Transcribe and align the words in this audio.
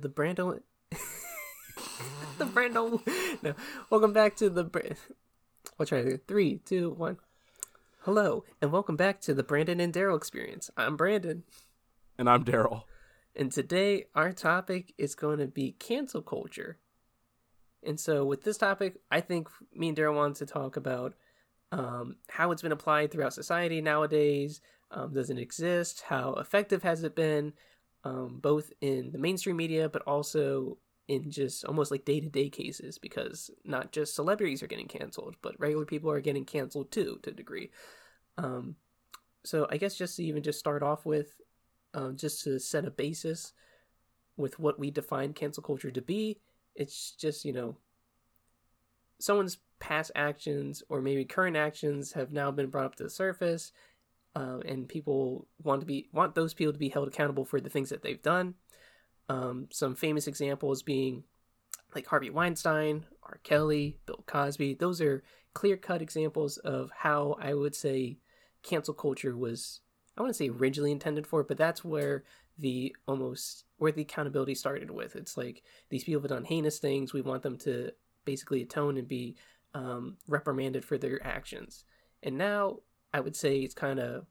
to 0.00 0.08
the 0.08 0.14
Brando. 0.14 0.60
the 2.38 2.44
Brando. 2.44 3.00
No, 3.42 3.54
welcome 3.90 4.12
back 4.12 4.36
to 4.36 4.48
the. 4.48 4.64
Bra- 4.64 4.82
What's 5.76 5.92
right? 5.92 6.20
Three, 6.26 6.58
two, 6.64 6.90
one. 6.90 7.18
Hello, 8.02 8.44
and 8.62 8.72
welcome 8.72 8.96
back 8.96 9.20
to 9.22 9.34
the 9.34 9.42
Brandon 9.42 9.80
and 9.80 9.92
Daryl 9.92 10.16
experience. 10.16 10.70
I'm 10.76 10.96
Brandon, 10.96 11.42
And 12.18 12.28
I'm 12.30 12.44
Daryl. 12.44 12.84
and 13.36 13.50
today 13.52 14.06
our 14.14 14.32
topic 14.32 14.94
is 14.98 15.14
going 15.14 15.38
to 15.38 15.46
be 15.46 15.72
cancel 15.72 16.22
culture. 16.22 16.78
And 17.84 17.98
so, 17.98 18.24
with 18.24 18.44
this 18.44 18.56
topic, 18.58 19.00
I 19.10 19.20
think 19.20 19.48
me 19.74 19.88
and 19.88 19.96
Daryl 19.96 20.14
wanted 20.16 20.36
to 20.36 20.46
talk 20.46 20.76
about 20.76 21.14
um, 21.70 22.16
how 22.30 22.50
it's 22.50 22.62
been 22.62 22.72
applied 22.72 23.10
throughout 23.10 23.34
society 23.34 23.80
nowadays. 23.80 24.60
Um, 24.90 25.12
does 25.12 25.28
it 25.30 25.38
exist? 25.38 26.04
How 26.08 26.34
effective 26.34 26.82
has 26.82 27.02
it 27.04 27.14
been, 27.14 27.52
um, 28.04 28.38
both 28.40 28.72
in 28.80 29.10
the 29.12 29.18
mainstream 29.18 29.56
media, 29.56 29.88
but 29.88 30.02
also 30.02 30.78
in 31.08 31.30
just 31.30 31.64
almost 31.64 31.90
like 31.90 32.04
day 32.04 32.20
to 32.20 32.28
day 32.28 32.48
cases? 32.48 32.98
Because 32.98 33.50
not 33.64 33.92
just 33.92 34.14
celebrities 34.14 34.62
are 34.62 34.68
getting 34.68 34.88
canceled, 34.88 35.36
but 35.42 35.58
regular 35.58 35.84
people 35.84 36.10
are 36.10 36.20
getting 36.20 36.44
canceled 36.44 36.90
too, 36.90 37.18
to 37.22 37.30
a 37.30 37.34
degree. 37.34 37.70
Um, 38.36 38.76
so, 39.44 39.66
I 39.70 39.76
guess 39.76 39.96
just 39.96 40.16
to 40.16 40.24
even 40.24 40.42
just 40.42 40.58
start 40.58 40.82
off 40.82 41.06
with, 41.06 41.40
um, 41.94 42.16
just 42.16 42.44
to 42.44 42.58
set 42.58 42.84
a 42.84 42.90
basis 42.90 43.52
with 44.36 44.58
what 44.58 44.78
we 44.78 44.90
define 44.90 45.32
cancel 45.32 45.62
culture 45.62 45.90
to 45.90 46.02
be, 46.02 46.38
it's 46.74 47.12
just, 47.12 47.44
you 47.44 47.52
know, 47.52 47.76
someone's 49.18 49.58
past 49.80 50.10
actions 50.14 50.82
or 50.88 51.00
maybe 51.00 51.24
current 51.24 51.56
actions 51.56 52.12
have 52.12 52.32
now 52.32 52.50
been 52.50 52.68
brought 52.68 52.84
up 52.84 52.94
to 52.96 53.04
the 53.04 53.10
surface 53.10 53.72
um, 54.34 54.62
and 54.66 54.88
people 54.88 55.46
want 55.62 55.80
to 55.80 55.86
be 55.86 56.08
want 56.12 56.34
those 56.34 56.54
people 56.54 56.72
to 56.72 56.78
be 56.78 56.88
held 56.88 57.08
accountable 57.08 57.44
for 57.44 57.60
the 57.60 57.70
things 57.70 57.90
that 57.90 58.02
they've 58.02 58.22
done. 58.22 58.54
Um, 59.28 59.68
some 59.70 59.94
famous 59.94 60.26
examples 60.26 60.82
being 60.82 61.24
like 61.94 62.06
harvey 62.06 62.30
weinstein 62.30 63.06
r. 63.22 63.40
Kelly 63.42 63.98
bill 64.06 64.24
cosby. 64.26 64.74
Those 64.74 65.00
are 65.00 65.22
clear 65.54 65.76
cut 65.76 66.02
examples 66.02 66.58
of 66.58 66.90
how 66.98 67.36
i 67.40 67.52
would 67.52 67.74
say 67.74 68.18
cancel 68.62 68.94
culture 68.94 69.36
was 69.36 69.80
i 70.16 70.20
want 70.20 70.30
to 70.32 70.36
say 70.36 70.50
originally 70.50 70.92
intended 70.92 71.26
for 71.26 71.42
but 71.42 71.56
that's 71.56 71.84
where 71.84 72.22
the 72.58 72.94
almost 73.06 73.64
where 73.78 73.92
the 73.92 74.02
accountability 74.02 74.54
started 74.54 74.90
with. 74.90 75.16
It's 75.16 75.36
like 75.36 75.62
these 75.90 76.04
people 76.04 76.20
have 76.20 76.30
done 76.30 76.44
heinous 76.44 76.78
things. 76.78 77.12
We 77.12 77.20
want 77.20 77.42
them 77.42 77.56
to 77.58 77.92
basically 78.24 78.62
atone 78.62 78.98
and 78.98 79.06
be 79.06 79.36
um, 79.74 80.16
reprimanded 80.26 80.84
for 80.84 80.98
their 80.98 81.24
actions. 81.24 81.84
And 82.22 82.36
now 82.36 82.78
I 83.12 83.20
would 83.20 83.36
say 83.36 83.58
it's 83.58 83.74
kind 83.74 83.98
of 83.98 84.26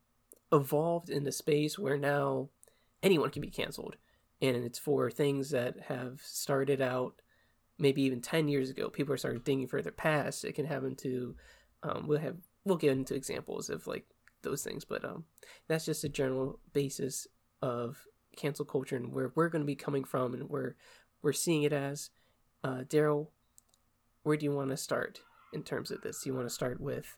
evolved 0.52 1.09
into 1.09 1.31
space 1.31 1.78
where 1.78 1.97
now 1.97 2.50
anyone 3.03 3.30
can 3.30 3.42
be 3.42 3.50
canceled. 3.50 3.95
And 4.42 4.56
it's 4.56 4.80
for 4.80 5.09
things 5.09 5.50
that 5.50 5.80
have 5.88 6.22
started 6.22 6.81
out 6.81 7.22
maybe 7.80 8.02
even 8.03 8.22
10 8.22 8.48
years 8.48 8.70
ago. 8.70 8.89
People 8.89 9.14
are 9.14 9.17
starting 9.17 9.42
digging 9.42 9.67
for 9.67 9.81
their 9.81 9.92
past. 9.92 10.45
It 10.45 10.53
can 10.53 10.66
happen 10.66 10.95
to, 10.98 11.36
um, 11.83 12.08
we'll 12.08 12.20
have, 12.20 12.38
we'll 12.66 12.78
get 12.78 12.92
into 12.92 13.16
examples 13.16 13.70
of 13.70 13.88
like 13.88 14.05
those 14.44 14.64
things, 14.64 14.86
but 14.86 15.03
um, 15.03 15.25
that's 15.67 15.86
just 15.86 16.03
a 16.03 16.09
general 16.09 16.59
basis 16.73 17.28
of 17.61 18.05
cancel 18.36 18.66
culture 18.66 18.95
and 18.95 19.11
where 19.11 19.31
we're 19.36 19.50
going 19.50 19.61
to 19.61 19.66
be 19.66 19.75
coming 19.75 20.03
from 20.03 20.33
and 20.33 20.50
where 20.50 20.75
we're 21.22 21.33
seeing 21.33 21.64
it 21.64 21.73
as. 21.73 22.11
Uh, 22.64 22.83
Daryl, 22.87 23.27
where 24.23 24.37
do 24.37 24.45
you 24.45 24.52
want 24.52 24.70
to 24.70 24.77
start 24.77 25.21
in 25.54 25.64
terms 25.64 25.92
of 25.92 26.02
this? 26.02 26.21
Do 26.21 26.30
you 26.30 26.36
want 26.36 26.48
to 26.48 26.54
start 26.54 26.80
with 26.80 27.17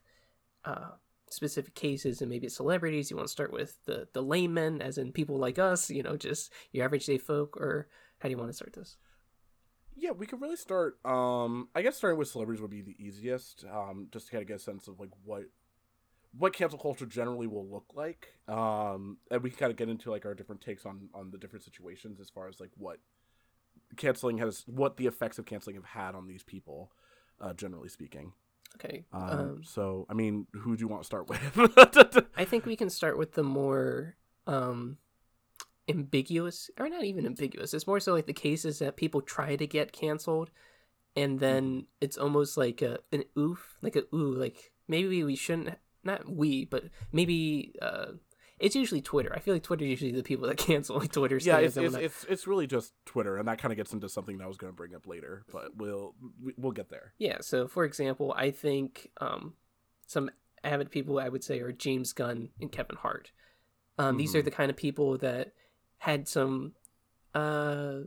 uh, 0.65 0.91
specific 1.33 1.75
cases 1.75 2.21
and 2.21 2.29
maybe 2.29 2.49
celebrities. 2.49 3.09
You 3.09 3.17
want 3.17 3.27
to 3.27 3.31
start 3.31 3.51
with 3.51 3.77
the 3.85 4.07
the 4.13 4.23
laymen, 4.23 4.81
as 4.81 4.97
in 4.97 5.11
people 5.11 5.37
like 5.37 5.59
us, 5.59 5.89
you 5.89 6.03
know, 6.03 6.17
just 6.17 6.51
your 6.71 6.85
average 6.85 7.05
day 7.05 7.17
folk, 7.17 7.57
or 7.57 7.87
how 8.19 8.29
do 8.29 8.31
you 8.31 8.37
want 8.37 8.49
to 8.49 8.55
start 8.55 8.73
this? 8.73 8.97
Yeah, 9.95 10.11
we 10.11 10.25
could 10.25 10.41
really 10.41 10.55
start. 10.55 10.97
Um, 11.03 11.69
I 11.75 11.81
guess 11.81 11.97
starting 11.97 12.17
with 12.17 12.29
celebrities 12.29 12.61
would 12.61 12.71
be 12.71 12.81
the 12.81 12.95
easiest. 12.97 13.65
Um, 13.71 14.07
just 14.11 14.27
to 14.27 14.31
kind 14.31 14.41
of 14.41 14.47
get 14.47 14.57
a 14.57 14.59
sense 14.59 14.87
of 14.87 14.99
like 14.99 15.11
what 15.23 15.43
what 16.37 16.53
cancel 16.53 16.77
culture 16.77 17.05
generally 17.05 17.47
will 17.47 17.67
look 17.67 17.85
like. 17.95 18.33
Um, 18.47 19.17
and 19.31 19.41
we 19.41 19.49
can 19.49 19.57
kind 19.57 19.71
of 19.71 19.77
get 19.77 19.89
into 19.89 20.11
like 20.11 20.25
our 20.25 20.35
different 20.35 20.61
takes 20.61 20.85
on 20.85 21.09
on 21.13 21.31
the 21.31 21.37
different 21.37 21.65
situations 21.65 22.19
as 22.19 22.29
far 22.29 22.47
as 22.47 22.59
like 22.59 22.71
what 22.77 22.99
canceling 23.97 24.37
has, 24.37 24.63
what 24.67 24.97
the 24.97 25.07
effects 25.07 25.39
of 25.39 25.45
canceling 25.45 25.75
have 25.75 25.85
had 25.85 26.15
on 26.15 26.27
these 26.27 26.43
people, 26.43 26.91
uh, 27.41 27.53
generally 27.53 27.89
speaking. 27.89 28.33
Okay. 28.75 29.03
Um, 29.11 29.29
Um, 29.29 29.63
so, 29.63 30.05
I 30.09 30.13
mean, 30.13 30.47
who 30.53 30.75
do 30.75 30.81
you 30.81 30.87
want 30.87 31.01
to 31.03 31.05
start 31.05 31.27
with? 31.27 32.27
I 32.37 32.45
think 32.45 32.65
we 32.65 32.75
can 32.75 32.89
start 32.89 33.17
with 33.17 33.33
the 33.33 33.43
more 33.43 34.15
um, 34.47 34.97
ambiguous, 35.87 36.69
or 36.79 36.87
not 36.89 37.03
even 37.03 37.25
ambiguous. 37.25 37.73
It's 37.73 37.87
more 37.87 37.99
so 37.99 38.13
like 38.13 38.25
the 38.27 38.33
cases 38.33 38.79
that 38.79 38.95
people 38.95 39.21
try 39.21 39.55
to 39.55 39.67
get 39.67 39.91
canceled, 39.91 40.51
and 41.15 41.39
then 41.39 41.87
it's 41.99 42.17
almost 42.17 42.57
like 42.57 42.81
a 42.81 42.99
an 43.11 43.23
oof, 43.37 43.77
like 43.81 43.95
a 43.95 44.03
ooh, 44.13 44.33
like 44.35 44.71
maybe 44.87 45.23
we 45.23 45.35
shouldn't. 45.35 45.77
Not 46.01 46.29
we, 46.29 46.63
but 46.63 46.85
maybe 47.11 47.73
uh, 47.81 48.13
it's 48.59 48.75
usually 48.75 49.01
Twitter. 49.01 49.31
I 49.35 49.39
feel 49.39 49.53
like 49.53 49.63
Twitter 49.63 49.85
is 49.85 49.89
usually 49.91 50.11
the 50.11 50.23
people 50.23 50.47
that 50.47 50.57
cancel 50.69 50.97
like 50.99 51.11
Twitter. 51.11 51.37
yeah, 51.41 51.57
it's, 51.59 51.77
it's, 51.77 51.95
it's 51.95 52.23
it's 52.25 52.47
really 52.47 52.67
just 52.67 52.93
Twitter, 53.05 53.37
and 53.37 53.47
that 53.47 53.57
kind 53.59 53.71
of 53.71 53.77
gets 53.77 53.93
into 53.93 54.09
something 54.09 54.37
that 54.37 54.43
I 54.43 54.47
was 54.47 54.57
going 54.57 54.71
to 54.71 54.75
bring 54.75 54.93
up 54.95 55.07
later, 55.07 55.43
but 55.51 55.75
we'll 55.75 56.15
we- 56.43 56.53
we'll 56.57 56.71
get 56.71 56.89
there. 56.89 57.13
Yeah, 57.17 57.37
so 57.41 57.67
for 57.67 57.83
example, 57.85 58.33
I 58.37 58.51
think 58.51 59.09
um, 59.21 59.53
some 60.07 60.29
avid 60.63 60.91
people 60.91 61.19
I 61.19 61.29
would 61.29 61.43
say 61.43 61.59
are 61.61 61.71
James 61.71 62.11
Gunn 62.13 62.49
and 62.59 62.71
Kevin 62.71 62.97
Hart. 62.97 63.31
Um, 63.97 64.17
These 64.17 64.35
are 64.35 64.41
Mhm. 64.41 64.45
the 64.45 64.51
kind 64.51 64.69
of 64.69 64.77
people 64.77 65.17
that 65.19 65.53
had 65.99 66.27
some, 66.27 66.73
uh, 67.33 67.99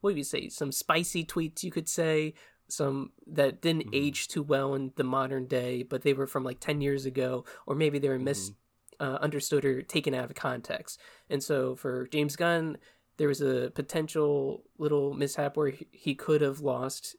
what 0.00 0.12
do 0.12 0.16
you 0.16 0.24
say, 0.24 0.48
some 0.48 0.72
spicy 0.72 1.24
tweets, 1.24 1.62
you 1.62 1.70
could 1.70 1.88
say, 1.88 2.34
some 2.68 3.10
that 3.26 3.60
didn't 3.60 3.86
Mhm. 3.86 3.94
age 3.94 4.28
too 4.28 4.42
well 4.42 4.74
in 4.74 4.92
the 4.96 5.02
modern 5.04 5.46
day, 5.46 5.82
but 5.82 6.02
they 6.02 6.12
were 6.12 6.26
from 6.28 6.44
like 6.44 6.60
10 6.60 6.80
years 6.80 7.04
ago, 7.04 7.44
or 7.66 7.74
maybe 7.74 7.98
they 7.98 8.08
were 8.08 8.18
mis 8.18 8.52
uh, 9.00 9.18
understood 9.20 9.64
or 9.64 9.82
taken 9.82 10.14
out 10.14 10.26
of 10.26 10.34
context. 10.34 11.00
And 11.28 11.42
so 11.42 11.74
for 11.74 12.06
James 12.08 12.36
Gunn, 12.36 12.76
there 13.16 13.28
was 13.28 13.40
a 13.40 13.70
potential 13.74 14.62
little 14.78 15.12
mishap 15.14 15.56
where 15.56 15.72
he- 15.90 16.14
could 16.14 16.40
have 16.42 16.60
lost 16.60 17.16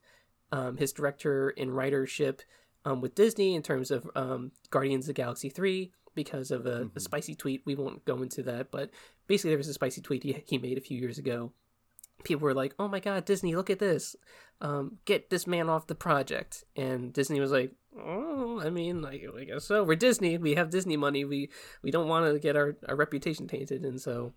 um, 0.51 0.77
his 0.77 0.93
director 0.93 1.49
and 1.57 1.71
writership 1.71 2.39
um, 2.85 3.01
with 3.01 3.15
Disney 3.15 3.55
in 3.55 3.61
terms 3.61 3.91
of 3.91 4.09
um, 4.15 4.51
Guardians 4.69 5.05
of 5.05 5.15
the 5.15 5.21
Galaxy 5.21 5.49
3 5.49 5.91
because 6.15 6.51
of 6.51 6.65
a, 6.65 6.81
a 6.81 6.85
Mhm. 6.85 7.01
spicy 7.01 7.35
tweet. 7.35 7.61
We 7.65 7.75
won't 7.75 8.03
go 8.05 8.21
into 8.21 8.43
that, 8.43 8.71
but 8.71 8.89
basically, 9.27 9.51
there 9.51 9.57
was 9.57 9.67
a 9.69 9.73
spicy 9.73 10.01
tweet 10.01 10.23
he, 10.23 10.43
he 10.45 10.57
made 10.57 10.77
a 10.77 10.81
few 10.81 10.97
years 10.97 11.17
ago. 11.17 11.51
People 12.23 12.45
were 12.45 12.53
like, 12.53 12.73
oh 12.79 12.87
my 12.87 12.99
god, 12.99 13.25
Disney, 13.25 13.55
look 13.55 13.69
at 13.69 13.79
this. 13.79 14.15
Um, 14.61 14.97
get 15.05 15.29
this 15.29 15.47
man 15.47 15.69
off 15.69 15.87
the 15.87 15.95
project. 15.95 16.63
And 16.75 17.11
Disney 17.11 17.39
was 17.39 17.51
like, 17.51 17.71
oh, 17.97 18.61
I 18.63 18.69
mean, 18.69 19.01
like, 19.01 19.23
I 19.37 19.43
guess 19.45 19.65
so. 19.65 19.83
We're 19.83 19.95
Disney. 19.95 20.37
We 20.37 20.55
have 20.55 20.69
Disney 20.69 20.97
money. 20.97 21.25
We 21.25 21.49
we 21.81 21.89
don't 21.91 22.07
want 22.07 22.31
to 22.31 22.39
get 22.39 22.55
our, 22.55 22.75
our 22.87 22.95
reputation 22.95 23.47
tainted. 23.47 23.83
And 23.83 23.99
so 23.99 24.33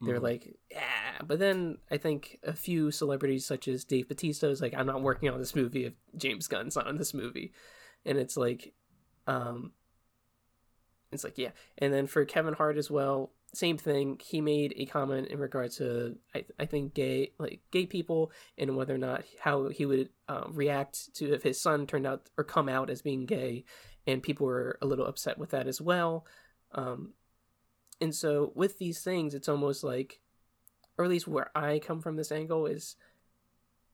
they're 0.00 0.18
Mhm. 0.20 0.22
like, 0.22 0.56
yeah. 0.70 1.18
But 1.24 1.38
then 1.40 1.78
I 1.90 1.96
think 1.96 2.38
a 2.44 2.52
few 2.52 2.90
celebrities 2.90 3.44
such 3.46 3.66
as 3.68 3.84
Dave 3.84 4.08
Batista 4.08 4.48
is 4.48 4.60
like, 4.60 4.74
I'm 4.74 4.86
not 4.86 5.02
working 5.02 5.28
on 5.28 5.38
this 5.38 5.54
movie 5.56 5.84
if 5.86 5.94
James 6.16 6.46
Gunn's 6.48 6.76
not 6.76 6.86
in 6.88 6.96
this 6.98 7.14
movie. 7.14 7.52
And 8.04 8.18
it's 8.18 8.36
like, 8.36 8.74
um, 9.26 9.72
it's 11.12 11.24
like, 11.24 11.38
yeah. 11.38 11.50
And 11.78 11.92
then 11.92 12.06
for 12.06 12.24
Kevin 12.24 12.54
Hart 12.54 12.76
as 12.78 12.90
well, 12.90 13.32
same 13.54 13.76
thing. 13.76 14.18
He 14.24 14.40
made 14.40 14.74
a 14.76 14.86
comment 14.86 15.28
in 15.28 15.38
regards 15.38 15.76
to, 15.76 16.16
I, 16.34 16.44
I 16.58 16.66
think, 16.66 16.94
gay, 16.94 17.32
like 17.38 17.60
gay 17.70 17.86
people 17.86 18.32
and 18.56 18.76
whether 18.76 18.94
or 18.94 18.98
not 18.98 19.24
how 19.40 19.68
he 19.68 19.84
would 19.84 20.08
um, 20.28 20.52
react 20.54 21.14
to 21.16 21.34
if 21.34 21.42
his 21.42 21.60
son 21.60 21.86
turned 21.86 22.06
out 22.06 22.30
or 22.38 22.44
come 22.44 22.68
out 22.68 22.88
as 22.88 23.02
being 23.02 23.26
gay. 23.26 23.64
And 24.06 24.22
people 24.22 24.46
were 24.46 24.78
a 24.80 24.86
little 24.86 25.06
upset 25.06 25.38
with 25.38 25.50
that 25.50 25.68
as 25.68 25.80
well. 25.80 26.26
Um, 26.72 27.12
and 28.00 28.14
so 28.14 28.52
with 28.54 28.78
these 28.78 29.02
things, 29.02 29.34
it's 29.34 29.48
almost 29.48 29.84
like, 29.84 30.20
or 30.96 31.04
at 31.04 31.10
least 31.10 31.28
where 31.28 31.50
I 31.56 31.78
come 31.78 32.00
from 32.00 32.16
this 32.16 32.32
angle 32.32 32.66
is, 32.66 32.96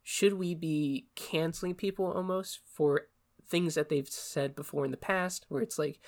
should 0.03 0.35
we 0.35 0.55
be 0.55 1.09
canceling 1.15 1.75
people 1.75 2.11
almost 2.11 2.61
for 2.65 3.09
things 3.49 3.75
that 3.75 3.89
they've 3.89 4.09
said 4.09 4.55
before 4.55 4.85
in 4.85 4.93
the 4.93 4.97
past? 4.97 5.47
Where 5.49 5.63
it's 5.63 5.79
like, 5.79 6.01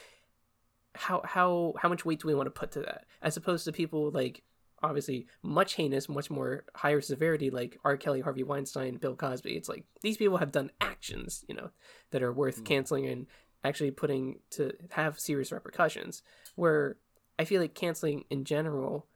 how 0.94 1.22
how 1.24 1.74
how 1.78 1.88
much 1.88 2.04
weight 2.04 2.20
do 2.20 2.28
we 2.28 2.34
want 2.34 2.46
to 2.46 2.50
put 2.50 2.72
to 2.72 2.80
that, 2.80 3.04
as 3.22 3.36
opposed 3.36 3.64
to 3.64 3.72
people 3.72 4.10
like 4.10 4.42
obviously 4.82 5.26
much 5.42 5.74
heinous, 5.74 6.08
much 6.08 6.30
more 6.30 6.64
higher 6.74 7.00
severity, 7.02 7.50
like 7.50 7.78
R. 7.84 7.96
Kelly, 7.98 8.20
Harvey 8.22 8.42
Weinstein, 8.42 8.96
Bill 8.96 9.14
Cosby. 9.14 9.54
It's 9.56 9.68
like 9.68 9.84
these 10.00 10.16
people 10.16 10.38
have 10.38 10.52
done 10.52 10.70
actions, 10.80 11.44
you 11.48 11.54
know, 11.54 11.70
that 12.12 12.22
are 12.22 12.32
worth 12.32 12.62
Mm. 12.62 12.64
canceling 12.64 13.06
and 13.06 13.26
actually 13.62 13.90
putting 13.90 14.40
to 14.50 14.72
have 14.92 15.20
serious 15.20 15.52
repercussions. 15.52 16.22
Where 16.54 16.96
I 17.38 17.44
feel 17.44 17.60
like 17.60 17.74
canceling 17.74 18.24
in 18.30 18.44
general, 18.44 19.06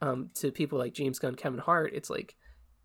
um, 0.00 0.30
to 0.34 0.50
people 0.50 0.78
like 0.78 0.94
James 0.94 1.18
Gunn, 1.18 1.34
Kevin 1.34 1.60
Hart, 1.60 1.92
it's 1.94 2.08
like 2.10 2.34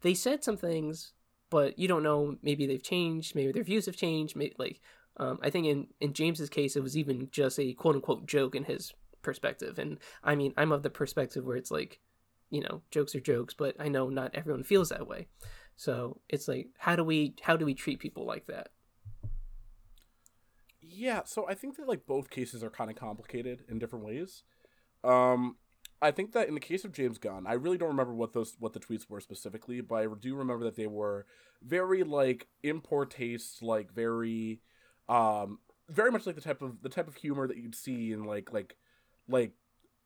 they 0.01 0.13
said 0.13 0.43
some 0.43 0.57
things, 0.57 1.13
but 1.49 1.79
you 1.79 1.87
don't 1.87 2.03
know. 2.03 2.35
Maybe 2.41 2.67
they've 2.67 2.83
changed. 2.83 3.33
Maybe 3.33 3.51
their 3.53 3.63
views 3.63 3.85
have 3.85 3.95
changed. 3.95 4.35
Maybe 4.35 4.55
like 4.59 4.81
um, 5.19 5.39
I 5.41 5.49
think 5.49 5.67
in 5.67 5.87
in 5.99 6.13
James's 6.13 6.49
case, 6.49 6.75
it 6.75 6.83
was 6.83 6.97
even 6.97 7.27
just 7.31 7.59
a 7.59 7.73
quote 7.73 7.95
unquote 7.95 8.25
joke 8.25 8.55
in 8.55 8.63
his 8.63 8.93
perspective. 9.21 9.77
And 9.77 9.99
I 10.23 10.35
mean, 10.35 10.53
I'm 10.57 10.71
of 10.71 10.83
the 10.83 10.89
perspective 10.89 11.45
where 11.45 11.57
it's 11.57 11.71
like 11.71 11.99
you 12.49 12.61
know 12.61 12.81
jokes 12.91 13.13
are 13.15 13.19
jokes, 13.19 13.53
but 13.53 13.75
I 13.79 13.89
know 13.89 14.09
not 14.09 14.31
everyone 14.33 14.63
feels 14.63 14.89
that 14.89 15.07
way. 15.07 15.27
So 15.75 16.21
it's 16.29 16.47
like 16.47 16.69
how 16.77 16.95
do 16.95 17.03
we 17.03 17.35
how 17.41 17.57
do 17.57 17.65
we 17.65 17.73
treat 17.73 17.99
people 17.99 18.25
like 18.25 18.47
that? 18.47 18.69
Yeah, 20.81 21.21
so 21.25 21.47
I 21.47 21.53
think 21.53 21.77
that 21.77 21.87
like 21.87 22.05
both 22.07 22.29
cases 22.29 22.63
are 22.63 22.69
kind 22.69 22.89
of 22.89 22.95
complicated 22.95 23.63
in 23.69 23.77
different 23.77 24.05
ways. 24.05 24.43
Um, 25.03 25.57
I 26.01 26.11
think 26.11 26.31
that 26.31 26.47
in 26.47 26.53
the 26.53 26.59
case 26.59 26.85
of 26.85 26.93
James 26.93 27.17
Gunn, 27.17 27.45
I 27.45 27.53
really 27.53 27.77
don't 27.77 27.89
remember 27.89 28.13
what 28.13 28.33
those 28.33 28.55
what 28.59 28.73
the 28.73 28.79
tweets 28.79 29.09
were 29.09 29.19
specifically, 29.19 29.81
but 29.81 29.95
I 29.95 30.07
do 30.19 30.35
remember 30.35 30.63
that 30.65 30.75
they 30.75 30.87
were 30.87 31.25
very 31.61 32.03
like 32.03 32.47
in 32.63 32.79
poor 32.79 33.05
taste, 33.05 33.61
like 33.61 33.93
very, 33.93 34.61
um, 35.09 35.59
very 35.89 36.11
much 36.11 36.25
like 36.25 36.35
the 36.35 36.41
type 36.41 36.61
of 36.61 36.81
the 36.81 36.89
type 36.89 37.07
of 37.07 37.15
humor 37.15 37.47
that 37.47 37.57
you'd 37.57 37.75
see 37.75 38.13
in 38.13 38.23
like 38.23 38.53
like 38.53 38.77
like 39.27 39.51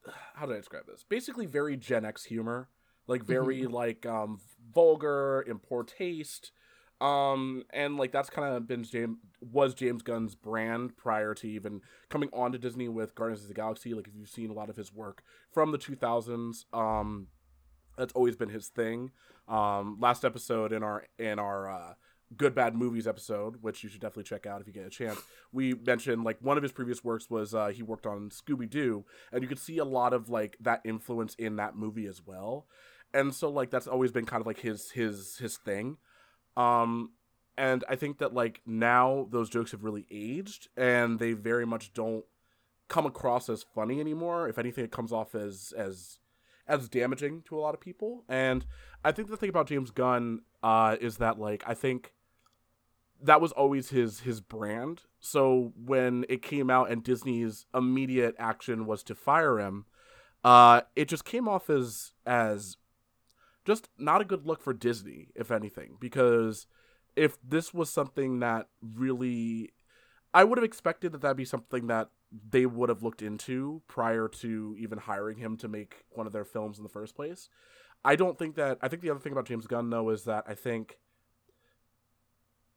how 0.36 0.46
do 0.46 0.54
I 0.54 0.58
describe 0.58 0.88
this? 0.88 1.04
Basically, 1.08 1.46
very 1.46 1.78
Gen 1.78 2.06
X 2.06 2.24
humor, 2.24 2.70
like 3.08 3.24
very 3.24 3.62
mm-hmm. 3.62 3.74
like 3.74 4.06
um 4.06 4.40
vulgar, 4.74 5.42
in 5.42 5.60
poor 5.60 5.84
taste, 5.84 6.52
um, 7.02 7.64
and 7.72 7.98
like 7.98 8.12
that's 8.12 8.30
kind 8.30 8.56
of 8.56 8.68
been 8.68 8.84
James 8.84 9.18
was 9.42 9.74
James 9.74 10.02
Gunn's 10.02 10.36
brand 10.36 10.96
prior 10.96 11.34
to 11.36 11.48
even 11.50 11.82
coming 12.10 12.30
on 12.32 12.54
to 12.54 12.58
Disney 12.58 12.88
with 12.88 13.14
Guardians 13.14 13.42
of 13.42 13.50
the 13.50 13.54
Galaxy. 13.54 13.94
Like 13.94 14.08
if 14.08 14.16
you've 14.16 14.30
seen 14.30 14.50
a 14.50 14.54
lot 14.54 14.70
of 14.70 14.78
his 14.78 14.94
work 14.94 15.22
from 15.52 15.72
the 15.72 15.78
2000s, 15.78 16.64
um, 16.74 17.28
that's 17.98 18.14
always 18.14 18.38
been 18.38 18.50
his 18.50 18.70
thing. 18.70 19.12
Um, 19.50 19.98
last 20.00 20.24
episode 20.24 20.72
in 20.72 20.82
our 20.82 21.06
in 21.20 21.40
our 21.40 21.70
uh, 21.70 21.94
good 22.38 22.56
bad 22.56 22.76
movies 22.76 23.08
episode, 23.08 23.58
which 23.62 23.84
you 23.84 23.90
should 23.90 24.02
definitely 24.02 24.24
check 24.24 24.46
out 24.46 24.62
if 24.62 24.68
you 24.68 24.74
get 24.74 24.86
a 24.86 24.90
chance. 24.90 25.22
We 25.52 25.74
mentioned 25.74 26.24
like 26.24 26.38
one 26.42 26.58
of 26.58 26.64
his 26.64 26.72
previous 26.72 27.04
works 27.04 27.30
was 27.30 27.54
uh, 27.54 27.68
he 27.68 27.84
worked 27.84 28.06
on 28.06 28.30
Scooby 28.30 28.70
Doo, 28.70 29.06
and 29.32 29.42
you 29.42 29.48
could 29.48 29.60
see 29.60 29.78
a 29.78 29.86
lot 29.86 30.14
of 30.14 30.30
like 30.30 30.58
that 30.60 30.82
influence 30.84 31.36
in 31.36 31.56
that 31.58 31.76
movie 31.76 32.06
as 32.06 32.22
well. 32.26 32.68
And 33.14 33.34
so 33.34 33.50
like 33.50 33.70
that's 33.70 33.88
always 33.88 34.12
been 34.12 34.26
kind 34.26 34.42
of 34.42 34.48
like 34.48 34.60
his 34.60 34.92
his 34.92 35.38
his 35.38 35.58
thing. 35.58 35.98
Um, 36.58 37.12
and 37.58 37.84
I 37.88 37.96
think 37.96 38.18
that 38.20 38.34
like 38.34 38.62
now 38.66 39.28
those 39.30 39.50
jokes 39.50 39.72
have 39.72 39.84
really 39.84 40.06
aged, 40.12 40.68
and 40.76 41.20
they 41.20 41.34
very 41.34 41.66
much 41.66 41.94
don't 41.94 42.26
come 42.88 43.06
across 43.06 43.50
as 43.50 43.64
funny 43.64 44.00
anymore. 44.00 44.48
If 44.50 44.58
anything, 44.58 44.84
it 44.84 44.92
comes 44.92 45.12
off 45.12 45.36
as 45.36 45.74
as 45.78 46.20
as 46.68 46.90
damaging 46.90 47.44
to 47.48 47.58
a 47.58 47.62
lot 47.62 47.74
of 47.74 47.82
people. 47.82 48.24
And 48.28 48.66
I 49.04 49.12
think 49.12 49.30
the 49.30 49.38
thing 49.38 49.50
about 49.50 49.68
James 49.68 49.92
Gunn 49.92 50.42
uh, 50.62 50.96
is 51.00 51.18
that 51.18 51.40
like 51.40 51.64
I 51.68 51.74
think 51.74 52.14
that 53.24 53.42
was 53.42 53.52
always 53.54 53.90
his 53.90 54.22
his 54.22 54.42
brand. 54.42 55.04
So 55.20 55.74
when 55.76 56.26
it 56.30 56.42
came 56.42 56.70
out 56.70 56.92
and 56.92 57.04
Disney's 57.04 57.66
immediate 57.74 58.36
action 58.38 58.86
was 58.86 59.02
to 59.04 59.16
fire 59.16 59.60
him, 59.60 59.86
uh, 60.44 60.82
it 60.96 61.08
just 61.08 61.26
came 61.26 61.48
off 61.48 61.70
as 61.70 62.12
as 62.26 62.78
just 63.66 63.90
not 63.98 64.22
a 64.22 64.26
good 64.26 64.46
look 64.46 64.62
for 64.62 64.74
Disney, 64.74 65.30
if 65.36 65.52
anything, 65.52 65.96
because 66.00 66.68
if 67.16 67.38
this 67.42 67.74
was 67.74 67.90
something 67.90 68.40
that 68.40 68.68
really 68.82 69.72
I 70.34 70.44
would 70.44 70.58
have 70.58 70.66
expected 70.66 71.12
that 71.14 71.22
that'd 71.22 71.38
be 71.38 71.46
something 71.46 71.88
that 71.88 72.10
they 72.50 72.66
would 72.66 72.90
have 72.90 73.04
looked 73.04 73.22
into 73.22 73.84
prior 73.88 74.28
to 74.28 74.76
even 74.78 74.98
hiring 74.98 75.38
him 75.38 75.56
to 75.58 75.68
make 75.68 76.06
one 76.10 76.26
of 76.26 76.34
their 76.34 76.46
films 76.46 76.78
in 76.78 76.84
the 76.84 76.90
first 76.90 77.16
place. 77.16 77.50
I 78.04 78.16
don't 78.16 78.38
think 78.38 78.56
that 78.56 78.80
I 78.82 78.90
think 78.90 79.02
the 79.02 79.12
other 79.12 79.20
thing 79.20 79.32
about 79.32 79.46
James 79.46 79.68
Gunn 79.68 79.90
though 79.90 80.10
is 80.10 80.24
that 80.26 80.44
I 80.48 80.56
think 80.56 80.98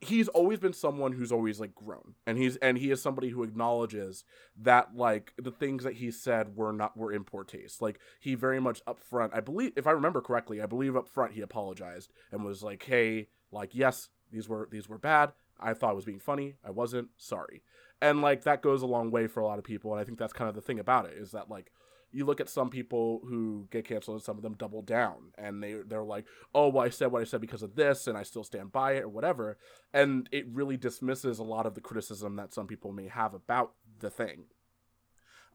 he's 0.00 0.28
always 0.28 0.58
been 0.58 0.72
someone 0.72 1.12
who's 1.12 1.32
always 1.32 1.58
like 1.58 1.74
grown. 1.74 2.14
And 2.26 2.38
he's 2.38 2.56
and 2.56 2.78
he 2.78 2.90
is 2.90 3.00
somebody 3.00 3.30
who 3.30 3.42
acknowledges 3.42 4.24
that 4.60 4.94
like 4.94 5.32
the 5.38 5.50
things 5.50 5.84
that 5.84 5.94
he 5.94 6.10
said 6.10 6.56
were 6.56 6.72
not 6.72 6.96
were 6.96 7.12
in 7.12 7.24
poor 7.24 7.44
taste. 7.44 7.80
Like 7.80 7.98
he 8.20 8.34
very 8.34 8.60
much 8.60 8.82
up 8.86 8.98
front 8.98 9.32
i 9.34 9.40
believe 9.40 9.72
if 9.76 9.86
i 9.86 9.90
remember 9.90 10.20
correctly 10.20 10.60
i 10.60 10.66
believe 10.66 10.96
up 10.96 11.08
front 11.08 11.32
he 11.32 11.40
apologized 11.40 12.12
and 12.30 12.44
was 12.44 12.62
like 12.62 12.82
hey 12.84 13.28
like 13.50 13.74
yes 13.74 14.08
these 14.30 14.48
were 14.48 14.68
these 14.70 14.88
were 14.88 14.98
bad. 14.98 15.32
I 15.58 15.72
thought 15.72 15.92
it 15.92 15.96
was 15.96 16.04
being 16.04 16.20
funny. 16.20 16.56
I 16.64 16.70
wasn't. 16.70 17.08
Sorry. 17.16 17.62
And 18.02 18.20
like 18.20 18.42
that 18.44 18.62
goes 18.62 18.82
a 18.82 18.86
long 18.86 19.10
way 19.10 19.26
for 19.26 19.40
a 19.40 19.46
lot 19.46 19.58
of 19.58 19.64
people. 19.64 19.92
And 19.92 20.00
i 20.00 20.04
think 20.04 20.18
that's 20.18 20.32
kind 20.32 20.48
of 20.48 20.54
the 20.54 20.60
thing 20.60 20.78
about 20.78 21.06
it 21.06 21.14
is 21.16 21.32
that 21.32 21.50
like 21.50 21.72
you 22.16 22.24
look 22.24 22.40
at 22.40 22.48
some 22.48 22.70
people 22.70 23.20
who 23.28 23.68
get 23.70 23.86
canceled 23.86 24.14
and 24.14 24.24
some 24.24 24.38
of 24.38 24.42
them 24.42 24.54
double 24.54 24.80
down 24.80 25.32
and 25.36 25.62
they 25.62 25.74
they're 25.86 26.02
like 26.02 26.24
oh 26.54 26.68
well 26.68 26.84
i 26.84 26.88
said 26.88 27.12
what 27.12 27.20
i 27.20 27.24
said 27.24 27.42
because 27.42 27.62
of 27.62 27.76
this 27.76 28.06
and 28.06 28.16
i 28.16 28.22
still 28.22 28.42
stand 28.42 28.72
by 28.72 28.92
it 28.92 29.02
or 29.02 29.08
whatever 29.08 29.58
and 29.92 30.26
it 30.32 30.46
really 30.48 30.78
dismisses 30.78 31.38
a 31.38 31.44
lot 31.44 31.66
of 31.66 31.74
the 31.74 31.80
criticism 31.80 32.36
that 32.36 32.54
some 32.54 32.66
people 32.66 32.90
may 32.90 33.06
have 33.06 33.34
about 33.34 33.72
the 34.00 34.08
thing 34.08 34.44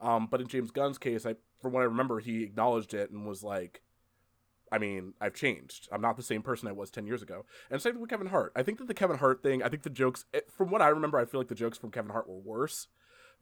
um, 0.00 0.28
but 0.30 0.40
in 0.40 0.46
james 0.46 0.70
gunn's 0.70 0.98
case 0.98 1.26
i 1.26 1.34
from 1.60 1.72
what 1.72 1.80
i 1.80 1.84
remember 1.84 2.20
he 2.20 2.44
acknowledged 2.44 2.94
it 2.94 3.10
and 3.10 3.26
was 3.26 3.42
like 3.42 3.82
I 4.70 4.78
mean, 4.78 5.12
I've 5.20 5.34
changed. 5.34 5.86
I'm 5.92 6.00
not 6.00 6.16
the 6.16 6.22
same 6.22 6.40
person 6.40 6.66
I 6.66 6.72
was 6.72 6.90
10 6.90 7.06
years 7.06 7.20
ago. 7.20 7.44
And 7.70 7.82
same 7.82 8.00
with 8.00 8.08
Kevin 8.08 8.28
Hart. 8.28 8.52
I 8.56 8.62
think 8.62 8.78
that 8.78 8.88
the 8.88 8.94
Kevin 8.94 9.18
Hart 9.18 9.42
thing, 9.42 9.62
I 9.62 9.68
think 9.68 9.82
the 9.82 9.90
jokes, 9.90 10.24
from 10.48 10.70
what 10.70 10.80
I 10.80 10.88
remember, 10.88 11.18
I 11.18 11.26
feel 11.26 11.38
like 11.38 11.48
the 11.48 11.54
jokes 11.54 11.76
from 11.76 11.90
Kevin 11.90 12.10
Hart 12.10 12.26
were 12.26 12.38
worse 12.38 12.86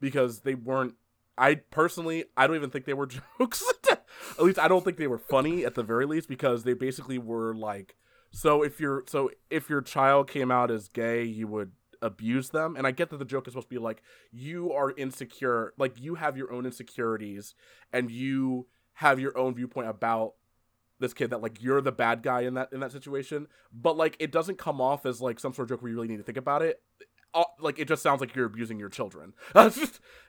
because 0.00 0.40
they 0.40 0.56
weren't 0.56 0.96
I 1.38 1.56
personally, 1.56 2.24
I 2.36 2.46
don't 2.46 2.56
even 2.56 2.70
think 2.70 2.84
they 2.84 2.94
were 2.94 3.06
jokes. 3.38 3.64
at 3.90 4.44
least 4.44 4.58
I 4.58 4.68
don't 4.68 4.84
think 4.84 4.96
they 4.96 5.06
were 5.06 5.18
funny 5.18 5.64
at 5.64 5.74
the 5.74 5.82
very 5.82 6.06
least 6.06 6.28
because 6.28 6.64
they 6.64 6.74
basically 6.74 7.18
were 7.18 7.54
like, 7.54 7.96
so 8.32 8.62
if 8.62 8.80
your 8.80 9.04
so 9.08 9.30
if 9.50 9.68
your 9.68 9.82
child 9.82 10.28
came 10.28 10.50
out 10.50 10.70
as 10.70 10.88
gay, 10.88 11.24
you 11.24 11.46
would 11.48 11.72
abuse 12.02 12.50
them. 12.50 12.76
And 12.76 12.86
I 12.86 12.92
get 12.92 13.10
that 13.10 13.18
the 13.18 13.24
joke 13.24 13.46
is 13.46 13.52
supposed 13.52 13.68
to 13.68 13.74
be 13.74 13.78
like 13.78 14.02
you 14.30 14.72
are 14.72 14.92
insecure, 14.92 15.72
like 15.78 16.00
you 16.00 16.14
have 16.16 16.36
your 16.36 16.52
own 16.52 16.64
insecurities 16.64 17.54
and 17.92 18.10
you 18.10 18.66
have 18.94 19.18
your 19.18 19.36
own 19.36 19.54
viewpoint 19.54 19.88
about 19.88 20.34
this 21.00 21.14
kid 21.14 21.30
that 21.30 21.40
like 21.40 21.62
you're 21.62 21.80
the 21.80 21.90
bad 21.90 22.22
guy 22.22 22.42
in 22.42 22.54
that 22.54 22.68
in 22.72 22.80
that 22.80 22.92
situation 22.92 23.46
but 23.72 23.96
like 23.96 24.16
it 24.20 24.30
doesn't 24.30 24.58
come 24.58 24.80
off 24.80 25.06
as 25.06 25.20
like 25.20 25.40
some 25.40 25.52
sort 25.52 25.64
of 25.64 25.70
joke 25.70 25.82
where 25.82 25.90
you 25.90 25.96
really 25.96 26.08
need 26.08 26.18
to 26.18 26.22
think 26.22 26.36
about 26.36 26.60
it 26.62 26.82
like 27.60 27.78
it 27.78 27.88
just 27.88 28.02
sounds 28.02 28.20
like 28.20 28.34
you're 28.34 28.46
abusing 28.46 28.78
your 28.78 28.88
children. 28.88 29.34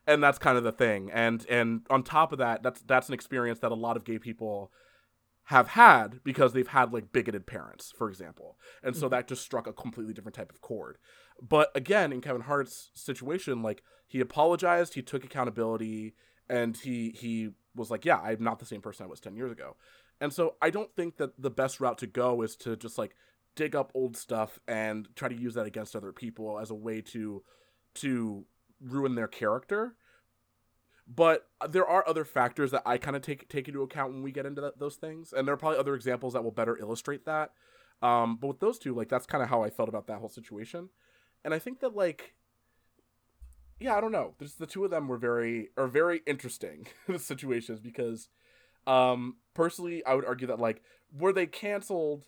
And 0.08 0.24
that's 0.24 0.40
kind 0.40 0.58
of 0.58 0.64
the 0.64 0.72
thing. 0.72 1.12
And 1.14 1.46
and 1.48 1.82
on 1.90 2.02
top 2.02 2.32
of 2.32 2.40
that 2.40 2.64
that's 2.64 2.82
that's 2.82 3.08
an 3.08 3.14
experience 3.14 3.60
that 3.60 3.72
a 3.72 3.76
lot 3.76 3.96
of 3.96 4.04
gay 4.04 4.18
people 4.18 4.72
have 5.46 5.70
had 5.70 6.24
because 6.24 6.54
they've 6.54 6.68
had 6.68 6.92
like 6.92 7.12
bigoted 7.12 7.46
parents 7.46 7.94
for 7.96 8.10
example. 8.10 8.58
And 8.82 8.96
so 8.96 9.06
mm-hmm. 9.06 9.12
that 9.12 9.28
just 9.28 9.44
struck 9.44 9.68
a 9.68 9.74
completely 9.74 10.14
different 10.14 10.36
type 10.36 10.52
of 10.52 10.60
chord. 10.62 10.98
But 11.40 11.70
again 11.76 12.12
in 12.12 12.20
kevin 12.20 12.42
hart's 12.42 12.90
situation 12.96 13.62
like 13.62 13.84
he 14.08 14.20
apologized 14.20 14.96
he 14.96 15.04
took 15.04 15.24
accountability 15.24 16.16
and 16.50 16.76
he 16.76 17.12
he 17.12 17.52
was 17.76 17.92
like 17.92 18.04
yeah 18.04 18.18
i'm 18.18 18.44
not 18.44 18.58
the 18.58 18.66
same 18.66 18.82
person 18.82 19.06
i 19.06 19.10
was 19.10 19.20
10 19.20 19.36
years 19.36 19.52
ago. 19.52 19.76
And 20.20 20.34
so 20.34 20.56
i 20.64 20.72
don't 20.72 20.96
think 20.96 21.18
that 21.18 21.40
the 21.40 21.52
best 21.52 21.80
route 21.80 22.00
to 22.00 22.08
go 22.08 22.42
is 22.42 22.56
to 22.58 22.76
just 22.76 22.98
like 22.98 23.16
dig 23.56 23.76
up 23.76 23.92
old 23.94 24.16
stuff 24.16 24.60
and 24.68 25.08
try 25.16 25.28
to 25.28 25.36
use 25.36 25.54
that 25.56 25.66
against 25.66 25.96
other 25.96 26.12
people 26.12 26.60
as 26.60 26.72
a 26.72 26.76
way 26.76 27.02
to 27.02 27.44
to 27.94 28.46
ruin 28.80 29.16
their 29.16 29.28
character 29.28 29.96
but 31.14 31.50
there 31.70 31.86
are 31.86 32.08
other 32.08 32.24
factors 32.24 32.72
that 32.72 32.84
I 32.86 32.98
kind 32.98 33.16
of 33.16 33.22
take 33.22 33.50
take 33.50 33.68
into 33.68 33.82
account 33.82 34.14
when 34.14 34.24
we 34.24 34.32
get 34.32 34.46
into 34.46 34.62
that, 34.62 34.80
those 34.80 34.96
things, 34.96 35.34
and 35.34 35.48
there 35.48 35.54
are 35.54 35.58
probably 35.58 35.80
other 35.80 35.96
examples 35.96 36.34
that 36.34 36.44
will 36.44 36.52
better 36.52 36.78
illustrate 36.78 37.26
that. 37.26 37.52
Um, 38.02 38.38
but 38.38 38.48
with 38.48 38.60
those 38.60 38.80
two, 38.80 38.96
like 38.96 39.10
that's 39.10 39.26
kind 39.26 39.44
of 39.44 39.50
how 39.50 39.64
I 39.64 39.70
felt 39.70 39.90
about 39.90 40.08
that 40.08 40.20
whole 40.20 40.30
situation, 40.30 40.90
and 41.44 41.54
I 41.54 41.60
think 41.60 41.80
that 41.82 41.96
like, 41.96 42.36
yeah, 43.80 43.96
I 43.96 44.02
don't 44.02 44.12
know. 44.12 44.36
There's 44.38 44.56
the 44.56 44.66
two 44.66 44.86
of 44.86 44.92
them 44.92 45.08
were 45.08 45.18
very 45.18 45.70
are 45.76 45.88
very 45.88 46.22
interesting 46.26 46.88
situations 47.18 47.80
because, 47.80 48.30
um, 48.88 49.38
personally, 49.54 50.06
I 50.06 50.14
would 50.14 50.26
argue 50.26 50.48
that 50.48 50.60
like 50.60 50.82
were 51.14 51.34
they 51.34 51.46
canceled 51.46 52.26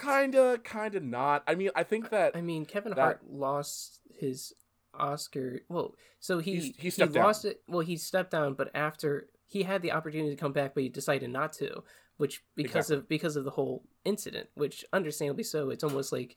kinda, 0.00 0.58
kinda 0.64 1.00
not. 1.00 1.42
I 1.46 1.54
mean, 1.54 1.70
I 1.74 1.82
think 1.82 2.10
that. 2.10 2.36
I 2.36 2.40
mean, 2.40 2.64
Kevin 2.64 2.92
that... 2.94 3.00
Hart 3.00 3.20
lost 3.30 4.00
his 4.18 4.52
Oscar. 4.94 5.60
Well, 5.68 5.94
so 6.20 6.38
he 6.38 6.74
he, 6.78 6.90
he 6.90 7.04
lost 7.04 7.42
down. 7.44 7.52
it. 7.52 7.62
Well, 7.68 7.80
he 7.80 7.96
stepped 7.96 8.30
down, 8.30 8.54
but 8.54 8.70
after 8.74 9.28
he 9.46 9.62
had 9.62 9.82
the 9.82 9.92
opportunity 9.92 10.30
to 10.30 10.40
come 10.40 10.52
back, 10.52 10.74
but 10.74 10.82
he 10.82 10.88
decided 10.88 11.30
not 11.30 11.52
to, 11.54 11.82
which 12.16 12.42
because 12.54 12.90
exactly. 12.90 12.96
of 12.96 13.08
because 13.08 13.36
of 13.36 13.44
the 13.44 13.50
whole 13.50 13.84
incident, 14.04 14.48
which 14.54 14.84
understandably 14.92 15.44
so. 15.44 15.70
It's 15.70 15.84
almost 15.84 16.12
like 16.12 16.36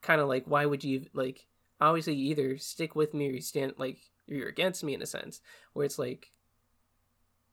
kind 0.00 0.20
of 0.20 0.28
like 0.28 0.44
why 0.46 0.66
would 0.66 0.84
you 0.84 1.06
like 1.12 1.46
obviously 1.80 2.14
you 2.14 2.30
either 2.30 2.58
stick 2.58 2.94
with 2.94 3.14
me 3.14 3.28
or 3.28 3.32
you 3.32 3.40
stand 3.40 3.74
like 3.78 3.98
you're 4.26 4.48
against 4.48 4.84
me 4.84 4.94
in 4.94 5.02
a 5.02 5.06
sense 5.06 5.40
where 5.72 5.84
it's 5.84 5.98
like 5.98 6.32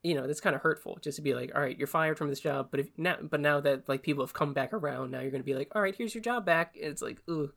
you 0.03 0.15
know 0.15 0.27
that's 0.27 0.41
kind 0.41 0.56
of 0.56 0.62
hurtful 0.62 0.98
just 1.01 1.18
to 1.18 1.22
be 1.22 1.34
like 1.34 1.51
all 1.53 1.62
right 1.62 1.77
you're 1.77 1.88
fired 1.88 2.18
from 2.18 2.29
this 2.29 2.39
job 2.39 2.70
but 2.72 2.79
if 2.79 2.88
now 2.98 3.18
but 3.22 3.41
now 3.41 3.60
that 3.60 3.88
like 3.89 4.01
people 4.01 4.24
have 4.24 4.34
come 4.34 4.53
back 4.53 4.74
around 4.74 5.12
now 5.12 5.20
you're 5.20 5.32
gonna 5.32 5.44
be 5.44 5.56
like 5.56 5.70
all 5.75 5.82
right 5.82 5.96
here's 5.96 6.15
your 6.15 6.24
job 6.24 6.46
back 6.46 6.75
and 6.75 6.91
it's 6.91 7.01
like 7.01 7.22
ooh 7.29 7.51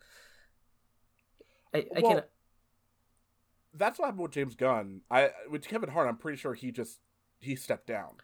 i, 1.72 1.78
I 1.78 2.00
well, 2.00 2.12
can't 2.12 2.24
that's 3.74 3.98
what 3.98 4.06
happened 4.06 4.22
with 4.22 4.32
james 4.32 4.54
gunn. 4.54 5.02
I 5.10 5.30
with 5.50 5.66
kevin 5.66 5.90
hart 5.90 6.08
i'm 6.08 6.16
pretty 6.16 6.36
sure 6.36 6.54
he 6.54 6.72
just 6.72 6.98
he 7.42 7.56
stepped 7.56 7.86
down. 7.86 8.14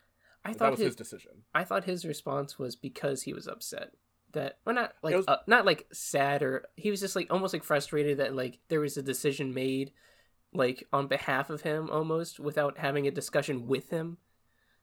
I 0.44 0.52
thought 0.52 0.58
that 0.58 0.70
was 0.70 0.78
his, 0.78 0.87
his, 0.88 0.96
decision. 0.96 1.32
I 1.54 1.64
thought 1.64 1.84
his 1.84 2.04
response 2.04 2.58
was 2.58 2.76
because 2.76 3.22
he 3.22 3.34
was 3.34 3.46
upset 3.46 3.90
that 4.32 4.58
or 4.64 4.72
not 4.72 4.92
like 5.02 5.16
was, 5.16 5.26
uh, 5.26 5.38
not 5.46 5.66
like 5.66 5.87
sad 5.92 6.42
or 6.42 6.66
he 6.76 6.90
was 6.90 7.00
just 7.00 7.16
like 7.16 7.26
almost 7.30 7.52
like 7.52 7.64
frustrated 7.64 8.18
that 8.18 8.37
like 8.37 8.58
there 8.68 8.80
was 8.80 8.96
a 8.96 9.02
decision 9.02 9.52
made 9.52 9.90
like 10.52 10.86
on 10.92 11.06
behalf 11.06 11.50
of 11.50 11.62
him 11.62 11.88
almost 11.90 12.40
without 12.40 12.78
having 12.78 13.06
a 13.06 13.10
discussion 13.10 13.66
with 13.66 13.90
him. 13.90 14.18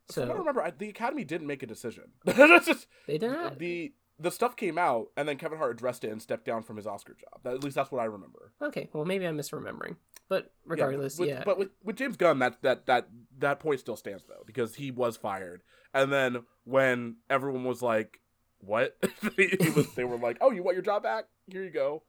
So 0.09 0.23
I 0.23 0.33
remember, 0.33 0.61
I, 0.61 0.71
the 0.71 0.89
Academy 0.89 1.23
didn't 1.23 1.47
make 1.47 1.63
a 1.63 1.67
decision. 1.67 2.11
they 2.25 3.17
did 3.17 3.31
not. 3.31 3.57
the 3.57 3.93
the 4.19 4.31
stuff 4.31 4.55
came 4.55 4.77
out, 4.77 5.07
and 5.17 5.27
then 5.27 5.37
Kevin 5.37 5.57
Hart 5.57 5.71
addressed 5.71 6.03
it 6.03 6.11
and 6.11 6.21
stepped 6.21 6.45
down 6.45 6.63
from 6.63 6.77
his 6.77 6.87
Oscar 6.87 7.15
job. 7.15 7.45
At 7.45 7.63
least 7.63 7.75
that's 7.75 7.91
what 7.91 8.01
I 8.01 8.05
remember. 8.05 8.53
Okay, 8.61 8.89
well 8.93 9.05
maybe 9.05 9.25
I'm 9.25 9.37
misremembering, 9.37 9.95
but 10.29 10.53
regardless, 10.65 11.17
with, 11.17 11.29
yeah. 11.29 11.43
But 11.43 11.57
with, 11.57 11.69
with 11.83 11.97
James 11.97 12.17
Gunn, 12.17 12.39
that 12.39 12.61
that 12.61 12.85
that 12.85 13.09
that 13.39 13.59
point 13.59 13.79
still 13.79 13.95
stands 13.95 14.23
though, 14.27 14.43
because 14.45 14.75
he 14.75 14.91
was 14.91 15.17
fired, 15.17 15.63
and 15.93 16.13
then 16.13 16.43
when 16.63 17.17
everyone 17.29 17.63
was 17.63 17.81
like, 17.81 18.21
"What?" 18.59 18.95
was, 19.37 19.93
they 19.95 20.03
were 20.03 20.17
like, 20.17 20.37
"Oh, 20.39 20.51
you 20.51 20.63
want 20.63 20.75
your 20.75 20.83
job 20.83 21.03
back? 21.03 21.25
Here 21.47 21.63
you 21.63 21.71
go." 21.71 22.03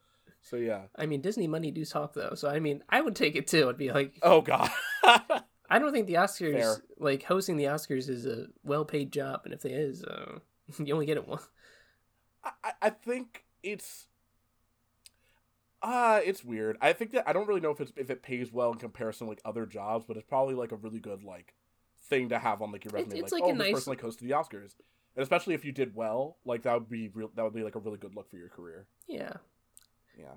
So 0.48 0.56
yeah. 0.56 0.82
I 0.94 1.06
mean, 1.06 1.22
Disney 1.22 1.48
money 1.48 1.72
do 1.72 1.84
talk 1.84 2.14
though, 2.14 2.34
so 2.34 2.48
I 2.48 2.60
mean, 2.60 2.84
I 2.88 3.00
would 3.00 3.16
take 3.16 3.34
it 3.34 3.48
too. 3.48 3.68
I'd 3.68 3.76
be 3.76 3.90
like, 3.90 4.16
Oh 4.22 4.40
God. 4.40 4.70
I 5.68 5.80
don't 5.80 5.92
think 5.92 6.06
the 6.06 6.14
Oscars, 6.14 6.52
Fair. 6.52 6.76
like 6.98 7.24
hosting 7.24 7.56
the 7.56 7.64
Oscars, 7.64 8.08
is 8.08 8.24
a 8.26 8.46
well-paid 8.62 9.10
job, 9.10 9.40
and 9.44 9.52
if 9.52 9.64
it 9.64 9.72
is, 9.72 10.04
uh, 10.04 10.38
you 10.78 10.94
only 10.94 11.06
get 11.06 11.16
it 11.16 11.26
once. 11.26 11.48
I, 12.44 12.72
I- 12.80 12.90
think 12.90 13.44
it's 13.64 14.06
uh 15.82 16.20
it's 16.24 16.44
weird. 16.44 16.76
I 16.80 16.92
think 16.92 17.10
that 17.12 17.28
I 17.28 17.32
don't 17.32 17.48
really 17.48 17.60
know 17.60 17.72
if 17.72 17.80
it's 17.80 17.92
if 17.96 18.10
it 18.10 18.22
pays 18.22 18.52
well 18.52 18.70
in 18.70 18.78
comparison 18.78 19.26
to 19.26 19.30
like 19.30 19.40
other 19.44 19.66
jobs, 19.66 20.04
but 20.06 20.16
it's 20.16 20.26
probably 20.28 20.54
like 20.54 20.70
a 20.70 20.76
really 20.76 21.00
good 21.00 21.24
like 21.24 21.54
thing 22.08 22.28
to 22.28 22.38
have 22.38 22.62
on 22.62 22.70
like 22.70 22.84
your 22.84 22.92
resume. 22.92 23.18
it's 23.18 23.32
like, 23.32 23.42
like 23.42 23.50
oh, 23.50 23.56
this 23.56 23.58
nice- 23.58 23.72
person 23.74 23.90
like 23.90 24.00
hosted 24.00 24.20
the 24.20 24.30
Oscars, 24.30 24.76
and 25.16 25.22
especially 25.24 25.54
if 25.54 25.64
you 25.64 25.72
did 25.72 25.96
well, 25.96 26.36
like 26.44 26.62
that 26.62 26.74
would 26.74 26.88
be 26.88 27.08
real. 27.08 27.32
That 27.34 27.42
would 27.42 27.54
be 27.54 27.64
like 27.64 27.74
a 27.74 27.80
really 27.80 27.98
good 27.98 28.14
look 28.14 28.30
for 28.30 28.36
your 28.36 28.48
career. 28.48 28.86
Yeah, 29.08 29.32
Yeah. 30.16 30.34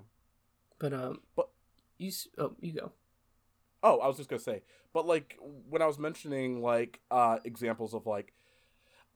but 0.78 0.92
um, 0.92 1.20
But- 1.36 1.50
you 1.98 2.12
oh 2.38 2.54
you 2.60 2.72
go. 2.72 2.92
Oh, 3.82 3.98
I 4.00 4.06
was 4.06 4.16
just 4.16 4.28
gonna 4.28 4.40
say, 4.40 4.62
but 4.92 5.06
like 5.06 5.36
when 5.40 5.82
I 5.82 5.86
was 5.86 5.98
mentioning 5.98 6.62
like 6.62 7.00
uh 7.10 7.38
examples 7.44 7.94
of 7.94 8.06
like 8.06 8.32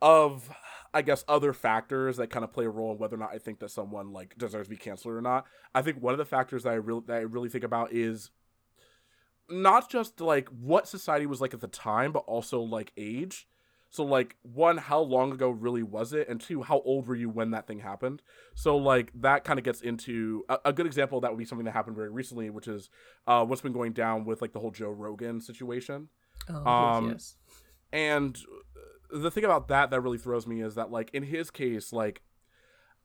of 0.02 0.50
I 0.92 1.02
guess 1.02 1.24
other 1.28 1.52
factors 1.52 2.18
that 2.18 2.28
kind 2.30 2.44
of 2.44 2.52
play 2.52 2.64
a 2.66 2.70
role 2.70 2.92
in 2.92 2.98
whether 2.98 3.16
or 3.16 3.18
not 3.18 3.34
I 3.34 3.38
think 3.38 3.58
that 3.60 3.70
someone 3.70 4.12
like 4.12 4.36
deserves 4.36 4.66
to 4.68 4.70
be 4.70 4.76
canceled 4.76 5.14
or 5.14 5.22
not. 5.22 5.46
I 5.74 5.82
think 5.82 6.02
one 6.02 6.12
of 6.14 6.18
the 6.18 6.24
factors 6.24 6.62
that 6.64 6.70
I 6.70 6.74
really 6.76 7.02
that 7.06 7.16
I 7.16 7.20
really 7.20 7.48
think 7.48 7.64
about 7.64 7.92
is 7.92 8.30
not 9.48 9.90
just 9.90 10.20
like 10.20 10.48
what 10.48 10.88
society 10.88 11.26
was 11.26 11.40
like 11.40 11.54
at 11.54 11.60
the 11.60 11.68
time, 11.68 12.12
but 12.12 12.24
also 12.26 12.60
like 12.60 12.92
age. 12.96 13.46
So 13.94 14.02
like 14.02 14.34
one, 14.42 14.76
how 14.76 14.98
long 14.98 15.30
ago 15.30 15.50
really 15.50 15.84
was 15.84 16.12
it, 16.12 16.28
and 16.28 16.40
two, 16.40 16.64
how 16.64 16.80
old 16.80 17.06
were 17.06 17.14
you 17.14 17.28
when 17.28 17.52
that 17.52 17.68
thing 17.68 17.78
happened? 17.78 18.22
So 18.56 18.76
like 18.76 19.12
that 19.20 19.44
kind 19.44 19.56
of 19.56 19.64
gets 19.64 19.82
into 19.82 20.44
a, 20.48 20.58
a 20.64 20.72
good 20.72 20.86
example 20.86 21.18
of 21.18 21.22
that 21.22 21.30
would 21.30 21.38
be 21.38 21.44
something 21.44 21.64
that 21.66 21.70
happened 21.74 21.94
very 21.94 22.10
recently, 22.10 22.50
which 22.50 22.66
is 22.66 22.90
uh, 23.28 23.44
what's 23.44 23.62
been 23.62 23.72
going 23.72 23.92
down 23.92 24.24
with 24.24 24.42
like 24.42 24.52
the 24.52 24.58
whole 24.58 24.72
Joe 24.72 24.90
Rogan 24.90 25.40
situation. 25.40 26.08
Oh 26.48 26.68
Um, 26.68 27.10
yes, 27.10 27.36
And 27.92 28.36
uh, 29.12 29.18
the 29.20 29.30
thing 29.30 29.44
about 29.44 29.68
that 29.68 29.90
that 29.90 30.00
really 30.00 30.18
throws 30.18 30.44
me 30.44 30.60
is 30.60 30.74
that 30.74 30.90
like 30.90 31.10
in 31.12 31.22
his 31.22 31.52
case, 31.52 31.92
like 31.92 32.22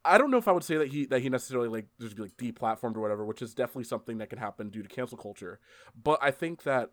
I 0.04 0.18
don't 0.18 0.32
know 0.32 0.38
if 0.38 0.48
I 0.48 0.54
would 0.54 0.64
say 0.64 0.78
that 0.78 0.88
he 0.88 1.06
that 1.08 1.22
he 1.22 1.30
necessarily 1.30 1.68
like 1.68 1.86
just 2.02 2.16
be 2.16 2.24
like 2.24 2.38
deplatformed 2.38 2.96
or 2.96 3.02
whatever, 3.02 3.26
which 3.26 3.44
is 3.44 3.54
definitely 3.54 3.84
something 3.84 4.18
that 4.18 4.32
can 4.32 4.40
happen 4.40 4.70
due 4.70 4.82
to 4.82 4.90
cancel 4.90 5.20
culture. 5.20 5.60
But 6.02 6.18
I 6.22 6.32
think 6.32 6.64
that 6.64 6.92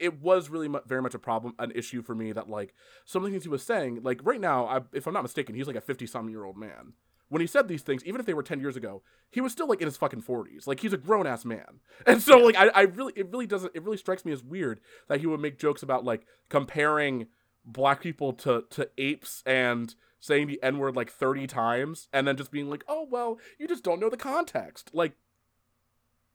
it 0.00 0.20
was 0.20 0.48
really 0.48 0.68
mu- 0.68 0.80
very 0.86 1.02
much 1.02 1.14
a 1.14 1.18
problem, 1.18 1.54
an 1.58 1.72
issue 1.74 2.02
for 2.02 2.14
me 2.14 2.32
that 2.32 2.48
like 2.48 2.74
some 3.04 3.22
of 3.22 3.30
the 3.30 3.34
things 3.34 3.44
he 3.44 3.50
was 3.50 3.62
saying, 3.62 4.00
like 4.02 4.20
right 4.24 4.40
now, 4.40 4.66
I, 4.66 4.80
if 4.92 5.06
I'm 5.06 5.14
not 5.14 5.22
mistaken, 5.22 5.54
he's 5.54 5.66
like 5.66 5.76
a 5.76 5.80
50 5.80 6.06
some 6.06 6.28
year 6.28 6.44
old 6.44 6.56
man. 6.56 6.94
When 7.28 7.40
he 7.40 7.46
said 7.46 7.68
these 7.68 7.82
things, 7.82 8.04
even 8.04 8.20
if 8.20 8.26
they 8.26 8.34
were 8.34 8.42
10 8.42 8.58
years 8.58 8.76
ago, 8.76 9.02
he 9.30 9.40
was 9.40 9.52
still 9.52 9.68
like 9.68 9.80
in 9.80 9.86
his 9.86 9.96
fucking 9.96 10.22
40s. 10.22 10.66
Like 10.66 10.80
he's 10.80 10.92
a 10.92 10.98
grown 10.98 11.26
ass 11.26 11.44
man. 11.44 11.80
And 12.06 12.20
so 12.20 12.38
like 12.38 12.56
I, 12.56 12.68
I 12.68 12.82
really 12.82 13.12
it 13.14 13.30
really 13.30 13.46
doesn't 13.46 13.72
it 13.74 13.84
really 13.84 13.98
strikes 13.98 14.24
me 14.24 14.32
as 14.32 14.42
weird 14.42 14.80
that 15.08 15.20
he 15.20 15.26
would 15.26 15.40
make 15.40 15.58
jokes 15.58 15.82
about 15.82 16.04
like 16.04 16.26
comparing 16.48 17.28
black 17.64 18.00
people 18.00 18.32
to 18.32 18.64
to 18.70 18.88
apes 18.98 19.42
and 19.46 19.94
saying 20.18 20.48
the 20.48 20.62
n 20.62 20.78
word 20.78 20.96
like 20.96 21.10
30 21.10 21.46
times 21.46 22.08
and 22.12 22.26
then 22.26 22.36
just 22.36 22.50
being 22.50 22.68
like, 22.68 22.84
"Oh, 22.88 23.06
well, 23.08 23.38
you 23.58 23.68
just 23.68 23.84
don't 23.84 24.00
know 24.00 24.10
the 24.10 24.16
context." 24.16 24.90
Like 24.92 25.12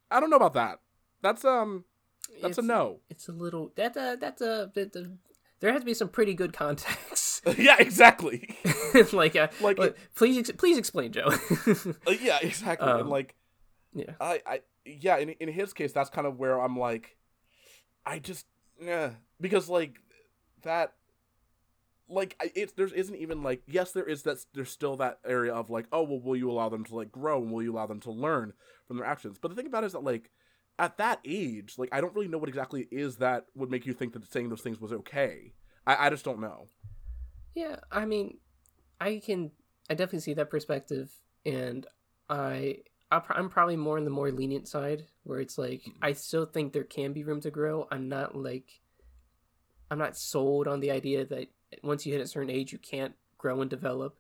I 0.10 0.20
don't 0.20 0.30
know 0.30 0.38
about 0.38 0.54
that. 0.54 0.80
That's 1.22 1.44
um 1.44 1.86
that's 2.42 2.58
a 2.58 2.62
no. 2.62 3.00
It's 3.10 3.28
a 3.28 3.32
little 3.32 3.72
that's 3.76 3.98
a 3.98 4.18
that's 4.20 4.42
a, 4.42 4.72
there 5.60 5.72
has 5.72 5.82
to 5.82 5.86
be 5.86 5.94
some 5.94 6.10
pretty 6.10 6.34
good 6.34 6.54
context. 6.54 7.42
yeah, 7.58 7.76
exactly. 7.80 8.56
like, 9.14 9.36
uh, 9.36 9.48
Like, 9.62 9.78
like, 9.80 9.96
please, 10.16 10.38
ex- 10.38 10.52
please 10.58 10.78
explain, 10.78 11.12
Joe. 11.12 11.28
Uh, 11.28 12.12
yeah, 12.22 12.40
exactly. 12.42 12.90
and 12.90 13.02
Um, 13.02 13.10
like 13.10 13.36
yeah, 13.94 14.12
I, 14.20 14.42
I, 14.46 14.62
yeah. 14.86 15.18
In 15.18 15.30
in 15.30 15.50
his 15.50 15.74
case, 15.74 15.94
that's 15.94 16.10
kind 16.10 16.28
of 16.28 16.38
where 16.38 16.60
I'm 16.60 16.78
like, 16.78 17.18
I 18.06 18.20
just, 18.20 18.46
yeah, 18.82 19.12
because 19.40 19.70
like 19.70 20.00
that, 20.64 20.94
like 22.10 22.36
it's 22.56 22.74
there 22.74 22.88
isn't 22.88 23.16
even 23.16 23.42
like 23.42 23.64
yes, 23.68 23.92
there 23.94 24.04
is 24.04 24.24
that 24.24 24.46
there's 24.54 24.70
still 24.70 24.98
that 24.98 25.20
area 25.26 25.54
of 25.54 25.70
like 25.70 25.86
oh 25.92 26.04
well, 26.04 26.20
will 26.20 26.36
you 26.36 26.52
allow 26.52 26.68
them 26.70 26.84
to 26.86 26.96
like 26.96 27.12
grow 27.12 27.42
and 27.42 27.52
will 27.52 27.64
you 27.64 27.74
allow 27.74 27.86
them 27.88 28.02
to 28.02 28.12
learn 28.12 28.54
from 28.88 28.98
their 28.98 29.06
actions? 29.06 29.38
But 29.42 29.48
the 29.50 29.56
thing 29.56 29.68
about 29.68 29.84
it 29.84 29.88
is 29.88 29.94
that 29.94 30.04
like 30.04 30.30
at 30.78 30.98
that 30.98 31.20
age, 31.26 31.76
like 31.78 31.90
I 31.92 32.02
don't 32.02 32.14
really 32.16 32.28
know 32.28 32.38
what 32.38 32.50
exactly 32.50 32.82
it 32.82 32.96
is 32.96 33.18
that 33.18 33.46
would 33.56 33.72
make 33.72 33.86
you 33.86 33.94
think 33.94 34.14
that 34.14 34.32
saying 34.32 34.50
those 34.50 34.62
things 34.62 34.80
was 34.80 34.92
okay. 34.92 35.54
I, 35.88 36.08
I 36.08 36.10
just 36.10 36.26
don't 36.26 36.40
know. 36.40 36.68
yeah. 37.54 37.78
I 37.92 38.06
mean, 38.06 38.38
I 39.00 39.22
can, 39.26 39.52
I 39.90 39.94
definitely 39.94 40.20
see 40.22 40.34
that 40.34 40.50
perspective, 40.50 41.12
and 41.46 41.86
I, 42.30 42.80
I'm 43.12 43.50
probably 43.50 43.78
more 43.78 43.98
on 43.98 44.04
the 44.04 44.10
more 44.10 44.32
lenient 44.32 44.68
side, 44.68 45.06
where 45.24 45.40
it's 45.40 45.58
like 45.58 45.84
Mhm. 45.84 45.94
I 46.02 46.14
still 46.14 46.46
think 46.46 46.74
there 46.74 46.84
can 46.84 47.14
be 47.14 47.24
room 47.24 47.40
to 47.42 47.52
grow. 47.52 47.88
I'm 47.92 48.10
not 48.10 48.36
like, 48.36 48.82
I'm 49.92 50.00
not 50.00 50.18
sold 50.18 50.68
on 50.68 50.80
the 50.80 50.92
idea 50.92 51.26
that 51.26 51.48
once 51.84 52.06
you 52.06 52.12
hit 52.14 52.22
a 52.22 52.28
certain 52.28 52.50
age, 52.50 52.72
you 52.72 52.80
can't 52.80 53.14
grow 53.38 53.62
and 53.62 53.70
develop. 53.70 54.18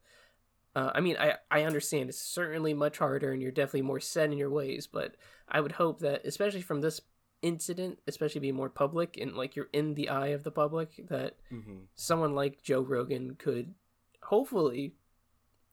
Uh, 0.75 0.91
I 0.93 0.99
mean, 0.99 1.15
I, 1.17 1.35
I 1.49 1.63
understand 1.63 2.09
it's 2.09 2.19
certainly 2.19 2.73
much 2.73 2.97
harder 2.97 3.31
and 3.31 3.41
you're 3.41 3.51
definitely 3.51 3.83
more 3.83 4.01
set 4.01 4.31
in 4.31 4.37
your 4.37 4.49
ways, 4.49 4.87
but 4.87 5.15
I 5.47 5.61
would 5.61 5.71
hope 5.71 5.99
that, 5.99 6.25
especially 6.25 6.61
from 6.61 6.81
this 6.81 6.99
incident, 7.41 7.99
especially 8.07 8.41
being 8.41 8.55
more 8.55 8.69
public 8.69 9.17
and 9.17 9.35
like 9.35 9.55
you're 9.55 9.69
in 9.71 9.93
the 9.93 10.09
eye 10.09 10.27
of 10.27 10.43
the 10.43 10.51
public, 10.51 11.07
that 11.09 11.37
Mm-hmm. 11.51 11.83
someone 11.95 12.35
like 12.35 12.61
Joe 12.61 12.81
Rogan 12.81 13.35
could 13.37 13.73
hopefully 14.21 14.95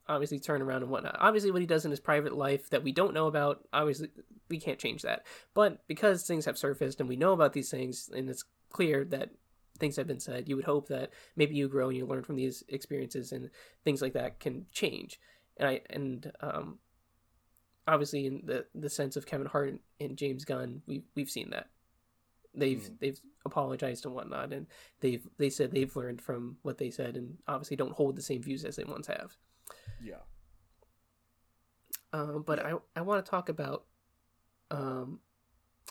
obviously 0.09 0.39
turn 0.39 0.63
around 0.63 0.83
and 0.83 0.91
whatnot. 0.91 1.17
Obviously, 1.19 1.51
what 1.51 1.63
he 1.63 1.67
does 1.67 1.85
in 1.85 1.91
his 1.91 2.01
private 2.01 2.37
life 2.37 2.71
that 2.71 2.83
we 2.85 2.93
don't 2.93 3.15
know 3.15 3.27
about, 3.27 3.67
obviously, 3.73 4.11
we 4.49 4.61
can't 4.61 4.79
change 4.79 5.03
that. 5.03 5.25
But 5.55 5.87
because 5.87 6.25
things 6.25 6.45
have 6.45 6.59
surfaced 6.59 7.01
and 7.01 7.09
we 7.09 7.17
know 7.17 7.33
about 7.33 7.53
these 7.53 7.71
things, 7.71 8.11
and 8.15 8.29
it's 8.29 8.45
clear 8.71 9.05
that 9.07 9.31
things 9.83 9.97
have 9.97 10.07
been 10.07 10.21
said, 10.21 10.49
you 10.49 10.55
would 10.57 10.65
hope 10.65 10.87
that 10.89 11.11
maybe 11.35 11.55
you 11.57 11.69
grow 11.69 11.89
and 11.89 11.97
you 11.99 12.07
learn 12.07 12.23
from 12.23 12.37
these 12.37 12.63
experiences 12.69 13.33
and 13.33 13.51
things 13.85 14.01
like 14.01 14.13
that 14.15 14.39
can 14.39 14.65
change. 14.71 15.19
And 15.57 15.69
I 15.69 15.81
and 15.91 16.33
um, 16.41 16.79
obviously 17.87 18.27
in 18.27 18.43
the 18.45 18.65
the 18.75 18.89
sense 18.89 19.17
of 19.17 19.27
Kevin 19.27 19.49
Hart 19.49 19.79
and 20.01 20.17
James 20.17 20.45
Gunn, 20.45 20.83
we 20.87 21.03
we've 21.17 21.29
seen 21.31 21.51
that. 21.51 21.67
They've 22.55 22.81
Mhm. 22.83 22.99
they've 23.01 23.21
apologized 23.45 24.05
and 24.07 24.15
whatnot, 24.15 24.53
and 24.53 24.67
they've 25.01 25.27
they 25.39 25.51
said 25.51 25.73
they've 25.73 25.97
learned 25.97 26.23
from 26.23 26.59
what 26.63 26.79
they 26.79 26.91
said, 26.91 27.17
and 27.17 27.39
obviously 27.49 27.77
don't 27.77 27.93
hold 27.95 28.15
the 28.15 28.23
same 28.23 28.43
views 28.43 28.65
as 28.65 28.77
they 28.77 28.85
once 28.85 29.09
have. 29.09 29.37
Yeah. 30.01 30.23
Um, 32.13 32.43
but 32.47 32.65
I 32.65 32.75
I 32.95 33.01
want 33.01 33.25
to 33.25 33.31
talk 33.31 33.49
about, 33.49 33.87
um, 34.71 35.21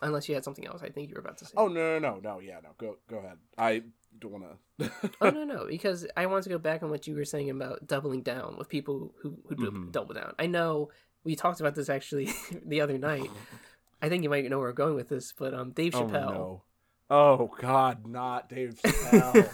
unless 0.01 0.27
you 0.29 0.35
had 0.35 0.43
something 0.43 0.65
else, 0.67 0.81
I 0.83 0.89
think 0.89 1.09
you 1.09 1.15
were 1.15 1.21
about 1.21 1.37
to 1.39 1.45
say. 1.45 1.53
Oh 1.57 1.67
no 1.67 1.99
no 1.99 2.15
no 2.15 2.19
no 2.19 2.39
yeah 2.39 2.59
no 2.63 2.69
go 2.77 2.97
go 3.09 3.17
ahead. 3.17 3.37
I 3.57 3.83
don't 4.19 4.31
want 4.31 4.45
to. 4.79 4.91
oh 5.21 5.29
no 5.37 5.43
no 5.43 5.65
because 5.67 6.05
I 6.17 6.25
want 6.25 6.43
to 6.43 6.49
go 6.49 6.57
back 6.57 6.83
on 6.83 6.89
what 6.89 7.07
you 7.07 7.15
were 7.15 7.25
saying 7.25 7.49
about 7.49 7.87
doubling 7.87 8.21
down 8.23 8.55
with 8.57 8.69
people 8.69 9.13
who 9.21 9.37
who 9.47 9.55
Mhm. 9.55 9.91
double 9.91 10.13
down. 10.15 10.33
I 10.39 10.47
know 10.47 10.89
we 11.23 11.35
talked 11.35 11.59
about 11.59 11.75
this 11.75 11.89
actually 11.89 12.29
the 12.65 12.81
other 12.81 12.97
night. 12.97 13.29
I 14.01 14.09
think 14.09 14.23
you 14.23 14.29
might 14.29 14.49
know 14.49 14.57
where 14.57 14.67
we're 14.69 14.73
going 14.73 14.95
with 14.95 15.09
this, 15.09 15.31
but 15.37 15.53
um, 15.53 15.71
Dave 15.71 15.93
Oh 15.95 15.99
Chappelle. 16.03 16.29
no. 16.31 16.63
Oh 17.09 17.51
God, 17.59 18.07
not 18.07 18.49
Dave 18.49 18.79
Chappelle. 18.83 19.51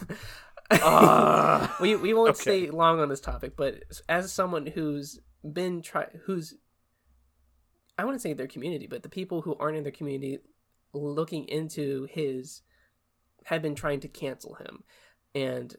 Ah. 0.71 1.75
we 1.81 1.95
we 1.95 2.13
won't 2.13 2.29
Okay. 2.31 2.41
stay 2.41 2.69
long 2.69 2.99
on 2.99 3.09
this 3.09 3.21
topic, 3.21 3.55
but 3.55 3.83
as 4.09 4.31
someone 4.31 4.65
who's 4.65 5.19
been 5.43 5.81
try 5.81 6.07
who's 6.25 6.55
I 7.97 8.05
wouldn't 8.05 8.21
say 8.21 8.33
their 8.33 8.47
community, 8.47 8.87
but 8.87 9.03
the 9.03 9.09
people 9.09 9.41
who 9.41 9.55
aren't 9.59 9.77
in 9.77 9.83
their 9.83 9.91
community 9.91 10.39
looking 10.93 11.47
into 11.47 12.07
his 12.11 12.61
have 13.45 13.61
been 13.61 13.75
trying 13.75 13.99
to 14.01 14.07
cancel 14.07 14.55
him. 14.55 14.83
And 15.33 15.75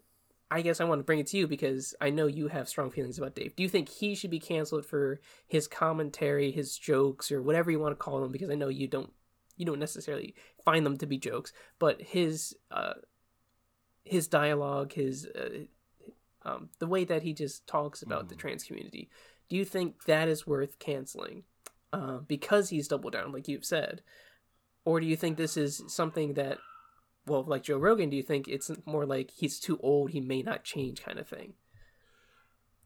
I 0.50 0.62
guess 0.62 0.80
I 0.80 0.84
want 0.84 1.00
to 1.00 1.04
bring 1.04 1.18
it 1.18 1.26
to 1.28 1.36
you 1.36 1.46
because 1.46 1.94
I 2.00 2.10
know 2.10 2.26
you 2.26 2.48
have 2.48 2.68
strong 2.68 2.90
feelings 2.90 3.18
about 3.18 3.34
Dave. 3.34 3.54
Do 3.54 3.62
you 3.62 3.68
think 3.68 3.88
he 3.88 4.14
should 4.14 4.30
be 4.30 4.40
canceled 4.40 4.86
for 4.86 5.20
his 5.46 5.68
commentary, 5.68 6.50
his 6.50 6.78
jokes, 6.78 7.30
or 7.30 7.42
whatever 7.42 7.70
you 7.70 7.78
want 7.78 7.92
to 7.92 8.02
call 8.02 8.20
them? 8.20 8.32
Because 8.32 8.50
I 8.50 8.54
know 8.54 8.68
you 8.68 8.88
don't 8.88 9.12
you 9.56 9.66
don't 9.66 9.80
necessarily 9.80 10.34
find 10.64 10.86
them 10.86 10.96
to 10.96 11.06
be 11.06 11.18
jokes, 11.18 11.52
but 11.78 12.00
his 12.00 12.56
uh, 12.70 12.94
his 14.04 14.28
dialogue, 14.28 14.92
his 14.92 15.26
uh, 15.26 15.66
um, 16.48 16.70
the 16.78 16.86
way 16.86 17.04
that 17.04 17.22
he 17.22 17.34
just 17.34 17.66
talks 17.66 18.00
about 18.02 18.28
the 18.28 18.34
Mhm. 18.34 18.38
trans 18.38 18.64
community. 18.64 19.10
Do 19.48 19.56
you 19.56 19.64
think 19.64 20.04
that 20.04 20.28
is 20.28 20.46
worth 20.46 20.78
canceling 20.78 21.44
uh, 21.92 22.18
because 22.18 22.70
he's 22.70 22.88
doubled 22.88 23.12
down, 23.12 23.32
like 23.32 23.48
you've 23.48 23.64
said, 23.64 24.02
or 24.84 25.00
do 25.00 25.06
you 25.06 25.16
think 25.16 25.36
this 25.36 25.56
is 25.56 25.82
something 25.88 26.34
that 26.34 26.58
well, 27.28 27.42
like 27.42 27.62
Joe 27.62 27.76
Rogan, 27.78 28.10
do 28.10 28.16
you 28.16 28.22
think 28.22 28.48
it's 28.48 28.70
more 28.86 29.06
like 29.06 29.30
he's 29.30 29.60
too 29.60 29.78
old, 29.82 30.10
he 30.10 30.20
may 30.20 30.42
not 30.42 30.64
change 30.64 31.02
kind 31.02 31.18
of 31.18 31.28
thing? 31.28 31.54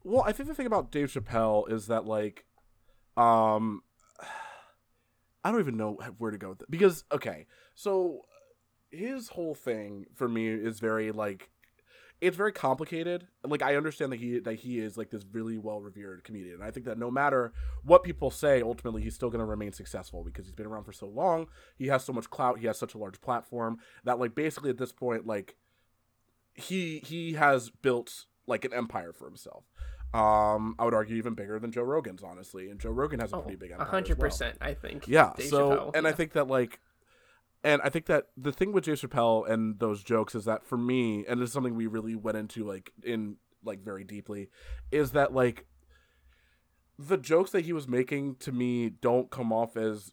Well, 0.04 0.24
I 0.26 0.32
think 0.32 0.48
the 0.48 0.54
thing 0.54 0.66
about 0.66 0.90
Dave 0.90 1.12
Chappelle 1.12 1.70
is 1.70 1.86
that 1.86 2.04
like, 2.04 2.44
um, 3.16 3.82
I 5.44 5.50
don't 5.50 5.60
even 5.60 5.76
know 5.76 5.98
where 6.18 6.30
to 6.30 6.38
go 6.38 6.50
with 6.50 6.62
it 6.62 6.70
because 6.70 7.04
okay, 7.12 7.46
so 7.74 8.22
his 8.90 9.28
whole 9.28 9.54
thing 9.54 10.06
for 10.14 10.28
me 10.28 10.48
is 10.48 10.80
very 10.80 11.12
like 11.12 11.50
it's 12.22 12.36
very 12.36 12.52
complicated. 12.52 13.26
Like 13.44 13.62
I 13.62 13.74
understand 13.74 14.12
that 14.12 14.20
he 14.20 14.38
that 14.38 14.54
he 14.54 14.78
is 14.78 14.96
like 14.96 15.10
this 15.10 15.24
really 15.32 15.58
well 15.58 15.80
revered 15.80 16.22
comedian. 16.22 16.54
And 16.54 16.64
I 16.64 16.70
think 16.70 16.86
that 16.86 16.96
no 16.96 17.10
matter 17.10 17.52
what 17.82 18.04
people 18.04 18.30
say, 18.30 18.62
ultimately 18.62 19.02
he's 19.02 19.16
still 19.16 19.28
going 19.28 19.40
to 19.40 19.44
remain 19.44 19.72
successful 19.72 20.22
because 20.22 20.46
he's 20.46 20.54
been 20.54 20.66
around 20.66 20.84
for 20.84 20.92
so 20.92 21.08
long. 21.08 21.48
He 21.76 21.88
has 21.88 22.04
so 22.04 22.12
much 22.12 22.30
clout. 22.30 22.60
He 22.60 22.68
has 22.68 22.78
such 22.78 22.94
a 22.94 22.98
large 22.98 23.20
platform 23.20 23.78
that 24.04 24.20
like 24.20 24.36
basically 24.36 24.70
at 24.70 24.78
this 24.78 24.92
point 24.92 25.26
like 25.26 25.56
he 26.54 27.00
he 27.04 27.32
has 27.32 27.70
built 27.70 28.26
like 28.46 28.64
an 28.64 28.72
empire 28.72 29.12
for 29.12 29.26
himself. 29.26 29.64
Um, 30.14 30.76
I 30.78 30.84
would 30.84 30.94
argue 30.94 31.16
even 31.16 31.34
bigger 31.34 31.58
than 31.58 31.72
Joe 31.72 31.82
Rogan's, 31.82 32.22
honestly. 32.22 32.70
And 32.70 32.78
Joe 32.78 32.90
Rogan 32.90 33.18
has 33.18 33.32
a 33.32 33.38
pretty 33.38 33.56
big 33.56 33.72
empire. 33.72 33.88
hundred 33.88 34.20
percent, 34.20 34.58
well. 34.60 34.70
I 34.70 34.74
think. 34.74 35.08
Yeah. 35.08 35.32
Dave 35.36 35.48
so, 35.48 35.70
Chappelle, 35.70 35.96
and 35.96 36.04
yeah. 36.04 36.10
I 36.10 36.12
think 36.12 36.32
that 36.34 36.46
like 36.46 36.78
and 37.64 37.80
I 37.82 37.88
think 37.88 38.06
that 38.06 38.28
the 38.36 38.52
thing 38.52 38.72
with 38.72 38.84
Jay 38.84 38.92
Chappelle 38.92 39.48
and 39.48 39.78
those 39.78 40.02
jokes 40.02 40.34
is 40.34 40.44
that 40.46 40.66
for 40.66 40.76
me, 40.76 41.24
and 41.26 41.40
this 41.40 41.48
is 41.48 41.52
something 41.52 41.74
we 41.74 41.86
really 41.86 42.16
went 42.16 42.36
into 42.36 42.64
like 42.64 42.92
in 43.04 43.36
like 43.64 43.84
very 43.84 44.04
deeply, 44.04 44.48
is 44.90 45.12
that 45.12 45.32
like 45.32 45.66
the 46.98 47.16
jokes 47.16 47.52
that 47.52 47.64
he 47.64 47.72
was 47.72 47.86
making 47.86 48.36
to 48.36 48.52
me 48.52 48.88
don't 48.88 49.30
come 49.30 49.52
off 49.52 49.76
as 49.76 50.12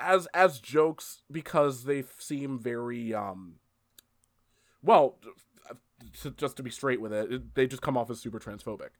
as 0.00 0.26
as 0.34 0.60
jokes 0.60 1.22
because 1.30 1.84
they 1.84 2.04
seem 2.18 2.58
very 2.58 3.14
um 3.14 3.56
well 4.82 5.18
to, 6.22 6.30
just 6.32 6.56
to 6.56 6.62
be 6.62 6.70
straight 6.70 7.00
with 7.00 7.12
it, 7.12 7.32
it, 7.32 7.54
they 7.54 7.66
just 7.66 7.82
come 7.82 7.96
off 7.96 8.10
as 8.10 8.20
super 8.20 8.38
transphobic. 8.38 8.90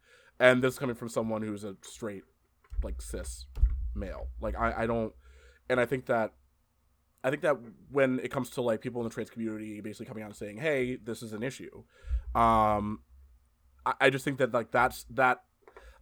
And 0.41 0.63
this 0.63 0.75
is 0.75 0.79
coming 0.79 0.97
from 0.97 1.09
someone 1.09 1.43
who's 1.43 1.65
a 1.65 1.77
straight 1.83 2.25
like 2.83 3.01
cis 3.03 3.47
male. 3.95 4.29
Like 4.41 4.57
i 4.57 4.83
i 4.83 4.87
don't 4.87 5.13
and 5.69 5.81
i 5.81 5.87
think 5.87 6.07
that 6.07 6.33
I 7.27 7.31
think 7.31 7.43
that 7.43 7.57
when 7.91 8.21
it 8.21 8.31
comes 8.31 8.51
to 8.51 8.63
like 8.63 8.81
people 8.81 9.01
in 9.01 9.09
the 9.09 9.13
trans 9.13 9.31
community 9.31 9.81
basically 9.81 10.07
coming 10.07 10.23
out 10.23 10.29
and 10.29 10.37
saying, 10.37 10.59
"Hey, 10.59 10.95
this 10.95 11.25
is 11.25 11.33
an 11.33 11.43
issue," 11.43 11.83
um, 12.37 13.01
I, 13.85 13.95
I 14.03 14.11
just 14.11 14.25
think 14.25 14.39
that 14.39 14.55
like 14.55 14.71
that's 14.71 15.07
that 15.11 15.43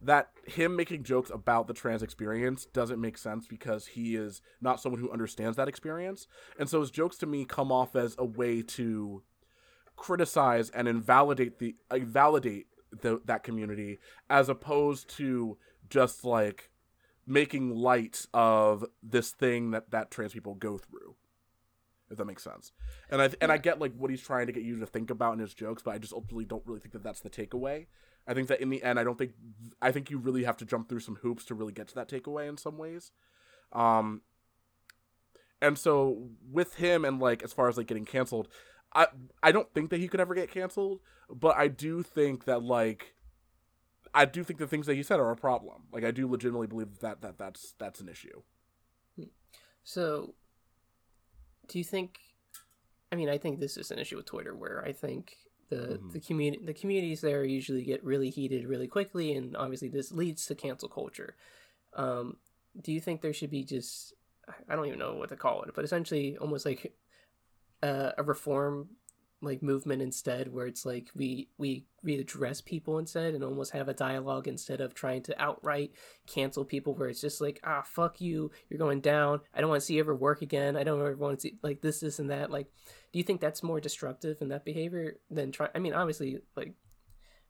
that 0.03 0.29
him 0.45 0.75
making 0.75 1.03
jokes 1.03 1.31
about 1.31 1.65
the 1.65 1.73
trans 1.73 2.03
experience 2.03 2.67
doesn't 2.67 3.01
make 3.01 3.17
sense 3.17 3.47
because 3.47 3.87
he 3.87 4.15
is 4.15 4.43
not 4.61 4.79
someone 4.79 5.01
who 5.01 5.11
understands 5.11 5.57
that 5.57 5.67
experience, 5.67 6.27
and 6.59 6.69
so 6.69 6.79
his 6.79 6.91
jokes 6.91 7.17
to 7.17 7.25
me 7.25 7.43
come 7.43 7.71
off 7.71 7.95
as 7.95 8.15
a 8.19 8.25
way 8.25 8.61
to 8.61 9.23
criticize 9.95 10.69
and 10.69 10.87
invalidate 10.87 11.57
the 11.57 11.75
uh, 11.89 11.97
validate 12.03 12.67
the, 13.01 13.19
that 13.25 13.41
community 13.41 13.97
as 14.29 14.47
opposed 14.47 15.09
to 15.17 15.57
just 15.89 16.23
like 16.23 16.69
making 17.27 17.75
light 17.75 18.25
of 18.33 18.85
this 19.01 19.31
thing 19.31 19.71
that 19.71 19.91
that 19.91 20.11
trans 20.11 20.33
people 20.33 20.53
go 20.55 20.77
through 20.77 21.15
if 22.09 22.17
that 22.17 22.25
makes 22.25 22.43
sense. 22.43 22.71
And 23.09 23.21
i 23.21 23.29
and 23.41 23.51
i 23.51 23.57
get 23.57 23.79
like 23.79 23.93
what 23.95 24.11
he's 24.11 24.21
trying 24.21 24.47
to 24.47 24.53
get 24.53 24.63
you 24.63 24.79
to 24.79 24.85
think 24.85 25.09
about 25.09 25.33
in 25.33 25.39
his 25.39 25.53
jokes 25.53 25.81
but 25.83 25.91
i 25.91 25.97
just 25.97 26.13
ultimately 26.13 26.45
don't 26.45 26.65
really 26.65 26.79
think 26.79 26.93
that 26.93 27.03
that's 27.03 27.21
the 27.21 27.29
takeaway. 27.29 27.87
I 28.27 28.33
think 28.33 28.47
that 28.47 28.61
in 28.61 28.69
the 28.69 28.83
end 28.83 28.99
i 28.99 29.03
don't 29.03 29.17
think 29.17 29.33
i 29.81 29.91
think 29.91 30.09
you 30.09 30.17
really 30.17 30.43
have 30.43 30.57
to 30.57 30.65
jump 30.65 30.89
through 30.89 30.99
some 30.99 31.17
hoops 31.17 31.45
to 31.45 31.55
really 31.55 31.73
get 31.73 31.87
to 31.89 31.95
that 31.95 32.09
takeaway 32.09 32.47
in 32.47 32.57
some 32.57 32.77
ways. 32.77 33.11
Um 33.71 34.21
and 35.61 35.77
so 35.77 36.29
with 36.51 36.75
him 36.75 37.05
and 37.05 37.19
like 37.19 37.43
as 37.43 37.53
far 37.53 37.67
as 37.67 37.77
like 37.77 37.87
getting 37.87 38.05
canceled 38.05 38.47
i 38.93 39.07
i 39.41 39.51
don't 39.51 39.73
think 39.73 39.89
that 39.89 39.99
he 39.99 40.07
could 40.07 40.19
ever 40.19 40.35
get 40.35 40.51
canceled 40.51 40.99
but 41.29 41.55
i 41.55 41.67
do 41.67 42.03
think 42.03 42.45
that 42.45 42.61
like 42.61 43.14
I 44.15 44.25
do 44.25 44.43
think 44.43 44.59
the 44.59 44.67
things 44.67 44.87
that 44.87 44.95
he 44.95 45.03
said 45.03 45.19
are 45.19 45.29
a 45.29 45.35
problem. 45.35 45.83
Like 45.91 46.05
I 46.05 46.11
do 46.11 46.27
legitimately 46.27 46.67
believe 46.67 46.99
that 46.99 47.21
that 47.21 47.37
that's 47.37 47.73
that's 47.77 47.99
an 47.99 48.09
issue. 48.09 48.41
So, 49.83 50.33
do 51.67 51.77
you 51.77 51.83
think? 51.83 52.19
I 53.11 53.15
mean, 53.15 53.29
I 53.29 53.37
think 53.37 53.59
this 53.59 53.77
is 53.77 53.91
an 53.91 53.99
issue 53.99 54.17
with 54.17 54.25
Twitter, 54.25 54.55
where 54.55 54.83
I 54.83 54.91
think 54.93 55.37
the 55.69 55.75
mm-hmm. 55.75 56.09
the 56.11 56.19
community 56.19 56.65
the 56.65 56.73
communities 56.73 57.21
there 57.21 57.43
usually 57.43 57.83
get 57.83 58.03
really 58.03 58.29
heated 58.29 58.65
really 58.65 58.87
quickly, 58.87 59.33
and 59.33 59.55
obviously 59.55 59.89
this 59.89 60.11
leads 60.11 60.45
to 60.47 60.55
cancel 60.55 60.89
culture. 60.89 61.35
Um, 61.93 62.37
do 62.81 62.91
you 62.91 62.99
think 62.99 63.21
there 63.21 63.33
should 63.33 63.51
be 63.51 63.63
just 63.63 64.13
I 64.69 64.75
don't 64.75 64.87
even 64.87 64.99
know 64.99 65.15
what 65.15 65.29
to 65.29 65.35
call 65.35 65.63
it, 65.63 65.71
but 65.75 65.85
essentially 65.85 66.37
almost 66.37 66.65
like 66.65 66.93
uh, 67.83 68.11
a 68.17 68.23
reform 68.23 68.89
like 69.41 69.61
movement 69.61 70.01
instead 70.01 70.51
where 70.51 70.65
it's 70.65 70.85
like 70.85 71.09
we 71.15 71.49
we 71.57 71.85
we 72.03 72.15
address 72.15 72.61
people 72.61 72.97
instead 72.97 73.33
and 73.33 73.43
almost 73.43 73.73
have 73.73 73.89
a 73.89 73.93
dialogue 73.93 74.47
instead 74.47 74.81
of 74.81 74.93
trying 74.93 75.21
to 75.21 75.39
outright 75.41 75.91
cancel 76.25 76.65
people 76.65 76.95
where 76.95 77.09
it's 77.09 77.21
just 77.21 77.41
like 77.41 77.59
ah 77.63 77.83
fuck 77.85 78.19
you. 78.21 78.49
You're 78.69 78.79
going 78.79 79.01
down. 79.01 79.41
I 79.53 79.61
don't 79.61 79.69
want 79.69 79.81
to 79.81 79.85
see 79.85 79.95
you 79.95 79.99
ever 79.99 80.15
work 80.15 80.41
again. 80.41 80.75
I 80.75 80.83
don't 80.83 80.99
ever 80.99 81.15
want 81.15 81.39
to 81.39 81.41
see 81.41 81.57
like 81.61 81.81
this 81.81 81.99
this 81.99 82.19
and 82.19 82.29
that. 82.29 82.49
Like 82.49 82.67
do 83.15 83.19
you 83.19 83.23
think 83.23 83.39
that's 83.39 83.63
more 83.63 83.79
destructive 83.79 84.41
in 84.41 84.49
that 84.49 84.65
behavior 84.65 85.15
than 85.31 85.49
try 85.49 85.69
i 85.73 85.79
mean 85.79 85.93
obviously 85.93 86.37
like 86.57 86.73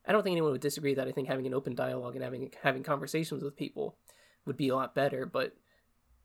i 0.06 0.12
don't 0.12 0.22
think 0.22 0.34
anyone 0.34 0.52
would 0.52 0.60
disagree 0.60 0.94
that 0.94 1.08
i 1.08 1.10
think 1.10 1.26
having 1.26 1.44
an 1.44 1.54
open 1.54 1.74
dialogue 1.74 2.14
and 2.14 2.22
having 2.22 2.52
having 2.62 2.84
conversations 2.84 3.42
with 3.42 3.56
people 3.56 3.98
would 4.44 4.56
be 4.56 4.68
a 4.68 4.76
lot 4.76 4.94
better 4.94 5.26
but 5.26 5.56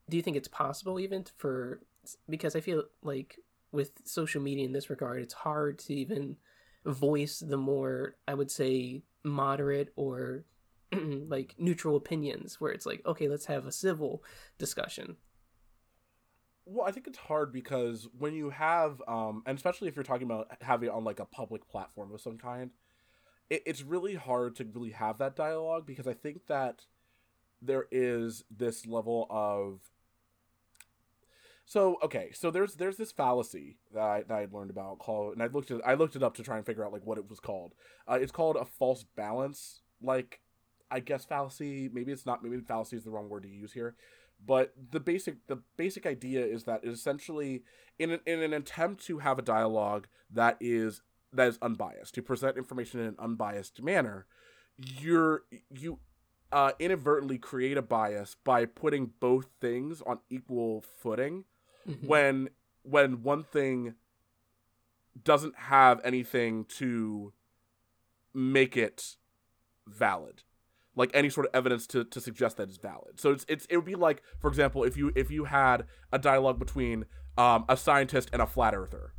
do 0.08 0.16
you 0.16 0.22
think 0.22 0.36
it's 0.36 0.46
possible 0.46 1.00
even 1.00 1.24
for 1.36 1.80
because 2.28 2.54
i 2.54 2.60
feel 2.60 2.84
like 3.02 3.40
with 3.72 3.92
social 4.04 4.42
media 4.42 4.64
in 4.64 4.72
this 4.72 4.90
regard, 4.90 5.22
it's 5.22 5.34
hard 5.34 5.78
to 5.80 5.94
even 5.94 6.36
voice 6.84 7.40
the 7.40 7.56
more, 7.56 8.16
I 8.28 8.34
would 8.34 8.50
say, 8.50 9.02
moderate 9.24 9.92
or 9.96 10.44
like 10.92 11.54
neutral 11.58 11.96
opinions 11.96 12.60
where 12.60 12.72
it's 12.72 12.86
like, 12.86 13.04
okay, 13.06 13.28
let's 13.28 13.46
have 13.46 13.66
a 13.66 13.72
civil 13.72 14.22
discussion. 14.58 15.16
Well, 16.64 16.86
I 16.86 16.92
think 16.92 17.08
it's 17.08 17.18
hard 17.18 17.52
because 17.52 18.08
when 18.16 18.34
you 18.34 18.50
have, 18.50 19.02
um, 19.08 19.42
and 19.46 19.56
especially 19.56 19.88
if 19.88 19.96
you're 19.96 20.04
talking 20.04 20.26
about 20.26 20.48
having 20.60 20.88
it 20.88 20.92
on 20.92 21.02
like 21.02 21.18
a 21.18 21.24
public 21.24 21.68
platform 21.68 22.14
of 22.14 22.20
some 22.20 22.38
kind, 22.38 22.70
it, 23.50 23.62
it's 23.66 23.82
really 23.82 24.14
hard 24.14 24.56
to 24.56 24.64
really 24.64 24.90
have 24.90 25.18
that 25.18 25.34
dialogue 25.34 25.86
because 25.86 26.06
I 26.06 26.14
think 26.14 26.46
that 26.46 26.84
there 27.60 27.86
is 27.90 28.44
this 28.50 28.86
level 28.86 29.26
of 29.30 29.80
so 31.64 31.96
okay, 32.02 32.30
so 32.34 32.50
there's 32.50 32.74
there's 32.74 32.96
this 32.96 33.12
fallacy 33.12 33.78
that 33.94 34.02
I 34.02 34.22
that 34.22 34.34
I 34.34 34.46
learned 34.50 34.70
about 34.70 34.98
called, 34.98 35.34
and 35.34 35.42
I 35.42 35.46
looked 35.46 35.70
it 35.70 35.80
I 35.86 35.94
looked 35.94 36.16
it 36.16 36.22
up 36.22 36.34
to 36.36 36.42
try 36.42 36.56
and 36.56 36.66
figure 36.66 36.84
out 36.84 36.92
like 36.92 37.06
what 37.06 37.18
it 37.18 37.28
was 37.28 37.40
called. 37.40 37.74
Uh, 38.08 38.18
it's 38.20 38.32
called 38.32 38.56
a 38.56 38.64
false 38.64 39.04
balance, 39.16 39.82
like 40.02 40.40
I 40.90 41.00
guess 41.00 41.24
fallacy. 41.24 41.88
Maybe 41.92 42.12
it's 42.12 42.26
not. 42.26 42.42
Maybe 42.42 42.60
fallacy 42.60 42.96
is 42.96 43.04
the 43.04 43.10
wrong 43.10 43.28
word 43.28 43.44
to 43.44 43.48
use 43.48 43.72
here. 43.72 43.94
But 44.44 44.74
the 44.90 45.00
basic 45.00 45.46
the 45.46 45.62
basic 45.76 46.04
idea 46.04 46.44
is 46.44 46.64
that 46.64 46.84
essentially 46.84 47.62
in 47.98 48.10
an, 48.10 48.20
in 48.26 48.42
an 48.42 48.52
attempt 48.52 49.04
to 49.06 49.18
have 49.18 49.38
a 49.38 49.42
dialogue 49.42 50.08
that 50.30 50.56
is 50.60 51.02
that 51.32 51.48
is 51.48 51.58
unbiased 51.62 52.14
to 52.16 52.22
present 52.22 52.56
information 52.56 53.00
in 53.00 53.06
an 53.06 53.16
unbiased 53.18 53.80
manner, 53.82 54.26
you're 54.76 55.44
you 55.70 56.00
uh, 56.50 56.72
inadvertently 56.78 57.38
create 57.38 57.78
a 57.78 57.82
bias 57.82 58.36
by 58.44 58.66
putting 58.66 59.12
both 59.20 59.46
things 59.60 60.02
on 60.02 60.18
equal 60.28 60.82
footing 60.82 61.44
mm-hmm. 61.88 62.06
when 62.06 62.48
when 62.82 63.22
one 63.22 63.44
thing 63.44 63.94
doesn't 65.22 65.56
have 65.56 66.00
anything 66.04 66.64
to 66.64 67.32
make 68.34 68.76
it 68.76 69.16
valid 69.86 70.42
like 70.94 71.10
any 71.14 71.30
sort 71.30 71.46
of 71.46 71.54
evidence 71.54 71.86
to, 71.86 72.04
to 72.04 72.20
suggest 72.20 72.56
that 72.56 72.68
it's 72.68 72.78
valid 72.78 73.20
so 73.20 73.30
it's, 73.30 73.44
it's 73.48 73.66
it 73.66 73.76
would 73.76 73.84
be 73.84 73.94
like 73.94 74.22
for 74.38 74.48
example 74.48 74.84
if 74.84 74.96
you 74.96 75.12
if 75.14 75.30
you 75.30 75.44
had 75.44 75.84
a 76.12 76.18
dialogue 76.18 76.58
between 76.58 77.04
um, 77.36 77.64
a 77.68 77.76
scientist 77.76 78.30
and 78.32 78.40
a 78.40 78.46
flat 78.46 78.74
earther 78.74 79.12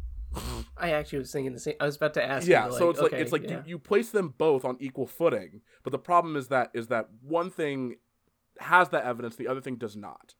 I 0.78 0.92
actually 0.92 1.20
was 1.20 1.32
thinking 1.32 1.54
the 1.54 1.60
same. 1.60 1.76
I 1.80 1.86
was 1.86 1.96
about 1.96 2.16
to 2.16 2.24
ask. 2.24 2.48
Yeah, 2.48 2.66
you, 2.66 2.78
so 2.78 2.90
it's 2.90 3.00
okay, 3.00 3.18
like 3.18 3.22
it's 3.22 3.32
like 3.32 3.44
yeah. 3.44 3.58
you, 3.58 3.64
you 3.68 3.80
place 3.80 4.10
them 4.10 4.34
both 4.38 4.66
on 4.66 4.78
equal 4.80 5.06
footing, 5.06 5.62
but 5.84 5.92
the 5.92 6.00
problem 6.00 6.36
is 6.36 6.48
that 6.48 6.72
is 6.74 6.88
that 6.88 7.10
one 7.22 7.52
thing 7.52 7.98
has 8.60 8.90
that 8.90 9.04
evidence, 9.06 9.36
the 9.36 9.48
other 9.48 9.62
thing 9.62 9.76
does 9.76 9.96
not 9.96 10.36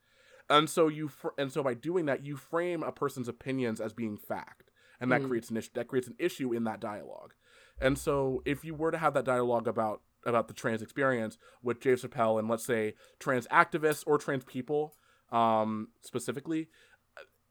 and 0.50 0.70
so 0.70 0.88
you 0.88 1.08
fr- 1.08 1.30
and 1.38 1.52
so 1.52 1.64
by 1.64 1.74
doing 1.74 2.06
that 2.06 2.26
you 2.26 2.36
frame 2.36 2.84
a 2.84 2.92
person's 2.92 3.28
opinions 3.28 3.80
as 3.80 3.94
being 3.94 4.18
fact. 4.18 4.72
And 5.00 5.12
that 5.12 5.22
mm. 5.22 5.28
creates 5.28 5.50
an 5.50 5.58
issue 5.58 5.72
that 5.74 5.88
creates 5.88 6.08
an 6.08 6.16
issue 6.20 6.54
in 6.54 6.64
that 6.66 6.80
dialogue. 6.80 7.34
And 7.82 7.98
so 7.98 8.42
if 8.46 8.64
you 8.64 8.74
were 8.74 8.92
to 8.92 8.98
have 8.98 9.14
that 9.16 9.26
dialogue 9.26 9.68
about 9.68 10.02
about 10.26 10.48
the 10.48 10.54
trans 10.54 10.82
experience 10.82 11.38
with 11.62 11.82
Dave 11.82 12.00
Chappelle 12.00 12.40
and 12.40 12.48
let's 12.48 12.66
say 12.66 12.94
trans 13.20 13.48
activists 13.48 14.04
or 14.08 14.18
trans 14.18 14.46
people 14.46 14.96
um, 15.32 15.90
specifically 16.02 16.70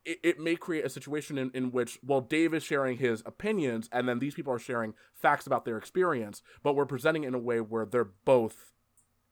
it, 0.04 0.18
it 0.22 0.40
may 0.40 0.56
create 0.56 0.84
a 0.84 0.88
situation 0.88 1.36
in, 1.36 1.50
in 1.52 1.70
which 1.70 1.98
well 2.02 2.22
Dave 2.22 2.54
is 2.54 2.62
sharing 2.62 2.96
his 2.96 3.22
opinions 3.26 3.90
and 3.92 4.08
then 4.08 4.20
these 4.20 4.34
people 4.34 4.54
are 4.54 4.58
sharing 4.58 4.94
facts 5.14 5.46
about 5.46 5.66
their 5.66 5.76
experience 5.76 6.40
but 6.62 6.74
we're 6.74 6.86
presenting 6.86 7.24
it 7.24 7.28
in 7.28 7.34
a 7.34 7.38
way 7.38 7.60
where 7.60 7.84
they're 7.84 8.12
both 8.24 8.72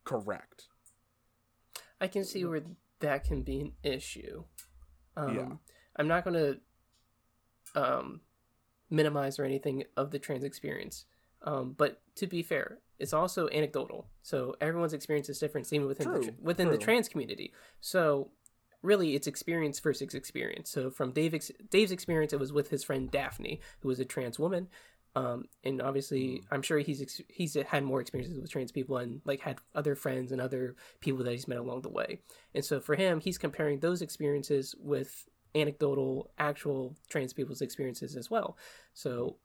correct. 0.05 0.69
I 2.01 2.09
can 2.09 2.25
see 2.25 2.45
where 2.45 2.63
that 3.01 3.25
can 3.25 3.43
be 3.43 3.61
an 3.61 3.73
issue. 3.83 4.45
Um, 5.17 5.37
yeah. 5.37 5.49
I'm 5.97 6.09
not 6.09 6.25
going 6.25 6.59
to 7.75 7.81
um, 7.81 8.21
minimize 8.89 9.39
or 9.39 9.45
anything 9.45 9.85
of 9.97 10.11
the 10.11 10.19
trans 10.19 10.45
experience. 10.45 11.05
Um, 11.43 11.75
but 11.77 12.01
to 12.17 12.27
be 12.27 12.43
fair, 12.43 12.79
it's 12.99 13.13
also 13.13 13.49
anecdotal. 13.49 14.07
So 14.23 14.57
everyone's 14.61 14.93
experience 14.93 15.29
is 15.29 15.39
different, 15.39 15.73
even 15.73 15.87
within 15.87 16.13
the, 16.13 16.21
True, 16.21 16.35
within 16.41 16.71
the 16.71 16.79
trans 16.79 17.09
community. 17.09 17.53
So 17.81 18.31
really, 18.83 19.15
it's 19.15 19.27
experience 19.27 19.81
versus 19.81 20.15
experience. 20.15 20.71
So 20.71 20.91
from 20.91 21.13
Dave 21.13 21.35
Dave's 21.71 21.93
experience, 21.93 22.33
it 22.33 22.41
was 22.41 22.53
with 22.53 22.69
his 22.71 22.85
friend 22.85 23.11
Daphne, 23.11 23.61
who 23.81 23.89
was 23.89 24.01
a 24.01 24.05
trans 24.05 24.39
woman. 24.39 24.69
Um, 25.17 25.47
and 25.65 25.83
obviously, 25.83 26.43
I'm 26.51 26.63
sure 26.63 26.79
he's 26.79 27.03
ex- 27.03 27.21
he's 27.29 27.55
had 27.55 27.83
more 27.83 28.01
experiences 28.01 28.39
with 28.41 28.51
trans 28.51 28.71
people 28.71 28.99
and 28.99 29.21
like 29.25 29.41
had 29.41 29.59
other 29.75 29.95
friends 29.95 30.31
and 30.31 30.41
other 30.41 30.77
people 31.01 31.25
that 31.25 31.33
he's 31.33 31.49
met 31.49 31.59
along 31.59 31.83
the 31.83 31.89
way. 31.89 32.21
And 32.55 32.65
so 32.65 32.81
for 32.81 32.95
him, 32.95 33.21
he's 33.21 33.39
comparing 33.39 33.81
those 33.81 34.03
experiences 34.03 34.75
with 34.79 35.29
anecdotal, 35.55 36.31
actual 36.39 36.97
trans 37.09 37.33
people's 37.33 37.61
experiences 37.61 38.17
as 38.17 38.31
well. 38.31 38.57
So, 38.95 39.37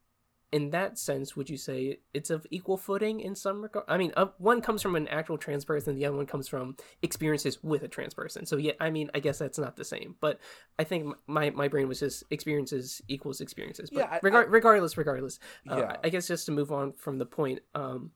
in 0.51 0.69
that 0.69 0.97
sense, 0.97 1.35
would 1.35 1.49
you 1.49 1.57
say 1.57 1.99
it's 2.13 2.29
of 2.29 2.45
equal 2.49 2.77
footing 2.77 3.19
in 3.19 3.35
some 3.35 3.63
regard? 3.63 3.85
I 3.89 3.97
mean, 3.97 4.13
uh, 4.15 4.27
one 4.37 4.61
comes 4.61 4.81
from 4.81 4.95
an 4.95 5.07
actual 5.09 5.37
trans 5.37 5.65
person, 5.65 5.95
the 5.95 6.05
other 6.05 6.15
one 6.15 6.27
comes 6.27 6.47
from 6.47 6.77
experiences 7.01 7.61
with 7.63 7.83
a 7.83 7.87
trans 7.87 8.13
person. 8.13 8.45
So, 8.45 8.55
yeah, 8.57 8.73
I 8.79 8.89
mean, 8.89 9.09
I 9.13 9.19
guess 9.19 9.37
that's 9.39 9.57
not 9.57 9.75
the 9.75 9.83
same. 9.83 10.15
But 10.21 10.39
I 10.79 10.83
think 10.85 11.13
my, 11.27 11.49
my 11.49 11.67
brain 11.67 11.87
was 11.87 11.99
just 11.99 12.23
experiences 12.29 13.01
equals 13.07 13.41
experiences. 13.41 13.89
But 13.89 13.99
Yeah, 13.99 14.09
I- 14.11 14.19
regar- 14.19 14.45
I- 14.45 14.49
regardless, 14.49 14.97
regardless, 14.97 15.39
uh, 15.69 15.77
Yeah. 15.77 15.95
I 16.03 16.09
guess 16.09 16.27
just 16.27 16.45
to 16.45 16.51
move 16.51 16.71
on 16.71 16.93
from 16.93 17.17
the 17.17 17.25
point, 17.25 17.59
um, 17.73 18.11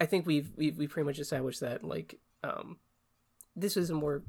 I 0.00 0.06
think 0.06 0.26
we've 0.26 0.50
we've 0.56 0.76
we 0.78 0.86
pretty 0.86 1.04
much 1.06 1.18
established 1.18 1.60
that 1.60 1.84
like 1.84 2.18
um, 2.42 2.78
this 3.54 3.76
is 3.76 3.90
a 3.90 3.94
more 3.94 4.22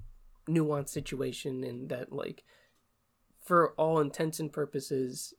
nuanced 0.48 0.90
situation 0.90 1.64
and 1.64 1.88
that 1.90 2.12
like 2.12 2.44
for 3.52 3.72
all 3.72 4.00
intents 4.00 4.40
and 4.40 4.50
purposes, 4.50 5.34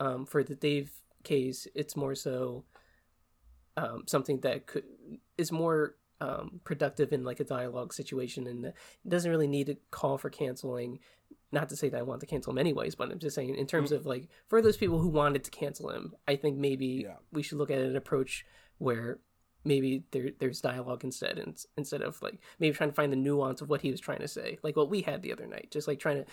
um, 0.00 0.24
for 0.24 0.42
the 0.42 0.54
Dave 0.54 0.90
case, 1.22 1.68
it's 1.74 1.94
more 1.96 2.14
so 2.14 2.64
um, 3.76 4.04
something 4.06 4.40
that 4.40 4.66
could 4.66 4.84
is 5.36 5.52
more 5.52 5.96
um, 6.22 6.62
productive 6.64 7.12
in 7.12 7.24
like 7.24 7.40
a 7.40 7.44
dialogue 7.44 7.92
situation, 7.92 8.46
and 8.46 8.64
it 8.64 8.74
doesn't 9.06 9.30
really 9.30 9.46
need 9.46 9.66
to 9.66 9.76
call 9.90 10.16
for 10.16 10.30
canceling. 10.30 11.00
Not 11.52 11.68
to 11.68 11.76
say 11.76 11.90
that 11.90 11.98
I 11.98 12.02
want 12.02 12.20
to 12.20 12.26
cancel 12.26 12.52
him 12.52 12.58
anyways, 12.58 12.94
but 12.94 13.10
I'm 13.12 13.18
just 13.18 13.36
saying 13.36 13.54
in 13.54 13.66
terms 13.66 13.92
of 13.92 14.06
like 14.06 14.28
for 14.48 14.62
those 14.62 14.78
people 14.78 14.98
who 14.98 15.08
wanted 15.08 15.44
to 15.44 15.50
cancel 15.50 15.90
him, 15.90 16.14
I 16.26 16.36
think 16.36 16.56
maybe 16.56 17.02
Yeah. 17.04 17.16
we 17.32 17.42
should 17.42 17.58
look 17.58 17.70
at 17.70 17.80
an 17.82 17.96
approach 17.96 18.46
where 18.78 19.18
maybe 19.64 20.04
there 20.12 20.30
there's 20.38 20.62
dialogue 20.62 21.04
instead 21.04 21.36
and 21.36 21.62
instead 21.76 22.00
of 22.00 22.22
like 22.22 22.38
maybe 22.60 22.74
trying 22.74 22.88
to 22.90 22.94
find 22.94 23.12
the 23.12 23.16
nuance 23.16 23.60
of 23.60 23.68
what 23.68 23.82
he 23.82 23.90
was 23.90 24.00
trying 24.00 24.20
to 24.20 24.28
say 24.28 24.56
like 24.62 24.76
what 24.76 24.88
we 24.88 25.02
had 25.02 25.20
the 25.20 25.32
other 25.32 25.46
night 25.46 25.68
just 25.72 25.88
like 25.88 25.98
trying 25.98 26.16
to 26.16 26.30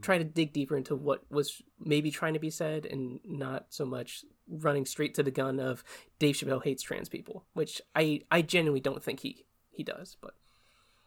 try 0.00 0.18
to 0.18 0.24
dig 0.24 0.52
deeper 0.52 0.76
into 0.76 0.96
what 0.96 1.22
was 1.30 1.62
maybe 1.78 2.10
trying 2.10 2.34
to 2.34 2.40
be 2.40 2.50
said 2.50 2.84
and 2.86 3.20
not 3.24 3.66
so 3.68 3.84
much 3.86 4.24
running 4.48 4.84
straight 4.84 5.14
to 5.14 5.22
the 5.22 5.30
gun 5.30 5.60
of 5.60 5.84
Dave 6.18 6.34
Chappelle 6.34 6.62
hates 6.62 6.82
trans 6.82 7.08
people 7.08 7.44
which 7.54 7.80
I 7.94 8.22
I 8.30 8.42
genuinely 8.42 8.80
don't 8.80 9.02
think 9.02 9.20
he 9.20 9.46
he 9.70 9.82
does 9.84 10.16
but 10.20 10.34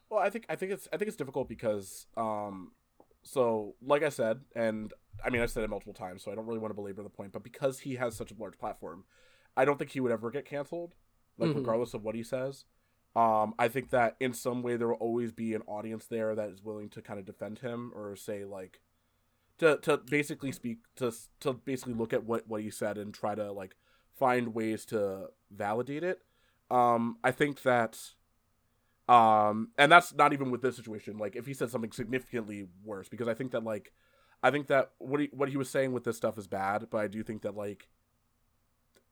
Well, 0.10 0.20
I 0.22 0.30
think 0.30 0.46
I 0.50 0.56
think 0.56 0.72
it's 0.72 0.88
I 0.94 0.98
think 0.98 1.08
it's 1.10 1.18
difficult 1.18 1.50
because 1.50 2.08
um 2.16 2.72
so 3.24 3.76
like 3.82 4.04
I 4.04 4.10
said 4.10 4.42
and 4.56 4.94
I 5.24 5.30
mean 5.32 5.42
I've 5.42 5.52
said 5.52 5.64
it 5.64 5.70
multiple 5.70 5.94
times 5.94 6.24
so 6.24 6.32
I 6.32 6.36
don't 6.36 6.46
really 6.46 6.60
want 6.60 6.72
to 6.72 6.76
belabor 6.76 7.04
the 7.04 7.10
point 7.10 7.34
but 7.34 7.44
because 7.44 7.80
he 7.80 7.96
has 7.96 8.16
such 8.16 8.32
a 8.32 8.36
large 8.40 8.58
platform 8.58 9.04
I 9.58 9.66
don't 9.66 9.78
think 9.78 9.92
he 9.92 10.00
would 10.00 10.12
ever 10.12 10.32
get 10.32 10.46
canceled 10.46 10.94
like 11.38 11.50
Mhm. 11.50 11.56
regardless 11.58 11.94
of 11.94 12.04
what 12.04 12.16
he 12.16 12.24
says 12.24 12.64
um 13.18 13.56
I 13.58 13.68
think 13.68 13.90
that 13.90 14.16
in 14.20 14.34
some 14.34 14.62
way 14.62 14.78
there 14.78 14.90
will 14.90 14.96
always 14.96 15.32
be 15.32 15.56
an 15.56 15.64
audience 15.68 16.06
there 16.06 16.36
that 16.36 16.50
is 16.50 16.64
willing 16.64 16.90
to 16.90 17.02
kind 17.02 17.20
of 17.20 17.26
defend 17.26 17.60
him 17.60 17.92
or 17.96 18.16
say 18.16 18.46
like 18.46 18.80
to 19.58 19.78
to 19.80 19.98
basically 19.98 20.52
speak 20.52 20.80
to 20.98 21.12
to 21.42 21.54
basically 21.54 21.96
look 21.96 22.14
at 22.14 22.26
what 22.26 22.48
what 22.48 22.62
he 22.62 22.70
said 22.70 22.98
and 22.98 23.14
try 23.14 23.36
to 23.36 23.52
like 23.52 23.76
find 24.14 24.54
ways 24.54 24.86
to 24.86 25.30
validate 25.52 26.04
it. 26.04 26.22
Um 26.70 27.18
I 27.24 27.32
think 27.32 27.64
that 27.64 27.98
um 29.10 29.70
and 29.78 29.92
that's 29.92 30.14
not 30.14 30.34
even 30.34 30.52
with 30.52 30.62
this 30.62 30.76
situation 30.76 31.18
like 31.18 31.36
if 31.36 31.46
he 31.46 31.54
said 31.54 31.70
something 31.70 31.92
significantly 31.92 32.68
worse 32.84 33.08
because 33.08 33.28
i 33.28 33.34
think 33.34 33.52
that 33.52 33.64
like 33.64 33.94
i 34.44 34.52
think 34.52 34.68
that 34.68 34.92
what 34.98 35.22
he 35.22 35.30
what 35.32 35.50
he 35.50 35.56
was 35.58 35.70
saying 35.70 35.94
with 35.94 36.04
this 36.04 36.18
stuff 36.18 36.38
is 36.38 36.48
bad 36.48 36.88
but 36.90 36.98
i 36.98 37.08
do 37.08 37.24
think 37.24 37.42
that 37.42 37.56
like 37.56 37.88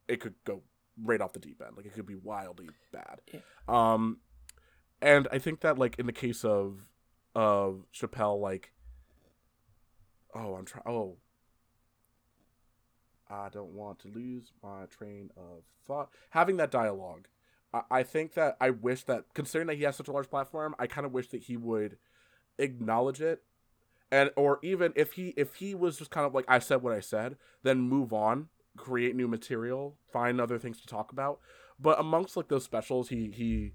it 0.08 0.20
could 0.20 0.36
go 0.44 0.62
right 1.04 1.22
off 1.22 1.34
the 1.34 1.40
deep 1.40 1.62
end. 1.66 1.76
Like 1.78 1.86
it 1.86 1.94
could 1.94 2.06
be 2.06 2.16
wildly 2.16 2.70
bad. 2.92 3.22
Yeah. 3.34 3.40
um 3.68 4.18
and 5.02 5.28
i 5.32 5.38
think 5.38 5.60
that 5.60 5.78
like 5.78 6.00
in 6.00 6.06
the 6.06 6.14
case 6.14 6.46
of 6.46 6.88
of 7.36 7.84
chappelle 7.94 8.40
like 8.40 8.72
oh 10.34 10.56
i'm 10.56 10.66
trying 10.66 10.84
oh. 10.88 11.18
I 13.30 13.50
don't 13.50 13.74
want 13.74 14.00
to 14.00 14.08
lose 14.08 14.52
my 14.62 14.86
train 14.86 15.32
of 15.36 15.64
thought. 15.88 16.10
Having 16.30 16.58
that 16.58 16.70
dialogue 16.72 17.28
I- 17.74 17.84
I 17.92 18.04
think 18.04 18.34
that 18.36 18.56
I 18.62 18.70
wish 18.70 19.04
that 19.06 19.26
considering 19.34 19.68
that 19.68 19.76
he 19.78 19.84
has 19.84 19.96
such 19.96 20.08
a 20.08 20.12
large 20.12 20.30
platform, 20.30 20.76
I 20.80 20.88
kind 20.88 21.06
of 21.06 21.12
wish 21.12 21.28
that 21.30 21.44
he 21.44 21.58
would 21.58 21.98
acknowledge 22.58 23.20
it, 23.22 23.44
and 24.12 24.30
or 24.38 24.60
even 24.62 24.94
if 24.96 25.14
he 25.14 25.34
if 25.36 25.56
he 25.56 25.76
was 25.76 25.98
just 25.98 26.12
kind 26.12 26.26
of 26.26 26.34
like 26.34 26.46
I 26.48 26.60
said 26.60 26.82
what 26.84 26.94
I 26.94 27.00
said, 27.02 27.36
then 27.64 27.82
move 27.82 28.14
on, 28.14 28.48
create 28.78 29.16
new 29.16 29.28
material, 29.28 29.98
find 30.12 30.40
other 30.42 30.58
things 30.60 30.80
to 30.82 30.88
talk 30.88 31.12
about. 31.12 31.40
But 31.80 32.00
amongst 32.00 32.38
like 32.38 32.48
those 32.48 32.64
specials, 32.64 33.10
he 33.10 33.32
he 33.32 33.74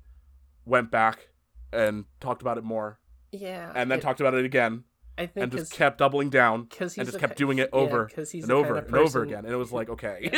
went 0.65 0.91
back 0.91 1.29
and 1.73 2.05
talked 2.21 2.43
about 2.43 2.59
it 2.59 2.65
more, 2.65 2.99
yeah 3.33 3.73
and 3.75 3.91
then 3.91 3.99
it- 3.99 4.03
talked 4.03 4.21
about 4.21 4.35
it 4.35 4.45
again, 4.45 4.85
I 5.19 5.27
think 5.27 5.45
and 5.45 5.53
just 5.53 5.73
kept 5.73 5.99
doubling 5.99 6.31
down 6.31 6.65
because 6.65 6.97
and 6.99 7.07
just 7.07 7.19
kept 7.21 7.37
doing 7.37 7.59
it 7.59 7.69
over 7.73 8.07
because 8.07 8.31
he's 8.31 8.45
and 8.45 8.53
over 8.53 8.77
and 8.77 8.95
over 8.97 9.23
again, 9.23 9.45
and 9.45 9.53
it 9.53 9.57
was 9.57 9.73
like 9.73 9.89
okay, 9.91 10.31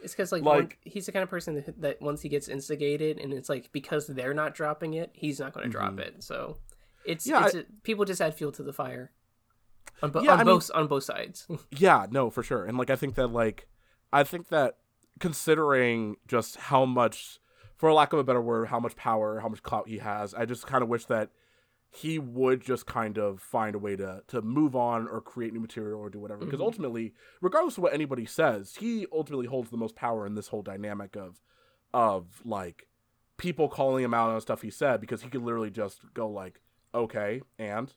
It's 0.00 0.12
because 0.12 0.30
like, 0.30 0.42
Like- 0.44 0.56
one, 0.60 0.72
he's 0.82 1.06
the 1.06 1.12
kind 1.12 1.24
of 1.24 1.28
person 1.30 1.56
that, 1.56 1.80
that 1.80 2.00
once 2.00 2.22
he 2.22 2.28
gets 2.28 2.46
instigated, 2.48 3.18
and 3.18 3.32
it's 3.32 3.48
like 3.48 3.72
because 3.72 4.06
they're 4.06 4.32
not 4.34 4.54
dropping 4.54 4.94
it, 4.94 5.10
he's 5.12 5.40
not 5.40 5.52
going 5.52 5.64
to 5.66 5.70
drop 5.70 5.94
Mhm. 5.94 5.98
it. 6.00 6.22
So 6.22 6.58
it's 7.04 7.26
Yeah, 7.26 7.46
it's 7.46 7.54
a, 7.56 7.64
people 7.82 8.04
just 8.04 8.20
add 8.20 8.34
fuel 8.34 8.52
to 8.52 8.62
the 8.62 8.72
fire 8.72 9.10
on, 10.02 10.10
bo- 10.10 10.22
Yeah, 10.22 10.32
on 10.34 10.40
I 10.40 10.44
mean- 10.44 10.54
both 10.56 10.70
on 10.74 10.86
both 10.86 11.04
sides. 11.04 11.46
Yeah, 11.70 12.06
no, 12.10 12.30
for 12.30 12.42
sure. 12.42 12.64
And 12.64 12.76
like 12.78 12.90
I 12.90 12.96
think 12.96 13.14
that 13.16 13.28
like 13.28 13.68
I 14.12 14.24
think 14.24 14.48
that 14.48 14.78
considering 15.20 16.16
just 16.26 16.56
how 16.56 16.84
much 16.84 17.38
for 17.76 17.92
lack 17.92 18.12
of 18.12 18.18
a 18.18 18.24
better 18.24 18.40
word, 18.40 18.68
how 18.68 18.80
much 18.80 18.96
power, 18.96 19.40
how 19.40 19.48
much 19.48 19.62
clout 19.62 19.88
he 19.88 19.98
has, 19.98 20.34
I 20.34 20.44
just 20.46 20.66
kind 20.66 20.82
of 20.82 20.88
wish 20.88 21.04
that 21.06 21.30
he 21.90 22.18
would 22.18 22.60
just 22.60 22.86
kind 22.86 23.18
of 23.18 23.40
find 23.40 23.74
a 23.74 23.78
way 23.78 23.96
to 23.96 24.22
to 24.28 24.42
move 24.42 24.74
on 24.76 25.08
or 25.08 25.20
create 25.20 25.52
new 25.52 25.60
material 25.60 26.00
or 26.00 26.10
do 26.10 26.18
whatever 26.18 26.44
because 26.44 26.60
Mhm. 26.60 26.64
ultimately 26.64 27.14
regardless 27.40 27.78
of 27.78 27.82
what 27.82 27.94
anybody 27.94 28.26
says 28.26 28.76
he 28.76 29.06
ultimately 29.10 29.46
holds 29.46 29.70
the 29.70 29.78
most 29.78 29.96
power 29.96 30.26
in 30.26 30.34
this 30.34 30.48
whole 30.48 30.60
dynamic 30.60 31.16
of 31.16 31.40
of 31.94 32.42
like 32.44 32.88
people 33.38 33.70
calling 33.70 34.04
him 34.04 34.12
out 34.12 34.28
on 34.28 34.38
stuff 34.42 34.60
he 34.60 34.68
said 34.70 35.00
because 35.00 35.22
he 35.22 35.30
could 35.30 35.40
literally 35.42 35.70
just 35.70 36.02
go 36.12 36.28
like 36.28 36.60
okay 36.94 37.40
and 37.58 37.94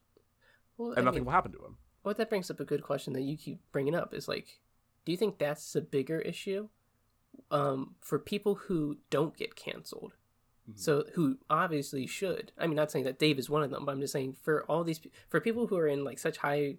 well, 0.78 0.92
and 0.92 1.00
I 1.00 1.04
nothing 1.04 1.20
mean, 1.20 1.26
will 1.26 1.34
happen 1.34 1.52
to 1.52 1.58
him 1.66 1.76
what 2.04 2.18
that 2.18 2.30
brings 2.30 2.50
up 2.50 2.60
a 2.60 2.66
good 2.66 2.84
question 2.84 3.14
that 3.14 3.22
you 3.22 3.38
keep 3.38 3.60
bringing 3.72 3.96
up 3.96 4.14
is 4.14 4.28
like, 4.28 4.60
do 5.06 5.12
you 5.12 5.18
think 5.18 5.38
that's 5.38 5.76
a 5.76 5.82
bigger 5.82 6.20
issue 6.20 6.70
um, 7.50 7.96
for 8.00 8.20
people 8.20 8.56
who 8.56 8.98
don't 9.10 9.38
get 9.38 9.56
canceled? 9.56 10.14
Mhm. 10.70 10.80
So 10.80 11.06
who 11.14 11.38
obviously 11.50 12.08
should. 12.08 12.52
I 12.58 12.68
mean, 12.68 12.76
not 12.76 12.92
saying 12.92 13.06
that 13.06 13.20
Dave 13.20 13.40
is 13.40 13.50
one 13.50 13.64
of 13.64 13.72
them, 13.72 13.86
but 13.86 13.92
I'm 13.92 14.02
just 14.02 14.14
saying 14.14 14.38
for 14.42 14.64
all 14.66 14.84
these 14.84 15.02
for 15.30 15.40
people 15.40 15.68
who 15.68 15.78
are 15.78 15.88
in 15.88 16.04
like 16.04 16.20
such 16.20 16.38
high 16.38 16.78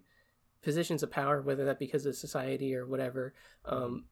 positions 0.61 1.03
of 1.03 1.11
power, 1.11 1.41
whether 1.41 1.65
that 1.65 1.79
because 1.79 2.05
of 2.05 2.15
society 2.15 2.75
or 2.75 2.85
whatever, 2.85 3.33
um, 3.65 4.05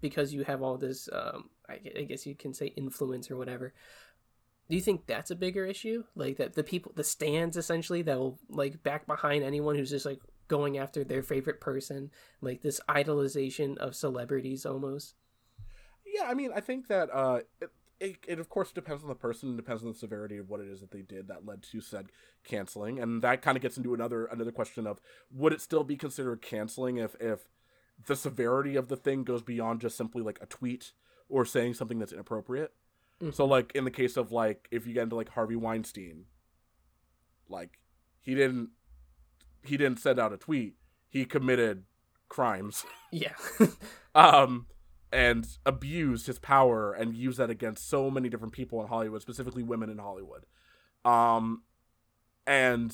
because 0.00 0.32
you 0.32 0.44
have 0.44 0.62
all 0.62 0.76
this 0.76 1.08
um, 1.12 1.50
I, 1.68 1.80
I 1.98 2.02
guess 2.02 2.26
you 2.26 2.34
can 2.34 2.54
say 2.54 2.66
influence 2.66 3.30
or 3.30 3.36
whatever. 3.36 3.74
Do 4.68 4.76
you 4.76 4.82
think 4.82 5.06
that's 5.06 5.30
a 5.30 5.36
bigger 5.36 5.64
issue? 5.64 6.04
Like 6.14 6.36
that 6.36 6.54
the 6.54 6.62
people, 6.62 6.92
the 6.94 7.04
stands 7.04 7.56
essentially 7.56 8.02
that 8.02 8.18
will 8.18 8.38
like 8.50 8.82
back 8.82 9.06
behind 9.06 9.42
anyone 9.42 9.76
who's 9.76 9.90
just 9.90 10.06
like 10.06 10.20
going 10.48 10.78
after 10.78 11.04
their 11.04 11.22
favorite 11.22 11.60
person, 11.60 12.10
like 12.40 12.62
this 12.62 12.80
idolization 12.88 13.76
of 13.78 13.94
celebrities 13.94 14.66
almost. 14.66 15.14
Yeah, 16.06 16.24
I 16.26 16.34
mean, 16.34 16.50
I 16.54 16.60
think 16.60 16.88
that 16.88 17.10
uh, 17.12 17.40
it, 17.60 17.70
it, 18.00 18.16
it 18.26 18.40
of 18.40 18.48
course 18.48 18.72
depends 18.72 19.02
on 19.02 19.08
the 19.08 19.14
person, 19.14 19.56
depends 19.56 19.82
on 19.82 19.88
the 19.88 19.98
severity 19.98 20.38
of 20.38 20.48
what 20.48 20.60
it 20.60 20.68
is 20.68 20.80
that 20.80 20.90
they 20.90 21.02
did 21.02 21.28
that 21.28 21.46
led 21.46 21.62
to 21.64 21.80
said 21.80 22.06
canceling, 22.44 22.98
and 22.98 23.22
that 23.22 23.42
kind 23.42 23.56
of 23.56 23.62
gets 23.62 23.76
into 23.76 23.94
another 23.94 24.26
another 24.26 24.52
question 24.52 24.86
of 24.86 25.00
would 25.30 25.52
it 25.52 25.60
still 25.60 25.84
be 25.84 25.96
considered 25.96 26.42
canceling 26.42 26.96
if 26.96 27.14
if 27.20 27.48
the 28.06 28.16
severity 28.16 28.76
of 28.76 28.88
the 28.88 28.96
thing 28.96 29.24
goes 29.24 29.42
beyond 29.42 29.80
just 29.80 29.96
simply 29.96 30.22
like 30.22 30.38
a 30.40 30.46
tweet 30.46 30.92
or 31.28 31.44
saying 31.44 31.74
something 31.74 31.98
that's 31.98 32.12
inappropriate. 32.12 32.72
So 33.32 33.44
like 33.44 33.72
in 33.74 33.84
the 33.84 33.90
case 33.90 34.16
of 34.16 34.30
like 34.30 34.68
if 34.70 34.86
you 34.86 34.94
get 34.94 35.02
into 35.02 35.16
like 35.16 35.30
Harvey 35.30 35.56
Weinstein, 35.56 36.26
like 37.48 37.80
he 38.20 38.34
didn't 38.34 38.70
he 39.62 39.76
didn't 39.76 40.00
send 40.00 40.18
out 40.18 40.32
a 40.32 40.36
tweet, 40.36 40.74
he 41.08 41.24
committed 41.24 41.84
crimes. 42.28 42.84
Yeah. 43.10 43.32
um 44.14 44.66
and 45.10 45.46
abused 45.64 46.26
his 46.26 46.38
power 46.38 46.92
and 46.92 47.16
used 47.16 47.38
that 47.38 47.48
against 47.48 47.88
so 47.88 48.10
many 48.10 48.28
different 48.28 48.52
people 48.52 48.82
in 48.82 48.88
Hollywood, 48.88 49.22
specifically 49.22 49.62
women 49.62 49.88
in 49.88 49.96
Hollywood. 49.96 50.44
Um 51.06 51.62
and 52.46 52.92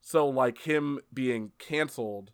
So 0.00 0.26
like 0.28 0.60
him 0.62 1.00
being 1.12 1.52
canceled, 1.58 2.30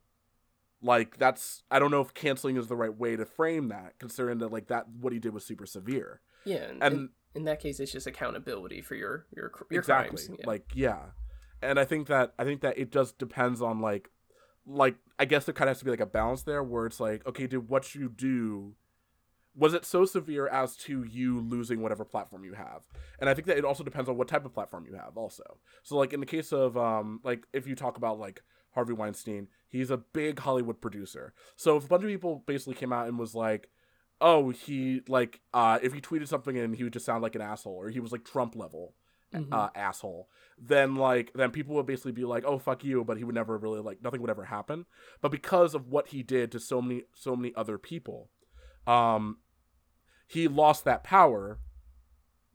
like 0.80 1.16
that's 1.18 1.64
I 1.68 1.80
don't 1.80 1.90
know 1.90 2.00
if 2.00 2.14
canceling 2.14 2.56
is 2.56 2.68
the 2.68 2.76
right 2.76 2.96
way 2.96 3.16
to 3.16 3.24
frame 3.26 3.68
that, 3.68 3.98
considering 3.98 4.38
that 4.38 4.52
like 4.52 4.68
that 4.68 4.86
what 4.88 5.12
he 5.12 5.18
did 5.18 5.34
was 5.34 5.44
super 5.44 5.66
severe. 5.66 6.20
Yeah, 6.44 6.58
and, 6.58 6.82
And 6.82 6.94
in, 6.94 7.08
in 7.34 7.44
that 7.46 7.58
case, 7.60 7.80
it's 7.80 7.90
just 7.90 8.06
accountability 8.06 8.82
for 8.82 8.94
your 8.94 9.26
your 9.34 9.50
your 9.68 9.80
exactly 9.80 10.24
crimes. 10.24 10.38
Yeah. 10.38 10.46
like 10.46 10.66
yeah 10.74 11.06
and 11.62 11.78
i 11.78 11.84
think 11.84 12.06
that 12.06 12.32
i 12.38 12.44
think 12.44 12.60
that 12.60 12.76
it 12.78 12.90
just 12.90 13.18
depends 13.18 13.60
on 13.60 13.80
like 13.80 14.10
like 14.66 14.96
i 15.18 15.24
guess 15.24 15.44
there 15.44 15.52
kind 15.52 15.68
of 15.68 15.76
has 15.76 15.78
to 15.78 15.84
be 15.84 15.90
like 15.90 16.00
a 16.00 16.06
balance 16.06 16.42
there 16.42 16.62
where 16.62 16.86
it's 16.86 17.00
like 17.00 17.26
okay 17.26 17.46
did 17.46 17.68
what 17.68 17.94
you 17.94 18.08
do 18.08 18.74
was 19.56 19.72
it 19.72 19.84
so 19.84 20.04
severe 20.04 20.46
as 20.48 20.76
to 20.76 21.02
you 21.04 21.40
losing 21.40 21.80
whatever 21.80 22.04
platform 22.04 22.44
you 22.44 22.52
have? 22.52 22.82
And 23.18 23.30
i 23.30 23.34
think 23.34 23.46
that 23.46 23.56
it 23.56 23.64
also 23.64 23.82
depends 23.82 24.08
on 24.08 24.16
what 24.16 24.28
type 24.28 24.44
of 24.44 24.52
platform 24.52 24.86
you 24.86 24.96
have 24.96 25.16
also. 25.16 25.58
So 25.82 25.96
like 25.96 26.12
in 26.12 26.20
the 26.20 26.26
case 26.26 26.52
of 26.52 26.76
um 26.76 27.20
like 27.24 27.46
if 27.52 27.66
you 27.66 27.74
talk 27.74 27.96
about 27.96 28.18
like 28.18 28.42
harvey 28.72 28.92
weinstein 28.92 29.48
he's 29.66 29.90
a 29.90 29.96
big 29.96 30.38
hollywood 30.38 30.80
producer. 30.80 31.32
So 31.56 31.76
if 31.78 31.84
a 31.86 31.88
bunch 31.88 32.04
of 32.04 32.10
people 32.10 32.44
basically 32.46 32.74
came 32.74 32.92
out 32.92 33.08
and 33.08 33.18
was 33.18 33.34
like 33.34 33.70
oh 34.20 34.50
he 34.50 35.00
like 35.08 35.40
uh 35.54 35.78
if 35.82 35.92
he 35.94 36.00
tweeted 36.00 36.28
something 36.28 36.56
and 36.56 36.76
he 36.76 36.84
would 36.84 36.92
just 36.92 37.06
sound 37.06 37.22
like 37.22 37.34
an 37.34 37.40
asshole 37.40 37.74
or 37.74 37.88
he 37.88 38.00
was 38.00 38.12
like 38.12 38.24
trump 38.24 38.54
level 38.54 38.94
Mhm. 39.34 39.52
uh, 39.52 39.70
asshole, 39.74 40.28
then 40.58 40.94
like 40.96 41.32
then 41.34 41.50
people 41.50 41.74
would 41.74 41.86
basically 41.86 42.12
be 42.12 42.24
like, 42.24 42.44
"Oh 42.46 42.58
fuck 42.58 42.84
you," 42.84 43.04
but 43.04 43.18
he 43.18 43.24
would 43.24 43.34
never 43.34 43.58
really 43.58 43.80
like 43.80 44.02
nothing 44.02 44.20
would 44.20 44.30
ever 44.30 44.44
happen. 44.44 44.86
But 45.20 45.30
because 45.30 45.74
of 45.74 45.88
what 45.88 46.08
he 46.08 46.22
did 46.22 46.52
to 46.52 46.60
so 46.60 46.80
many 46.80 47.02
so 47.14 47.34
many 47.36 47.54
other 47.54 47.76
people, 47.78 48.30
um, 48.86 49.38
he 50.28 50.48
lost 50.48 50.84
that 50.84 51.02
power, 51.04 51.58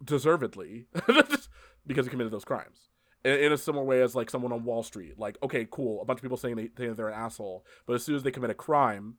deservedly, 0.03 0.87
because 1.85 2.05
he 2.05 2.09
committed 2.09 2.31
those 2.33 2.45
crimes. 2.45 2.89
In, 3.23 3.33
in 3.33 3.51
a 3.51 3.57
similar 3.57 3.83
way 3.85 4.01
as 4.01 4.15
like 4.15 4.29
someone 4.29 4.51
on 4.51 4.63
Wall 4.63 4.81
Street, 4.83 5.19
like 5.19 5.37
okay, 5.43 5.67
cool, 5.69 6.01
a 6.01 6.05
bunch 6.05 6.17
of 6.19 6.23
people 6.23 6.37
saying 6.37 6.55
they 6.55 6.67
think 6.67 6.95
they're 6.95 7.09
an 7.09 7.13
asshole, 7.13 7.65
but 7.85 7.93
as 7.93 8.03
soon 8.03 8.15
as 8.15 8.23
they 8.23 8.31
commit 8.31 8.49
a 8.49 8.55
crime, 8.55 9.17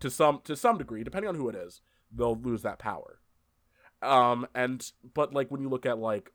to 0.00 0.10
some 0.10 0.40
to 0.44 0.54
some 0.54 0.78
degree, 0.78 1.02
depending 1.02 1.28
on 1.28 1.34
who 1.34 1.48
it 1.48 1.56
is, 1.56 1.80
they'll 2.12 2.36
lose 2.36 2.62
that 2.62 2.78
power. 2.78 3.20
Um, 4.02 4.46
and 4.54 4.90
but 5.14 5.34
like 5.34 5.50
when 5.50 5.60
you 5.60 5.68
look 5.68 5.84
at 5.84 5.98
like 5.98 6.32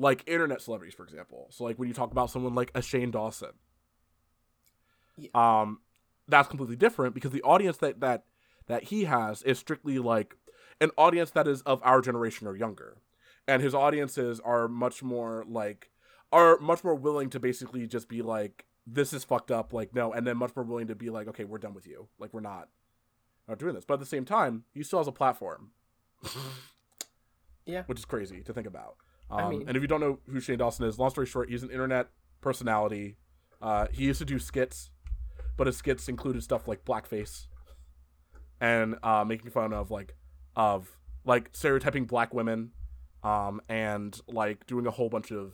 like 0.00 0.24
internet 0.26 0.62
celebrities, 0.62 0.94
for 0.94 1.04
example. 1.04 1.48
So 1.50 1.64
like 1.64 1.78
when 1.78 1.86
you 1.86 1.94
talk 1.94 2.10
about 2.10 2.30
someone 2.30 2.54
like 2.54 2.70
a 2.74 2.80
Shane 2.80 3.10
Dawson, 3.10 3.50
um, 5.34 5.80
that's 6.26 6.48
completely 6.48 6.76
different 6.76 7.14
because 7.14 7.32
the 7.32 7.42
audience 7.42 7.76
that 7.78 8.00
that 8.00 8.24
that 8.66 8.84
he 8.84 9.04
has 9.04 9.42
is 9.42 9.58
strictly 9.58 9.98
like 9.98 10.36
an 10.80 10.90
audience 10.96 11.32
that 11.32 11.46
is 11.46 11.60
of 11.62 11.82
our 11.84 12.00
generation 12.00 12.46
or 12.46 12.56
younger, 12.56 12.96
and 13.46 13.62
his 13.62 13.74
audiences 13.74 14.40
are 14.40 14.68
much 14.68 15.02
more 15.02 15.44
like 15.46 15.90
are 16.32 16.58
much 16.60 16.82
more 16.82 16.94
willing 16.94 17.28
to 17.28 17.38
basically 17.38 17.86
just 17.86 18.08
be 18.08 18.22
like 18.22 18.64
this 18.86 19.12
is 19.12 19.22
fucked 19.22 19.50
up 19.50 19.74
like 19.74 19.94
no 19.94 20.12
and 20.12 20.26
then 20.26 20.38
much 20.38 20.56
more 20.56 20.64
willing 20.64 20.86
to 20.86 20.94
be 20.94 21.10
like 21.10 21.28
okay 21.28 21.44
we're 21.44 21.58
done 21.58 21.74
with 21.74 21.86
you. 21.86 22.08
Like 22.18 22.32
we're 22.32 22.40
not 22.40 22.70
not 23.46 23.58
doing 23.58 23.74
this. 23.74 23.84
But 23.84 23.94
at 23.94 24.00
the 24.00 24.06
same 24.06 24.24
time 24.24 24.64
he 24.72 24.82
still 24.82 25.00
has 25.00 25.08
a 25.08 25.12
platform. 25.12 25.72
Yeah. 27.66 27.82
which 27.86 27.98
is 27.98 28.04
crazy 28.04 28.42
to 28.42 28.52
think 28.52 28.66
about 28.66 28.96
um, 29.30 29.40
I 29.40 29.48
mean- 29.50 29.64
and 29.68 29.76
if 29.76 29.82
you 29.82 29.88
don't 29.88 30.00
know 30.00 30.18
who 30.30 30.40
Shane 30.40 30.58
Dawson 30.58 30.86
is, 30.86 30.98
long 30.98 31.10
story 31.10 31.26
short, 31.26 31.50
he's 31.50 31.62
an 31.62 31.70
internet 31.70 32.08
personality. 32.40 33.16
Uh, 33.62 33.86
he 33.92 34.04
used 34.04 34.18
to 34.18 34.24
do 34.24 34.38
skits, 34.38 34.90
but 35.56 35.66
his 35.66 35.76
skits 35.76 36.08
included 36.08 36.42
stuff 36.42 36.66
like 36.66 36.84
blackface 36.84 37.46
and 38.60 38.96
uh, 39.02 39.24
making 39.24 39.50
fun 39.50 39.72
of 39.72 39.90
like 39.90 40.14
of 40.56 40.96
like 41.24 41.50
stereotyping 41.52 42.06
black 42.06 42.32
women, 42.34 42.70
um, 43.22 43.60
and 43.68 44.18
like 44.26 44.66
doing 44.66 44.86
a 44.86 44.90
whole 44.90 45.08
bunch 45.10 45.30
of 45.30 45.52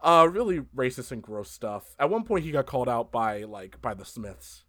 uh 0.00 0.26
really 0.30 0.60
racist 0.76 1.12
and 1.12 1.22
gross 1.22 1.50
stuff. 1.50 1.94
At 1.98 2.10
one 2.10 2.24
point, 2.24 2.44
he 2.44 2.50
got 2.50 2.66
called 2.66 2.88
out 2.88 3.12
by 3.12 3.44
like 3.44 3.80
by 3.80 3.94
the 3.94 4.04
Smiths 4.04 4.64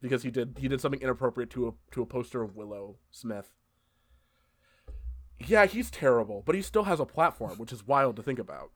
because 0.00 0.22
he 0.22 0.30
did 0.30 0.56
he 0.58 0.68
did 0.68 0.80
something 0.80 1.00
inappropriate 1.00 1.50
to 1.50 1.68
a 1.68 1.72
to 1.92 2.02
a 2.02 2.06
poster 2.06 2.42
of 2.42 2.56
Willow 2.56 2.96
Smith. 3.10 3.48
Yeah, 5.46 5.66
he's 5.66 5.90
terrible, 5.90 6.42
but 6.44 6.54
he 6.54 6.62
still 6.62 6.84
has 6.84 7.00
a 7.00 7.04
platform, 7.06 7.58
which 7.58 7.72
is 7.72 7.86
wild 7.86 8.16
to 8.16 8.22
think 8.22 8.38
about. 8.38 8.70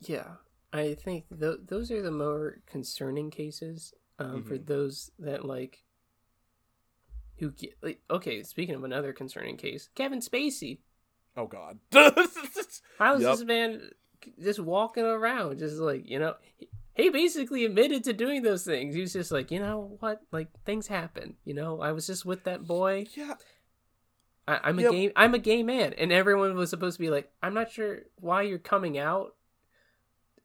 Yeah, 0.00 0.34
I 0.72 0.94
think 0.94 1.24
th- 1.40 1.60
those 1.66 1.90
are 1.90 2.02
the 2.02 2.10
more 2.10 2.58
concerning 2.66 3.30
cases 3.30 3.94
um, 4.18 4.42
for 4.42 4.58
Mhm. 4.58 4.66
those 4.66 5.10
that 5.18 5.44
like 5.44 5.84
who 7.38 7.50
get 7.52 7.74
like. 7.82 8.00
Okay, 8.10 8.42
speaking 8.42 8.74
of 8.74 8.84
another 8.84 9.12
concerning 9.12 9.56
case, 9.56 9.88
Kevin 9.94 10.20
Spacey. 10.20 10.78
Oh 11.36 11.46
God. 11.46 11.78
How 11.92 13.14
is 13.14 13.22
Yep. 13.22 13.30
this 13.36 13.44
man 13.44 13.90
just 14.42 14.58
walking 14.60 15.04
around, 15.04 15.58
just 15.58 15.76
like 15.76 16.08
you 16.08 16.18
know? 16.18 16.34
He, 16.56 16.68
he 16.94 17.10
basically 17.10 17.64
admitted 17.64 18.02
to 18.04 18.12
doing 18.12 18.42
those 18.42 18.64
things. 18.64 18.92
He 18.94 19.00
was 19.00 19.12
just 19.12 19.30
like, 19.30 19.52
you 19.52 19.60
know 19.60 19.96
what, 20.00 20.20
like 20.32 20.48
things 20.64 20.88
happen. 20.88 21.36
You 21.44 21.54
know, 21.54 21.80
I 21.80 21.92
was 21.92 22.08
just 22.08 22.26
with 22.26 22.42
that 22.44 22.66
boy. 22.66 23.06
yeah, 23.14 23.34
I, 24.48 24.60
I'm 24.64 24.78
a 24.78 24.82
Yep. 24.82 24.90
gay. 24.92 25.12
I'm 25.14 25.34
a 25.34 25.38
gay 25.38 25.62
man, 25.62 25.92
and 25.98 26.10
everyone 26.10 26.54
was 26.56 26.70
supposed 26.70 26.96
to 26.96 27.00
be 27.00 27.10
like, 27.10 27.30
I'm 27.42 27.54
not 27.54 27.70
sure 27.70 28.00
why 28.16 28.42
you're 28.42 28.58
coming 28.58 28.96
out, 28.98 29.34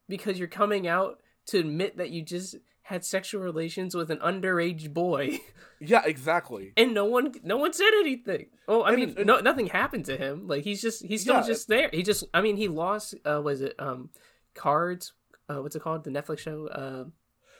because 0.09 0.37
you're 0.37 0.47
coming 0.47 0.87
out 0.87 1.19
to 1.47 1.59
admit 1.59 1.97
that 1.97 2.09
you 2.09 2.21
just 2.21 2.55
had 2.83 3.05
sexual 3.05 3.41
relations 3.41 3.95
with 3.95 4.11
an 4.11 4.17
underage 4.17 4.93
boy, 4.93 5.39
yeah, 5.79 6.01
exactly. 6.05 6.73
and 6.75 6.93
no 6.93 7.05
one, 7.05 7.33
no 7.43 7.55
one 7.57 7.71
said 7.71 7.91
anything. 7.99 8.47
Oh, 8.67 8.81
I 8.81 8.89
And- 8.89 8.97
mean, 8.99 9.13
and- 9.17 9.25
no, 9.25 9.39
nothing 9.39 9.67
happened 9.67 10.05
to 10.05 10.17
him. 10.17 10.47
Like 10.47 10.63
he's 10.63 10.81
just, 10.81 11.05
he's 11.05 11.21
still 11.21 11.35
Yeah, 11.35 11.43
just 11.47 11.67
there. 11.69 11.89
He 11.93 12.03
just, 12.03 12.25
I 12.33 12.41
mean, 12.41 12.57
he 12.57 12.67
lost. 12.67 13.15
Uh, 13.25 13.41
was 13.41 13.61
it 13.61 13.75
um, 13.79 14.09
Cards? 14.53 15.13
Uh, 15.49 15.61
what's 15.61 15.75
it 15.75 15.81
called? 15.81 16.03
The 16.03 16.09
Netflix 16.11 16.39
show. 16.39 16.67
Uh, 16.67 17.05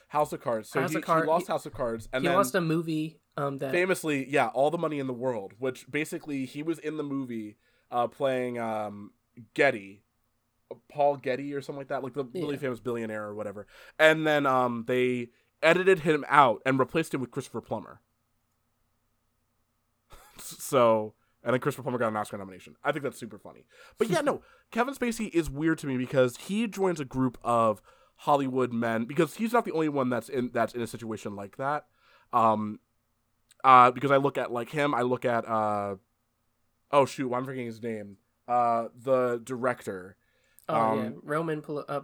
House 0.08 0.32
of 0.34 0.40
Cards. 0.42 0.68
So 0.70 0.80
House 0.80 0.90
he, 0.92 0.98
of 0.98 1.04
Card- 1.04 1.24
he 1.24 1.30
lost 1.30 1.48
House 1.48 1.64
of 1.66 1.72
Cards, 1.72 2.08
and 2.12 2.22
he 2.22 2.28
then 2.28 2.36
lost 2.36 2.54
a 2.54 2.60
movie. 2.60 3.18
Um, 3.36 3.58
that 3.58 3.72
famously, 3.72 4.28
yeah, 4.30 4.48
all 4.48 4.70
the 4.70 4.78
money 4.78 4.98
in 4.98 5.06
the 5.06 5.12
world. 5.12 5.54
Which 5.58 5.90
basically, 5.90 6.44
he 6.44 6.62
was 6.62 6.78
in 6.78 6.96
the 6.96 7.02
movie 7.02 7.56
uh, 7.90 8.06
playing 8.06 8.58
um, 8.58 9.12
Getty, 9.54 10.02
Paul 10.88 11.16
Getty 11.16 11.52
or 11.54 11.60
something 11.60 11.80
like 11.80 11.88
that, 11.88 12.02
like 12.02 12.14
the 12.14 12.24
really 12.24 12.56
famous 12.56 12.80
billionaire 12.80 13.24
or 13.24 13.34
whatever. 13.34 13.66
And 13.98 14.26
then 14.26 14.46
um, 14.46 14.84
they 14.86 15.28
edited 15.62 16.00
him 16.00 16.24
out 16.28 16.62
and 16.64 16.78
replaced 16.78 17.14
him 17.14 17.20
with 17.20 17.30
Christopher 17.30 17.60
Plummer. 17.60 18.00
so, 20.38 21.14
and 21.42 21.52
then 21.52 21.60
Christopher 21.60 21.82
Plummer 21.82 21.98
got 21.98 22.08
an 22.08 22.16
Oscar 22.16 22.38
nomination. 22.38 22.76
I 22.84 22.92
think 22.92 23.02
that's 23.02 23.18
super 23.18 23.38
funny. 23.38 23.66
But 23.98 24.08
yeah, 24.10 24.20
no, 24.20 24.42
Kevin 24.70 24.94
Spacey 24.94 25.30
is 25.30 25.50
weird 25.50 25.78
to 25.78 25.86
me 25.86 25.96
because 25.96 26.36
he 26.36 26.66
joins 26.66 27.00
a 27.00 27.04
group 27.04 27.38
of 27.42 27.82
Hollywood 28.16 28.72
men 28.72 29.04
because 29.04 29.34
he's 29.34 29.52
not 29.52 29.64
the 29.64 29.72
only 29.72 29.88
one 29.88 30.08
that's 30.08 30.28
in 30.28 30.50
that's 30.52 30.74
in 30.74 30.80
a 30.80 30.86
situation 30.86 31.34
like 31.34 31.56
that. 31.56 31.86
Um, 32.32 32.80
uh, 33.64 33.90
because 33.90 34.10
I 34.10 34.18
look 34.18 34.38
at 34.38 34.52
like 34.52 34.70
him, 34.70 34.94
I 34.94 35.02
look 35.02 35.24
at 35.24 35.48
uh, 35.48 35.96
oh 36.92 37.06
shoot, 37.06 37.32
I'm 37.32 37.44
forgetting 37.44 37.66
his 37.66 37.82
name? 37.82 38.18
Uh, 38.46 38.88
the 38.94 39.40
director. 39.42 40.16
oh 40.68 40.74
um, 40.74 40.98
yeah, 40.98 41.10
Roman 41.22 41.62
Pol- 41.62 41.84
uh. 41.88 42.00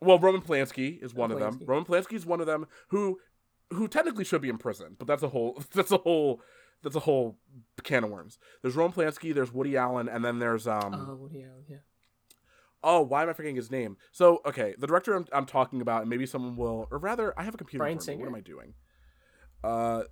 Well, 0.00 0.18
Roman 0.18 0.40
Polanski 0.42 1.02
is 1.02 1.14
one 1.14 1.30
of 1.30 1.38
them. 1.38 1.60
Roman 1.64 1.84
Polanski 1.84 2.14
is 2.14 2.26
one 2.26 2.40
of 2.40 2.46
them 2.46 2.66
who 2.88 3.20
who 3.70 3.86
technically 3.86 4.24
should 4.24 4.42
be 4.42 4.48
in 4.48 4.58
prison, 4.58 4.96
but 4.98 5.06
that's 5.06 5.22
a 5.22 5.28
whole 5.28 5.62
that's 5.74 5.92
a 5.92 5.98
whole 5.98 6.40
that's 6.82 6.96
a 6.96 7.00
whole 7.00 7.38
can 7.82 8.04
of 8.04 8.10
worms. 8.10 8.38
There's 8.62 8.76
Roman 8.76 8.92
Polanski, 8.92 9.34
there's 9.34 9.52
Woody 9.52 9.76
Allen, 9.76 10.08
and 10.08 10.24
then 10.24 10.38
there's 10.38 10.66
um 10.66 10.94
Oh, 10.94 11.14
Woody 11.16 11.42
Allen, 11.42 11.64
yeah. 11.68 11.78
oh 12.82 13.02
why 13.02 13.22
am 13.22 13.28
I 13.28 13.34
forgetting 13.34 13.56
his 13.56 13.70
name? 13.70 13.96
So 14.12 14.40
okay, 14.46 14.74
the 14.78 14.86
director 14.86 15.14
I'm, 15.14 15.26
I'm 15.32 15.46
talking 15.46 15.82
about, 15.82 16.02
and 16.02 16.10
maybe 16.10 16.24
someone 16.24 16.56
will, 16.56 16.88
or 16.90 16.98
rather, 16.98 17.38
I 17.38 17.44
have 17.44 17.54
a 17.54 17.58
computer. 17.58 17.84
Me. 17.84 17.98
Singer? 17.98 18.20
What 18.20 18.28
am 18.28 18.34
I 18.34 18.40
doing? 18.40 18.74
Uh, 19.64 20.04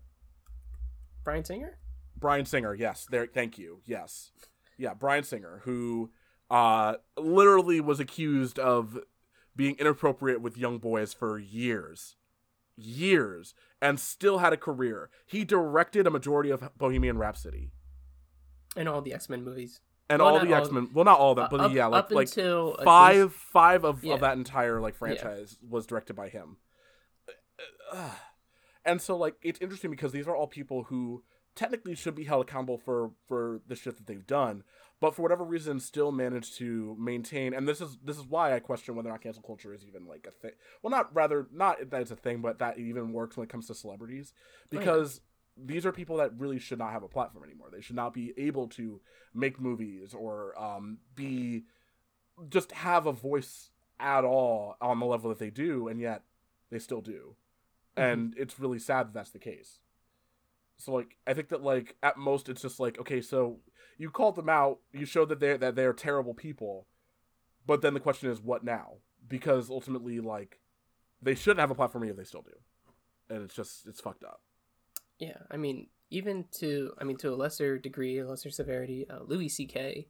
Bryan 1.25 1.45
Singer. 1.45 1.79
Bryan 2.17 2.45
Singer, 2.45 2.75
yes. 2.75 3.07
There, 3.11 3.27
thank 3.27 3.59
you. 3.59 3.81
Yes, 3.85 4.31
yeah, 4.79 4.95
Bryan 4.95 5.25
Singer, 5.25 5.61
who 5.65 6.11
uh 6.51 6.97
literally 7.17 7.81
was 7.81 7.99
accused 8.01 8.59
of 8.59 8.99
being 9.57 9.77
inappropriate 9.79 10.41
with 10.41 10.59
young 10.59 10.79
boys 10.79 11.13
for 11.13 11.39
years, 11.39 12.17
years, 12.77 13.55
and 13.81 13.99
still 13.99 14.39
had 14.39 14.53
a 14.53 14.57
career. 14.57 15.11
He 15.27 15.45
directed 15.45 16.07
a 16.07 16.11
majority 16.11 16.51
of 16.51 16.77
Bohemian 16.77 17.19
Rhapsody 17.19 17.71
and 18.77 18.89
all 18.89 19.01
the 19.01 19.15
X 19.15 19.29
Men 19.29 19.43
movies. 19.45 19.81
and 20.11 20.21
Well, 20.21 20.35
all 20.37 20.45
the 20.45 20.53
X 20.55 20.71
Men. 20.71 20.91
Well, 20.93 21.05
not 21.05 21.19
all 21.19 21.33
of 21.33 21.37
them, 21.37 21.49
but 21.51 21.61
up, 21.61 21.73
yeah, 21.73 21.87
like 21.87 22.05
up 22.05 22.11
like 22.11 22.29
until 22.29 22.77
uh, 22.79 22.85
five 22.85 23.33
five 23.33 23.85
of, 23.85 24.05
Yeah. 24.05 24.15
of 24.15 24.21
that 24.21 24.37
entire 24.37 24.81
like 24.81 24.97
franchise 24.97 25.57
was 25.69 25.87
directed 25.87 26.15
by 26.15 26.29
him 26.29 26.57
and 28.85 29.01
so 29.01 29.17
like 29.17 29.35
it's 29.43 29.61
interesting 29.61 29.91
because 29.91 30.13
these 30.13 30.29
are 30.29 30.37
all 30.37 30.47
people 30.47 30.85
who 30.85 31.23
technically 31.55 31.95
should 31.95 32.15
be 32.15 32.25
held 32.25 32.49
accountable 32.49 32.79
for 32.79 33.13
for 33.27 33.61
the 33.69 33.77
shit 33.77 33.97
that 33.97 34.07
they've 34.07 34.27
done 34.27 34.65
but 35.01 35.15
for 35.15 35.23
whatever 35.23 35.45
reason 35.45 35.79
still 35.79 36.11
manage 36.11 36.57
to 36.57 36.97
maintain 36.99 37.55
and 37.55 37.69
this 37.69 37.81
is 37.81 37.97
this 38.03 38.19
is 38.19 38.25
why 38.25 38.55
i 38.55 38.59
question 38.59 38.97
whether 38.97 39.09
or 39.09 39.13
not 39.13 39.23
cancel 39.23 39.43
culture 39.43 39.73
is 39.73 39.85
even 39.85 40.07
like 40.07 40.27
a 40.29 40.33
thing 40.33 40.51
well 40.83 40.91
not 40.91 41.15
rather 41.15 41.47
not 41.53 41.91
that 41.91 42.03
it's 42.03 42.11
a 42.11 42.17
thing 42.17 42.41
but 42.41 42.59
that 42.59 42.77
it 42.77 42.83
even 42.83 43.13
works 43.13 43.37
when 43.37 43.45
it 43.45 43.51
comes 43.51 43.67
to 43.67 43.75
celebrities 43.75 44.33
because 44.71 45.21
these 45.57 45.87
are 45.87 45.93
people 45.93 46.17
that 46.17 46.39
really 46.39 46.59
should 46.59 46.79
not 46.79 46.93
have 46.93 47.03
a 47.03 47.09
platform 47.09 47.45
anymore. 47.45 47.69
They 47.73 47.81
should 47.81 47.97
not 47.97 48.13
be 48.13 48.33
able 48.37 48.69
to 48.69 49.01
make 49.33 49.61
movies 49.61 50.15
or 50.15 50.61
um, 50.61 50.99
be 51.15 51.65
just 52.49 52.73
have 52.73 53.07
a 53.07 53.13
voice 53.13 53.71
at 54.01 54.25
all 54.25 54.77
on 54.81 54.99
the 54.99 55.07
level 55.07 55.31
that 55.31 55.39
they 55.39 55.51
do, 55.51 55.87
and 55.89 56.01
yet 56.01 56.23
they 56.71 56.81
still 56.81 57.01
do, 57.01 57.37
Mhm. 57.97 58.03
and 58.13 58.35
it's 58.37 58.59
really 58.59 58.79
sad 58.79 59.09
that 59.09 59.15
that's 59.15 59.31
the 59.31 59.39
case. 59.39 59.81
So 60.77 60.93
like, 60.93 61.17
I 61.27 61.35
think 61.35 61.49
that 61.51 61.63
like 61.63 61.97
at 62.03 62.17
most 62.17 62.49
it's 62.49 62.63
just 62.63 62.81
like, 62.81 62.99
okay, 62.99 63.21
so 63.21 63.61
you 63.99 64.11
called 64.11 64.37
them 64.37 64.49
out, 64.49 64.81
you 64.93 65.07
showed 65.07 65.29
that 65.29 65.41
they're 65.41 65.59
that 65.59 65.77
they're 65.77 65.93
terrible 65.93 66.35
people, 66.35 66.87
but 67.67 67.81
then 67.81 67.95
the 67.95 68.01
question 68.01 68.31
is, 68.31 68.41
what 68.41 68.65
now? 68.65 68.95
Because 69.27 69.71
ultimately, 69.71 70.21
like, 70.21 70.61
they 71.23 71.35
shouldn't 71.35 71.61
have 71.61 71.71
a 71.71 71.75
platform 71.75 72.05
if 72.05 72.17
they 72.17 72.25
still 72.25 72.43
do, 72.43 73.35
and 73.35 73.45
it's 73.45 73.55
just 73.55 73.87
it's 73.87 74.01
fucked 74.01 74.25
up. 74.25 74.41
Yeah, 75.19 75.39
I 75.51 75.57
mean, 75.57 75.89
even 76.11 76.45
to 76.59 76.93
I 76.99 77.05
mean 77.05 77.17
to 77.19 77.33
a 77.33 77.37
lesser 77.37 77.79
degree, 77.79 78.19
a 78.19 78.27
lesser 78.29 78.51
severity, 78.51 79.07
uh, 79.09 79.21
Louis 79.23 79.49
C.K. 79.49 80.09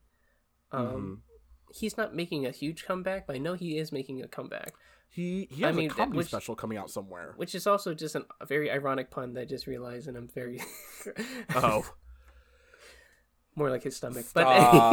Um, 0.72 1.22
Mhm. 1.22 1.74
he's 1.74 1.96
not 1.96 2.14
making 2.14 2.46
a 2.46 2.50
huge 2.50 2.84
comeback, 2.84 3.26
but 3.26 3.36
I 3.36 3.38
know 3.38 3.54
he 3.54 3.78
is 3.78 3.92
making 3.92 4.22
a 4.22 4.28
comeback, 4.28 4.72
He 5.08 5.46
he 5.50 5.64
I 5.64 5.68
has 5.68 5.76
mean, 5.76 5.90
a 5.90 5.94
comedy 5.94 6.18
which- 6.18 6.26
special 6.28 6.56
coming 6.56 6.76
out 6.78 6.90
somewhere. 6.90 7.34
which 7.36 7.54
is 7.54 7.66
also 7.66 7.94
just 7.94 8.14
an, 8.16 8.24
a 8.40 8.46
very 8.46 8.70
ironic 8.70 9.10
pun 9.10 9.34
that 9.34 9.42
I 9.42 9.44
just 9.44 9.66
realized, 9.66 10.08
and 10.08 10.16
I'm 10.16 10.28
very 10.28 10.60
Oh, 11.54 11.84
more 13.56 13.70
like 13.70 13.84
his 13.84 13.96
stomach. 13.96 14.24
stop! 14.28 14.92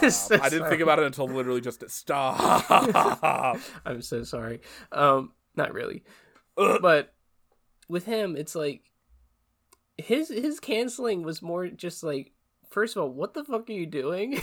But 0.00 0.10
So 0.10 0.38
I 0.40 0.48
didn't 0.48 0.68
think 0.68 0.80
about 0.82 0.98
it 0.98 1.04
until 1.06 1.28
literally 1.28 1.60
just 1.60 1.88
stop. 1.90 2.64
I'm 3.86 4.02
so 4.02 4.24
sorry. 4.24 4.60
Um, 4.90 5.32
not 5.56 5.72
really, 5.72 6.02
Ugh. 6.58 6.80
but 6.82 7.14
with 7.88 8.06
him, 8.06 8.34
it's 8.36 8.56
like 8.56 8.82
his 9.96 10.28
his 10.28 10.58
canceling 10.58 11.22
was 11.22 11.40
more 11.40 11.68
just 11.68 12.02
like, 12.02 12.32
first 12.70 12.96
of 12.96 13.02
all, 13.04 13.10
what 13.10 13.34
the 13.34 13.44
fuck 13.44 13.68
are 13.70 13.72
you 13.72 13.86
doing? 13.86 14.40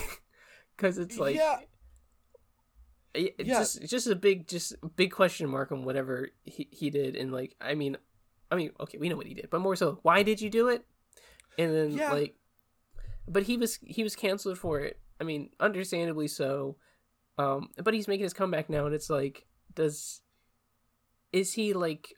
Because 0.77 0.97
it's 0.97 1.17
like, 1.19 1.35
yeah, 1.35 1.59
it- 3.13 3.35
Yeah. 3.39 3.59
just 3.59 3.81
just 3.83 4.07
a 4.07 4.15
big 4.15 4.47
just 4.47 4.73
big 4.95 5.11
question 5.11 5.49
mark 5.49 5.71
on 5.71 5.83
whatever 5.83 6.29
he, 6.43 6.67
he 6.71 6.89
did, 6.89 7.15
and 7.15 7.31
like, 7.31 7.55
I 7.61 7.75
mean, 7.75 7.97
I 8.49 8.55
mean, 8.55 8.71
okay, 8.79 8.97
we 8.97 9.09
know 9.09 9.17
what 9.17 9.27
he 9.27 9.33
did, 9.33 9.49
but 9.49 9.59
more 9.61 9.75
so, 9.75 9.99
why 10.03 10.23
did 10.23 10.41
you 10.41 10.49
do 10.49 10.67
it? 10.69 10.85
And 11.57 11.73
then 11.73 11.91
Yeah. 11.91 12.11
like, 12.13 12.35
but 13.27 13.43
he 13.43 13.57
was 13.57 13.77
he 13.83 14.03
was 14.03 14.15
canceled 14.15 14.57
for 14.57 14.79
it. 14.79 14.99
I 15.19 15.23
mean, 15.23 15.51
understandably 15.59 16.27
so. 16.27 16.77
Um, 17.37 17.69
but 17.83 17.93
he's 17.93 18.07
making 18.07 18.23
his 18.23 18.33
comeback 18.33 18.69
now, 18.69 18.85
and 18.85 18.93
it's 18.95 19.09
like, 19.09 19.45
does 19.75 20.21
is 21.31 21.53
he 21.53 21.73
like? 21.73 22.13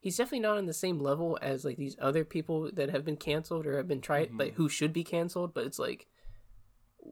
He's 0.00 0.18
definitely 0.18 0.40
not 0.40 0.58
on 0.58 0.66
the 0.66 0.74
same 0.74 0.98
level 1.00 1.38
as 1.40 1.64
like 1.64 1.78
these 1.78 1.96
other 1.98 2.24
people 2.24 2.70
that 2.74 2.90
have 2.90 3.04
been 3.06 3.16
canceled 3.16 3.64
or 3.66 3.78
have 3.78 3.88
been 3.88 4.02
tried, 4.02 4.30
Mhm. 4.32 4.38
like 4.38 4.54
who 4.54 4.68
should 4.68 4.92
be 4.92 5.02
canceled. 5.04 5.54
But 5.54 5.64
it's 5.66 5.78
like, 5.78 6.06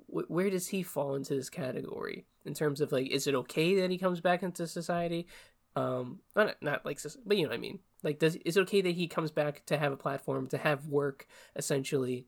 wh- 0.08 0.30
where 0.30 0.50
does 0.50 0.68
he 0.68 0.82
fall 0.82 1.14
into 1.14 1.34
this 1.34 1.50
category 1.50 2.26
in 2.44 2.54
terms 2.54 2.80
of 2.80 2.92
like, 2.92 3.08
is 3.08 3.26
it 3.26 3.34
okay 3.34 3.80
that 3.80 3.90
he 3.90 3.98
comes 3.98 4.20
back 4.20 4.42
into 4.42 4.66
society? 4.66 5.26
Um, 5.74 6.20
not 6.36 6.56
not 6.60 6.84
like, 6.84 7.00
but 7.24 7.36
you 7.36 7.44
know 7.44 7.50
what 7.50 7.56
I 7.56 7.60
mean. 7.60 7.80
Like, 8.02 8.18
does 8.18 8.36
is 8.36 8.56
it 8.56 8.60
okay 8.62 8.82
that 8.82 8.94
he 8.94 9.06
comes 9.06 9.30
back 9.30 9.64
to 9.66 9.78
have 9.78 9.92
a 9.92 9.96
platform 9.96 10.48
to 10.48 10.58
have 10.58 10.86
work 10.86 11.26
essentially, 11.56 12.26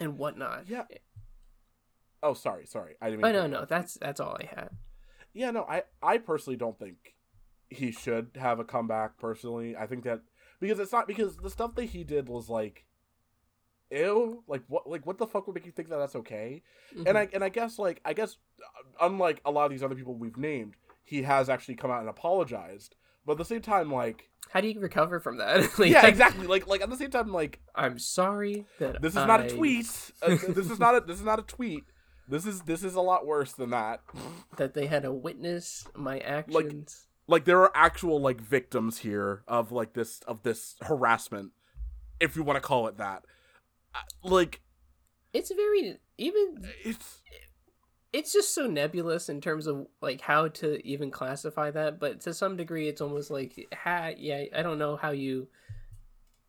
and 0.00 0.16
whatnot? 0.18 0.68
yeah. 0.68 0.84
Oh, 2.22 2.34
sorry, 2.34 2.66
sorry. 2.66 2.96
I 3.00 3.10
didn't. 3.10 3.24
Oh 3.24 3.28
mean 3.28 3.34
to 3.34 3.48
no, 3.48 3.60
no, 3.60 3.64
that's 3.66 3.94
that's 3.94 4.20
all 4.20 4.36
I 4.40 4.46
had. 4.46 4.70
Yeah, 5.34 5.50
no, 5.50 5.64
I 5.64 5.82
I 6.02 6.18
personally 6.18 6.56
don't 6.56 6.78
think 6.78 7.14
he 7.68 7.92
should 7.92 8.30
have 8.36 8.58
a 8.58 8.64
comeback. 8.64 9.18
Personally, 9.18 9.76
I 9.76 9.86
think 9.86 10.04
that 10.04 10.22
because 10.58 10.78
it's 10.78 10.92
not 10.92 11.06
because 11.06 11.36
the 11.36 11.50
stuff 11.50 11.74
that 11.74 11.84
he 11.84 12.04
did 12.04 12.28
was 12.28 12.48
like, 12.48 12.85
ew, 13.90 14.42
like 14.46 14.62
what, 14.68 14.88
like 14.88 15.06
what 15.06 15.18
the 15.18 15.26
fuck 15.26 15.46
would 15.46 15.54
make 15.54 15.66
you 15.66 15.72
think 15.72 15.88
that 15.88 15.98
that's 15.98 16.16
okay? 16.16 16.62
Mm-hmm. 16.94 17.06
And 17.06 17.18
I 17.18 17.28
and 17.32 17.44
I 17.44 17.48
guess 17.48 17.78
like 17.78 18.00
I 18.04 18.12
guess 18.12 18.36
uh, 18.60 19.06
unlike 19.06 19.40
a 19.44 19.50
lot 19.50 19.64
of 19.66 19.70
these 19.70 19.82
other 19.82 19.94
people 19.94 20.14
we've 20.14 20.36
named, 20.36 20.74
he 21.04 21.22
has 21.22 21.48
actually 21.48 21.76
come 21.76 21.90
out 21.90 22.00
and 22.00 22.08
apologized. 22.08 22.96
But 23.24 23.32
at 23.32 23.38
the 23.38 23.44
same 23.44 23.62
time, 23.62 23.90
like 23.92 24.30
how 24.50 24.60
do 24.60 24.68
you 24.68 24.80
recover 24.80 25.20
from 25.20 25.38
that? 25.38 25.78
like, 25.78 25.90
yeah, 25.90 26.06
exactly. 26.06 26.46
Like 26.46 26.66
like 26.66 26.80
at 26.80 26.90
the 26.90 26.96
same 26.96 27.10
time, 27.10 27.32
like 27.32 27.60
I'm 27.74 27.98
sorry 27.98 28.66
that 28.78 29.02
this 29.02 29.12
is 29.12 29.26
not 29.26 29.44
a 29.44 29.48
tweet. 29.48 29.86
Uh, 30.22 30.36
this 30.48 30.70
is 30.70 30.78
not 30.78 30.94
a 30.94 31.00
this 31.00 31.18
is 31.18 31.24
not 31.24 31.38
a 31.38 31.42
tweet. 31.42 31.84
This 32.28 32.46
is 32.46 32.62
this 32.62 32.82
is 32.82 32.94
a 32.94 33.00
lot 33.00 33.26
worse 33.26 33.52
than 33.52 33.70
that. 33.70 34.00
that 34.56 34.74
they 34.74 34.86
had 34.86 35.02
to 35.02 35.12
witness 35.12 35.86
my 35.94 36.18
actions. 36.20 37.06
like 37.28 37.44
there 37.44 37.60
are 37.60 37.70
actual 37.74 38.20
like 38.20 38.40
victims 38.40 38.98
here 38.98 39.42
of 39.46 39.72
like 39.72 39.92
this 39.92 40.20
of 40.26 40.42
this 40.42 40.76
harassment 40.82 41.52
if 42.20 42.36
you 42.36 42.42
want 42.42 42.56
to 42.56 42.60
call 42.60 42.86
it 42.86 42.98
that 42.98 43.24
like 44.22 44.60
it's 45.32 45.52
very 45.54 45.98
even 46.18 46.66
it's 46.84 47.22
it's 48.12 48.32
just 48.32 48.54
so 48.54 48.66
nebulous 48.66 49.28
in 49.28 49.40
terms 49.40 49.66
of 49.66 49.86
like 50.00 50.20
how 50.20 50.48
to 50.48 50.84
even 50.86 51.10
classify 51.10 51.70
that 51.70 52.00
but 52.00 52.20
to 52.20 52.32
some 52.32 52.56
degree 52.56 52.88
it's 52.88 53.00
almost 53.00 53.30
like 53.30 53.68
ha, 53.74 54.10
yeah 54.16 54.44
i 54.54 54.62
don't 54.62 54.78
know 54.78 54.96
how 54.96 55.10
you 55.10 55.48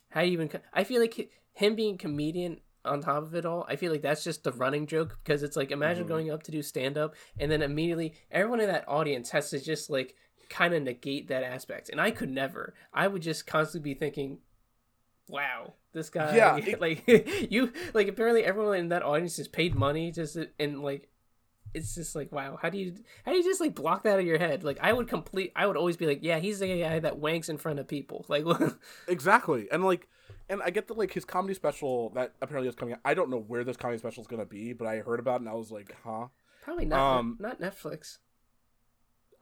how 0.10 0.22
you 0.22 0.32
even 0.32 0.50
i 0.74 0.84
feel 0.84 1.02
like 1.02 1.30
him 1.54 1.76
being 1.76 1.96
a 1.96 1.98
comedian 1.98 2.60
on 2.86 3.02
top 3.02 3.24
of 3.24 3.36
it 3.36 3.46
all 3.46 3.66
i 3.68 3.76
feel 3.76 3.92
like 3.92 4.02
that's 4.02 4.24
just 4.24 4.44
the 4.44 4.52
running 4.54 4.88
joke 4.88 5.20
because 5.24 5.44
it's 5.44 5.58
like 5.58 5.72
imagine 5.72 6.06
Mhm. 6.06 6.10
going 6.10 6.32
up 6.32 6.44
to 6.44 6.52
do 6.52 6.62
stand 6.62 6.98
up 6.98 7.16
and 7.38 7.52
then 7.52 7.62
immediately 7.62 8.14
everyone 8.32 8.62
in 8.62 8.68
that 8.70 8.88
audience 8.88 9.32
has 9.32 9.50
to 9.50 9.60
just 9.60 9.90
like 9.90 10.16
kind 10.50 10.74
of 10.74 10.82
negate 10.84 11.28
that 11.28 11.44
aspect 11.44 11.90
and 11.90 12.00
i 12.00 12.10
could 12.10 12.30
never 12.30 12.74
i 12.94 13.06
would 13.06 13.22
just 13.22 13.46
constantly 13.46 13.94
be 13.94 14.00
thinking 14.00 14.38
wow 15.30 15.74
this 15.94 16.10
guy 16.10 16.36
Yeah, 16.36 16.58
it- 16.66 16.82
like 16.82 17.04
you 17.52 17.74
like 17.94 18.08
apparently 18.08 18.44
everyone 18.44 18.78
in 18.78 18.90
that 18.90 19.04
audience 19.04 19.36
just 19.36 19.52
paid 19.52 19.76
money 19.76 20.12
just 20.12 20.38
and 20.60 20.82
like 20.84 21.10
it's 21.74 21.94
just 21.96 22.16
like 22.16 22.32
wow 22.32 22.58
how 22.62 22.70
do 22.70 22.78
you 22.78 22.96
how 23.26 23.32
do 23.32 23.38
you 23.38 23.44
just 23.44 23.60
like 23.62 23.76
block 23.76 24.04
that 24.04 24.14
out 24.14 24.20
of 24.20 24.26
your 24.26 24.38
head? 24.40 24.64
Like 24.64 24.80
i 24.82 24.92
would 24.94 25.08
complete 25.08 25.52
i 25.56 25.68
would 25.68 25.78
always 25.78 25.98
be 25.98 26.06
like 26.08 26.20
yeah 26.22 26.40
he's 26.40 26.60
the 26.60 26.82
guy 26.82 27.00
that 27.00 27.20
wanks 27.20 27.50
in 27.50 27.58
front 27.58 27.80
of 27.80 27.88
people. 27.88 28.26
Like 28.30 28.46
exactly 29.08 29.68
and 29.72 29.84
like 29.84 30.08
and 30.50 30.62
i 30.64 30.70
get 30.70 30.88
that 30.88 30.98
like 30.98 31.14
his 31.14 31.26
comedy 31.26 31.54
special 31.54 32.10
that 32.12 32.34
apparently 32.42 32.70
is 32.70 32.76
coming 32.76 32.94
out 32.94 33.00
i 33.06 33.14
don't 33.14 33.30
know 33.30 33.40
where 33.40 33.64
this 33.64 33.78
comedy 33.78 33.98
special 34.00 34.22
is 34.22 34.28
gonna 34.28 34.46
be 34.46 34.74
but 34.74 34.88
i 34.88 34.98
heard 35.00 35.20
about 35.20 35.36
it 35.36 35.42
and 35.42 35.50
i 35.50 35.54
was 35.54 35.72
like 35.72 35.96
huh? 36.04 36.28
Probably 36.64 36.86
not 36.86 37.18
Um, 37.20 37.38
not 37.40 37.62
netflix 37.62 38.18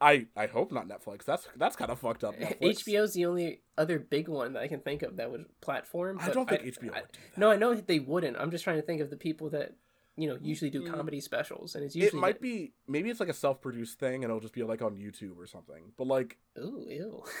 i 0.00 0.26
i 0.36 0.46
hope 0.46 0.70
not 0.72 0.86
netflix 0.88 1.24
that's 1.24 1.48
that's 1.56 1.74
kind 1.76 1.90
of 1.90 1.98
fucked 1.98 2.22
up 2.24 2.38
Netflix. 2.38 2.84
hbo's 2.84 3.14
the 3.14 3.24
only 3.26 3.60
other 3.78 3.98
big 3.98 4.28
one 4.28 4.52
that 4.52 4.62
i 4.62 4.68
can 4.68 4.80
think 4.80 5.02
of 5.02 5.16
that 5.16 5.30
would 5.30 5.46
platform 5.60 6.18
i 6.20 6.28
don't 6.30 6.48
think 6.48 6.62
hbo 6.62 6.94
I- 6.94 7.00
would 7.00 7.12
do 7.12 7.18
no 7.36 7.50
i 7.50 7.56
know 7.56 7.74
they 7.74 7.98
wouldn't 7.98 8.36
i'm 8.38 8.50
just 8.50 8.64
trying 8.64 8.76
to 8.76 8.82
think 8.82 9.00
of 9.00 9.08
the 9.10 9.16
people 9.16 9.48
that 9.50 9.72
you 10.18 10.28
know 10.28 10.38
usually 10.42 10.70
do 10.70 10.82
Mm. 10.82 10.94
comedy 10.94 11.20
specials 11.20 11.74
and 11.74 11.84
it's 11.84 11.94
usually 11.96 12.18
it 12.18 12.20
might 12.20 12.40
be 12.40 12.72
maybe 12.88 13.10
it's 13.10 13.20
like 13.20 13.28
a 13.30 13.34
self-produced 13.34 13.98
thing 13.98 14.16
and 14.16 14.24
it'll 14.24 14.40
just 14.40 14.54
be 14.54 14.62
like 14.62 14.82
on 14.82 14.96
youtube 14.96 15.38
or 15.38 15.46
something 15.46 15.92
but 15.96 16.06
like 16.06 16.36
Ooh, 16.58 16.84
ew. 16.88 17.22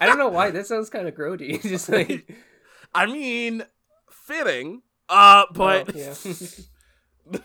i 0.00 0.06
don't 0.06 0.18
know 0.18 0.28
why 0.28 0.50
that 0.50 0.66
sounds 0.66 0.88
kind 0.90 1.06
of 1.08 1.14
grody 1.14 1.60
just 1.74 1.88
like 1.88 2.30
i 2.94 3.06
mean 3.06 3.62
fitting 4.10 4.82
uh 5.08 5.44
but 5.52 5.94
Oh, 5.94 5.98
yeah. 5.98 7.38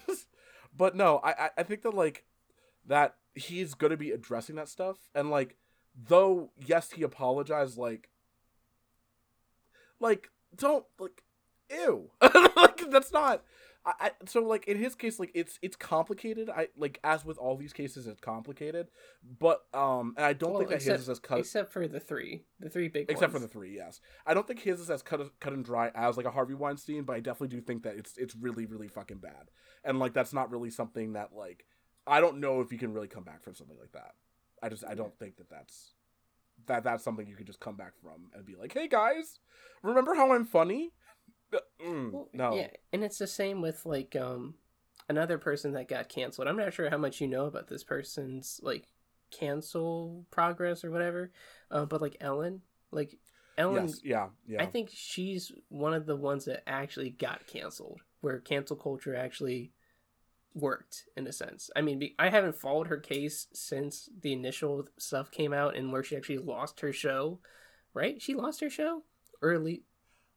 but 0.75 0.95
no, 0.95 1.17
I 1.23 1.31
I- 1.31 1.49
I 1.59 1.63
think 1.63 1.81
that 1.83 1.93
like 1.93 2.23
that 2.87 3.15
he's 3.37 3.73
gonna 3.73 3.97
be 3.97 4.11
addressing 4.11 4.55
that 4.55 4.69
stuff, 4.69 4.97
and 5.15 5.29
like 5.29 5.55
though 5.95 6.51
yes 6.65 6.91
he 6.91 7.03
apologized, 7.03 7.77
like 7.77 8.09
like 9.99 10.29
don't 10.55 10.85
like 10.99 11.23
ew. 11.71 12.11
Like 12.55 12.89
that's 12.89 13.11
not. 13.13 13.43
I, 13.85 13.93
I 13.99 14.11
so 14.25 14.41
like 14.41 14.67
in 14.67 14.77
his 14.77 14.95
case 14.95 15.19
like 15.19 15.31
it's 15.35 15.59
it's 15.61 15.75
complicated. 15.75 16.49
I 16.49 16.69
like 16.75 16.99
as 17.03 17.23
with 17.23 17.37
all 17.37 17.55
these 17.55 17.71
cases 17.73 18.07
it's 18.07 18.19
complicated. 18.19 18.87
But 19.39 19.61
um 19.73 20.13
and 20.17 20.25
i 20.25 20.33
don't 20.33 20.51
Well, 20.51 20.59
think 20.59 20.69
that 20.71 20.75
except- 20.77 20.97
his 20.97 21.03
is 21.03 21.09
as 21.09 21.19
cut 21.19 21.39
except 21.39 21.71
for 21.71 21.87
the 21.87 21.99
three 21.99 22.43
the 22.59 22.69
three 22.69 22.87
big 22.87 23.09
except 23.09 23.31
for 23.31 23.39
the 23.39 23.47
three 23.47 23.75
yes. 23.75 24.01
I 24.25 24.33
don't 24.33 24.47
think 24.47 24.59
his 24.61 24.79
is 24.79 24.89
as 24.89 25.03
cut, 25.03 25.21
cut 25.39 25.53
and 25.53 25.63
dry 25.63 25.91
as 25.93 26.17
like 26.17 26.25
a 26.25 26.31
harvey 26.31 26.53
weinstein 26.55 27.03
but 27.03 27.15
i 27.15 27.19
definitely 27.19 27.55
do 27.55 27.61
think 27.61 27.83
that 27.83 27.95
it's 27.95 28.17
it's 28.17 28.35
really 28.35 28.65
really 28.65 28.87
fucking 28.87 29.17
bad. 29.19 29.51
And 29.83 29.99
like 29.99 30.13
that's 30.13 30.33
not 30.33 30.51
really 30.51 30.71
something 30.71 31.13
that 31.13 31.33
like 31.35 31.65
i 32.07 32.19
don't 32.19 32.39
know 32.39 32.61
if 32.61 32.71
you 32.71 32.77
can 32.77 32.93
really 32.93 33.07
come 33.07 33.23
back 33.23 33.43
from 33.43 33.55
something 33.55 33.77
like 33.79 33.91
that 33.91 34.13
i 34.63 34.69
just 34.69 34.83
i 34.85 34.93
don't 34.93 35.17
think 35.17 35.37
that 35.37 35.49
that's 35.49 35.93
that 36.65 36.83
that's 36.83 37.03
something 37.03 37.27
you 37.27 37.35
can 37.35 37.45
just 37.45 37.59
come 37.59 37.75
back 37.75 37.93
from 38.01 38.29
and 38.33 38.45
be 38.45 38.55
like 38.55 38.73
hey 38.73 38.87
guys 38.87 39.39
remember 39.83 40.15
how 40.15 40.33
i'm 40.33 40.45
funny 40.45 40.91
mm, 41.85 42.11
Well, 42.11 42.29
no 42.33 42.55
Yeah, 42.55 42.67
and 42.91 43.03
it's 43.03 43.17
the 43.17 43.27
same 43.27 43.61
with 43.61 43.85
like 43.85 44.15
um 44.15 44.55
another 45.09 45.37
person 45.37 45.73
that 45.73 45.87
got 45.87 46.09
canceled. 46.09 46.47
I'm 46.47 46.57
not 46.57 46.73
sure 46.73 46.89
how 46.89 46.97
much 46.97 47.21
you 47.21 47.27
know 47.27 47.45
about 47.45 47.67
this 47.67 47.83
person's 47.83 48.59
like 48.63 48.85
cancel 49.31 50.25
progress 50.31 50.83
or 50.83 50.91
whatever. 50.91 51.31
Uh, 51.71 51.85
but 51.85 52.01
like 52.01 52.17
Ellen, 52.19 52.61
like 52.91 53.17
Ellen, 53.57 53.87
yes 53.87 54.01
yeah 54.03 54.27
yeah 54.45 54.61
I 54.61 54.65
think 54.65 54.89
she's 54.91 55.51
one 55.69 55.93
of 55.93 56.05
the 56.05 56.15
ones 56.15 56.45
that 56.45 56.63
actually 56.67 57.09
got 57.09 57.47
canceled, 57.47 58.01
where 58.21 58.39
cancel 58.39 58.75
culture 58.75 59.15
actually 59.15 59.71
worked 60.57 61.05
in 61.15 61.27
a 61.27 61.31
sense. 61.31 61.69
I 61.75 61.81
mean, 61.81 62.11
I 62.17 62.29
haven't 62.29 62.55
followed 62.55 62.87
her 62.87 62.97
case 62.97 63.47
since 63.53 64.09
the 64.21 64.33
initial 64.33 64.87
stuff 64.97 65.29
came 65.31 65.53
out 65.53 65.75
and 65.75 65.91
where 65.91 66.03
she 66.03 66.15
actually 66.17 66.39
lost 66.39 66.79
her 66.81 66.91
show. 66.93 67.39
Right? 67.93 68.21
She 68.21 68.33
lost 68.35 68.61
her 68.61 68.69
show 68.69 69.03
early. 69.41 69.83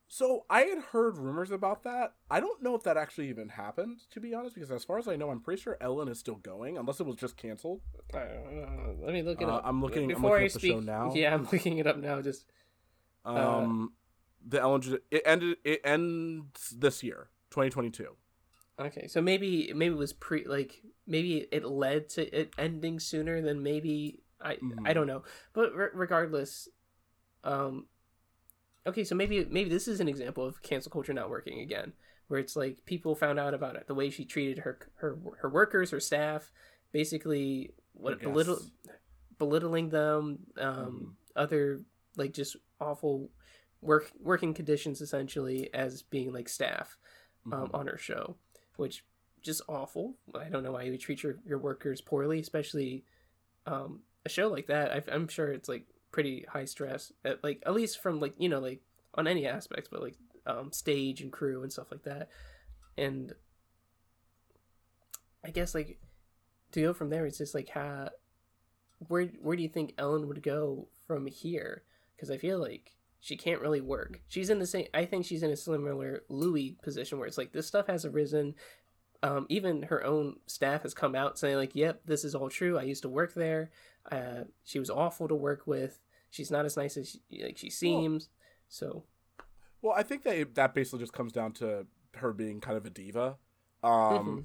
So 0.08 0.44
I 0.50 0.62
had 0.62 0.78
heard 0.92 1.18
rumors 1.18 1.50
about 1.52 1.84
that. 1.84 2.14
I 2.30 2.40
don't 2.40 2.62
know 2.62 2.74
if 2.74 2.82
that 2.82 2.96
actually 2.96 3.28
even 3.28 3.48
happened, 3.50 4.00
to 4.10 4.18
be 4.20 4.34
honest, 4.34 4.54
because 4.56 4.70
as 4.72 4.82
far 4.82 4.98
as 4.98 5.06
I 5.06 5.14
know, 5.16 5.30
I'm 5.30 5.40
pretty 5.40 5.62
sure 5.62 5.76
Ellen 5.80 6.08
is 6.08 6.18
still 6.18 6.34
going, 6.36 6.78
unless 6.78 6.98
it 7.00 7.06
was 7.06 7.14
just 7.16 7.36
canceled. 7.36 7.80
Uh, 8.12 8.18
let 9.02 9.12
me 9.12 9.22
look 9.22 9.40
it 9.40 9.48
Uh, 9.48 9.56
up. 9.56 9.62
I'm 9.64 9.80
looking- 9.80 10.04
I'm 10.04 10.08
Before 10.08 10.30
looking 10.32 10.44
I 10.44 10.48
speak, 10.48 10.72
show 10.72 10.80
now. 10.80 11.12
Yeah, 11.14 11.32
I'm 11.34 11.44
looking 11.52 11.78
it 11.78 11.86
up 11.86 11.96
now. 11.98 12.20
Just 12.22 12.46
Uh, 13.24 13.28
Um, 13.34 13.92
the 14.44 14.58
Ellen 14.60 14.98
it 15.10 15.22
ended 15.26 15.58
it 15.64 15.80
ends 15.84 16.70
this 16.70 17.02
year, 17.04 17.28
2022. 17.50 18.16
Okay. 18.80 19.06
So 19.08 19.20
maybe 19.20 19.72
maybe 19.74 19.94
it 19.94 19.98
was 19.98 20.12
pre 20.12 20.44
like 20.46 20.82
maybe 21.06 21.46
it 21.52 21.64
led 21.64 22.08
to 22.10 22.38
it 22.40 22.52
ending 22.58 23.00
sooner 23.00 23.40
than 23.42 23.62
maybe 23.62 24.20
I 24.40 24.58
I 24.84 24.92
Mhm. 24.92 24.94
don't 24.94 25.06
know. 25.06 25.22
But 25.52 25.74
re- 25.74 25.88
regardless, 25.94 26.68
um, 27.44 27.86
okay. 28.86 29.04
So 29.04 29.14
maybe 29.14 29.44
maybe 29.50 29.70
this 29.70 29.88
is 29.88 30.00
an 30.00 30.08
example 30.08 30.46
of 30.46 30.62
cancel 30.62 30.90
culture 30.90 31.12
not 31.12 31.30
working 31.30 31.60
again, 31.60 31.92
where 32.28 32.40
it's 32.40 32.56
like 32.56 32.84
people 32.84 33.14
found 33.14 33.38
out 33.38 33.54
about 33.54 33.76
it, 33.76 33.86
the 33.86 33.94
way 33.94 34.10
she 34.10 34.24
treated 34.24 34.58
her 34.60 34.78
her 34.96 35.18
her 35.40 35.48
workers, 35.50 35.90
her 35.90 36.00
staff, 36.00 36.52
basically 36.92 37.72
what 37.92 38.22
belittle 38.22 38.58
belittling 39.38 39.88
them, 39.90 40.38
um, 40.58 40.86
Mhm. 40.86 41.16
other 41.36 41.82
like 42.16 42.32
just 42.32 42.56
awful 42.80 43.30
work 43.80 44.10
working 44.20 44.52
conditions 44.54 45.00
essentially 45.00 45.72
as 45.72 46.02
being 46.02 46.32
like 46.32 46.48
staff 46.48 46.98
um, 47.52 47.70
Mhm. 47.70 47.74
on 47.74 47.86
her 47.86 47.96
show, 47.98 48.36
which 48.80 49.04
just 49.42 49.60
awful. 49.68 50.14
I 50.34 50.48
don't 50.48 50.64
know 50.64 50.72
why 50.72 50.82
you 50.82 50.92
would 50.92 51.00
treat 51.00 51.22
your, 51.22 51.36
your 51.46 51.58
workers 51.58 52.00
poorly, 52.00 52.40
especially 52.40 53.04
um, 53.66 54.00
a 54.24 54.28
show 54.28 54.48
like 54.48 54.66
that. 54.66 54.90
I, 54.90 55.02
I'm 55.12 55.28
sure 55.28 55.52
it's 55.52 55.68
like 55.68 55.84
pretty 56.12 56.46
high 56.48 56.64
stress, 56.64 57.12
at, 57.24 57.44
like 57.44 57.62
at 57.66 57.74
least 57.74 58.02
from 58.02 58.20
like 58.20 58.34
you 58.38 58.48
know 58.48 58.58
like 58.58 58.80
on 59.14 59.26
any 59.26 59.46
aspects, 59.46 59.88
but 59.90 60.02
like 60.02 60.16
um, 60.46 60.72
stage 60.72 61.20
and 61.20 61.30
crew 61.30 61.62
and 61.62 61.70
stuff 61.70 61.90
like 61.90 62.04
that. 62.04 62.30
And 62.96 63.34
I 65.44 65.50
guess 65.50 65.74
like 65.74 65.98
to 66.72 66.80
go 66.80 66.94
from 66.94 67.10
there, 67.10 67.26
it's 67.26 67.38
just 67.38 67.54
like 67.54 67.68
how 67.68 68.08
where 69.08 69.26
where 69.42 69.56
do 69.56 69.62
you 69.62 69.68
think 69.68 69.94
Ellen 69.98 70.26
would 70.26 70.42
go 70.42 70.88
from 71.06 71.26
here? 71.26 71.82
Because 72.16 72.30
I 72.30 72.38
feel 72.38 72.58
like 72.58 72.92
she 73.20 73.36
can't 73.36 73.60
really 73.60 73.80
work. 73.80 74.20
She's 74.28 74.50
in 74.50 74.58
the 74.58 74.66
same. 74.66 74.86
I 74.94 75.04
think 75.04 75.24
she's 75.26 75.42
in 75.42 75.50
a 75.50 75.56
similar 75.56 76.22
Louis 76.28 76.76
position 76.82 77.18
where 77.18 77.28
it's 77.28 77.38
like 77.38 77.52
this 77.52 77.66
stuff 77.66 77.86
has 77.86 78.04
arisen. 78.04 78.54
Um, 79.22 79.44
even 79.50 79.82
her 79.82 80.02
own 80.02 80.36
staff 80.46 80.82
has 80.82 80.94
come 80.94 81.14
out 81.14 81.38
saying 81.38 81.56
like, 81.56 81.74
"Yep, 81.74 82.02
this 82.06 82.24
is 82.24 82.34
all 82.34 82.48
true. 82.48 82.78
I 82.78 82.82
used 82.82 83.02
to 83.02 83.08
work 83.10 83.34
there. 83.34 83.70
Uh, 84.10 84.44
she 84.64 84.78
was 84.78 84.88
awful 84.88 85.28
to 85.28 85.34
work 85.34 85.66
with. 85.66 86.00
She's 86.30 86.50
not 86.50 86.64
as 86.64 86.76
nice 86.76 86.96
as 86.96 87.18
she, 87.30 87.44
like 87.44 87.58
she 87.58 87.68
seems." 87.70 88.30
so 88.68 89.04
Well, 89.82 89.92
I 89.96 90.02
think 90.02 90.22
that 90.22 90.36
it, 90.36 90.54
that 90.54 90.74
basically 90.74 91.00
just 91.00 91.12
comes 91.12 91.32
down 91.32 91.52
to 91.54 91.86
her 92.16 92.32
being 92.32 92.60
kind 92.60 92.76
of 92.78 92.86
a 92.86 92.90
diva, 92.90 93.36
um, 93.82 93.90
Mhm. 93.92 94.44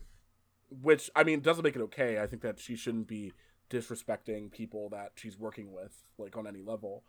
which 0.81 1.09
I 1.15 1.23
mean 1.23 1.39
doesn't 1.41 1.63
make 1.63 1.75
it 1.75 1.81
okay. 1.83 2.19
I 2.21 2.27
think 2.27 2.41
that 2.41 2.59
she 2.59 2.75
shouldn't 2.75 3.07
be 3.07 3.31
disrespecting 3.69 4.51
people 4.51 4.89
that 4.89 5.11
she's 5.15 5.37
working 5.37 5.71
with, 5.71 6.03
like 6.17 6.37
on 6.37 6.47
any 6.47 6.61
level. 6.61 7.03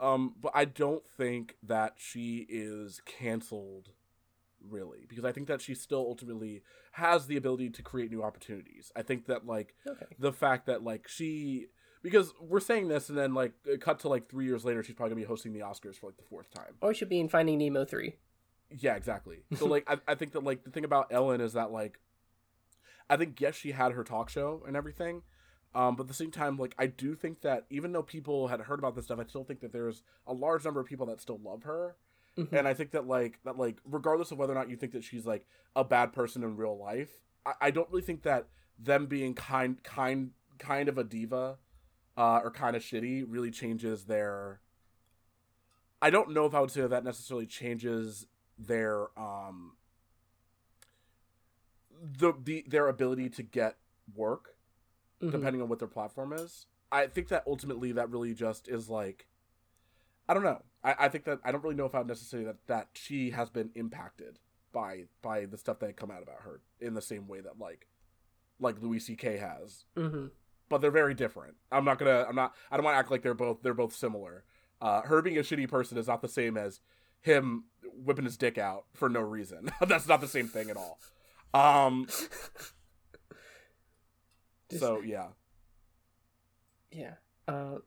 Um, 0.00 0.34
but 0.40 0.52
I 0.54 0.64
don't 0.64 1.06
think 1.08 1.56
that 1.62 1.94
she 1.96 2.46
is 2.48 3.00
canceled, 3.06 3.90
really, 4.66 5.06
because 5.08 5.24
I 5.24 5.32
think 5.32 5.46
that 5.48 5.60
she 5.60 5.74
still 5.74 6.00
ultimately 6.00 6.62
has 6.92 7.26
the 7.26 7.36
ability 7.36 7.70
to 7.70 7.82
create 7.82 8.10
new 8.10 8.22
opportunities. 8.22 8.90
I 8.96 9.02
think 9.02 9.26
that 9.26 9.46
like 9.46 9.74
okay, 9.86 10.06
the 10.18 10.32
fact 10.32 10.66
that 10.66 10.82
like 10.82 11.06
she 11.08 11.66
because 12.02 12.34
we're 12.40 12.60
saying 12.60 12.88
this 12.88 13.08
and 13.08 13.16
then 13.16 13.32
like 13.32 13.52
cut 13.80 14.00
to 14.00 14.08
like 14.08 14.28
three 14.28 14.44
years 14.44 14.64
later 14.64 14.82
she's 14.82 14.94
probably 14.94 15.10
gonna 15.10 15.20
be 15.22 15.26
hosting 15.26 15.52
the 15.52 15.60
oscars 15.60 15.96
for 15.96 16.06
like 16.06 16.16
the 16.16 16.24
fourth 16.28 16.50
time 16.50 16.74
or 16.80 16.92
she 16.92 16.98
should 16.98 17.08
be 17.08 17.20
in 17.20 17.28
Finding 17.28 17.58
Nemo 17.58 17.84
three. 17.84 18.16
yeah 18.70 18.94
exactly 18.96 19.38
so 19.56 19.66
like 19.66 19.84
I, 19.88 19.98
I 20.08 20.14
think 20.16 20.32
that 20.32 20.42
like 20.44 20.64
the 20.64 20.70
thing 20.70 20.84
about 20.84 21.12
ellen 21.12 21.40
is 21.40 21.52
that 21.52 21.70
like 21.70 21.98
i 23.08 23.16
think 23.16 23.40
yes 23.40 23.54
she 23.54 23.72
had 23.72 23.92
her 23.92 24.04
talk 24.04 24.28
show 24.28 24.62
and 24.66 24.76
everything 24.76 25.22
um, 25.74 25.96
but 25.96 26.02
at 26.04 26.08
the 26.08 26.14
same 26.14 26.30
time 26.30 26.56
like 26.56 26.74
i 26.78 26.86
do 26.86 27.14
think 27.14 27.40
that 27.42 27.64
even 27.70 27.92
though 27.92 28.02
people 28.02 28.48
had 28.48 28.60
heard 28.60 28.78
about 28.78 28.94
this 28.94 29.04
stuff 29.06 29.18
i 29.18 29.24
still 29.24 29.44
think 29.44 29.60
that 29.60 29.72
there's 29.72 30.02
a 30.26 30.32
large 30.32 30.64
number 30.64 30.80
of 30.80 30.86
people 30.86 31.06
that 31.06 31.20
still 31.20 31.40
love 31.42 31.62
her 31.64 31.96
Mhm. 32.38 32.50
and 32.52 32.66
i 32.66 32.72
think 32.72 32.92
that 32.92 33.06
like 33.06 33.38
that 33.44 33.58
like 33.58 33.76
regardless 33.84 34.30
of 34.30 34.38
whether 34.38 34.52
or 34.52 34.56
not 34.56 34.70
you 34.70 34.76
think 34.76 34.92
that 34.92 35.04
she's 35.04 35.26
like 35.26 35.46
a 35.76 35.84
bad 35.84 36.12
person 36.14 36.42
in 36.42 36.56
real 36.56 36.78
life 36.78 37.10
i, 37.44 37.52
I 37.62 37.70
don't 37.70 37.90
really 37.90 38.02
think 38.02 38.22
that 38.22 38.46
them 38.78 39.04
being 39.06 39.34
kind 39.34 39.82
kind 39.82 40.30
kind 40.58 40.88
of 40.88 40.96
a 40.96 41.04
diva 41.04 41.58
uh, 42.16 42.40
or 42.42 42.50
kind 42.50 42.74
of 42.76 42.82
shitty 42.82 43.24
really 43.28 43.50
changes 43.50 44.04
their 44.04 44.60
i 46.00 46.08
don't 46.10 46.30
know 46.30 46.46
if 46.46 46.54
i 46.54 46.60
would 46.60 46.70
say 46.70 46.86
that 46.86 47.04
necessarily 47.04 47.46
changes 47.46 48.26
their 48.58 49.08
um 49.18 49.72
the, 52.18 52.32
the 52.42 52.64
their 52.68 52.88
ability 52.88 53.28
to 53.30 53.42
get 53.42 53.76
work 54.14 54.56
Mhm. 55.22 55.30
depending 55.30 55.62
on 55.62 55.68
what 55.68 55.78
their 55.78 55.88
platform 55.88 56.32
is. 56.32 56.66
I 56.90 57.06
think 57.06 57.28
that 57.28 57.44
ultimately 57.46 57.92
that 57.92 58.10
really 58.10 58.34
just 58.34 58.68
is 58.68 58.88
like 58.90 59.26
I 60.28 60.34
don't 60.34 60.42
know. 60.44 60.62
I, 60.84 60.94
I 61.00 61.08
think 61.08 61.24
that 61.24 61.40
I 61.44 61.50
don't 61.52 61.62
really 61.64 61.74
know 61.76 61.84
if 61.86 61.94
I 61.94 61.98
would 61.98 62.06
necessarily 62.08 62.46
that 62.46 62.66
that 62.66 62.88
she 62.94 63.30
has 63.30 63.48
been 63.50 63.70
impacted 63.74 64.38
by 64.72 65.04
by 65.22 65.46
the 65.46 65.56
stuff 65.58 65.78
that 65.80 65.86
had 65.86 65.96
come 65.96 66.10
out 66.10 66.22
about 66.22 66.42
her 66.42 66.60
in 66.80 66.94
the 66.94 67.02
same 67.02 67.26
way 67.28 67.40
that 67.40 67.58
like 67.58 67.88
like 68.60 68.80
Louis 68.82 69.00
C.K. 69.00 69.38
has. 69.38 69.84
Mhm. 69.96 70.30
But 70.68 70.80
they're 70.80 70.90
very 70.90 71.14
different. 71.14 71.56
I'm 71.70 71.84
not 71.84 71.98
gonna 71.98 72.24
I'm 72.28 72.36
not 72.36 72.54
I 72.70 72.76
don't 72.76 72.84
want 72.84 72.94
to 72.94 72.98
act 72.98 73.10
like 73.10 73.22
they're 73.22 73.34
both 73.34 73.62
they're 73.62 73.74
both 73.74 73.94
similar. 73.94 74.44
Uh 74.80 75.02
her 75.02 75.22
being 75.22 75.38
a 75.38 75.42
shitty 75.42 75.68
person 75.68 75.98
is 75.98 76.06
not 76.08 76.22
the 76.22 76.28
same 76.28 76.56
as 76.56 76.80
him 77.20 77.64
whipping 77.94 78.24
his 78.24 78.36
dick 78.36 78.58
out 78.58 78.84
for 78.94 79.08
no 79.08 79.20
reason. 79.20 79.70
That's 79.86 80.08
not 80.08 80.20
the 80.20 80.28
same 80.28 80.48
thing 80.48 80.70
at 80.70 80.76
all. 80.76 80.98
Um 81.54 82.06
so 84.80 85.00
yeah. 85.00 85.26
Yeah. 86.90 87.14
Uh, 87.48 87.78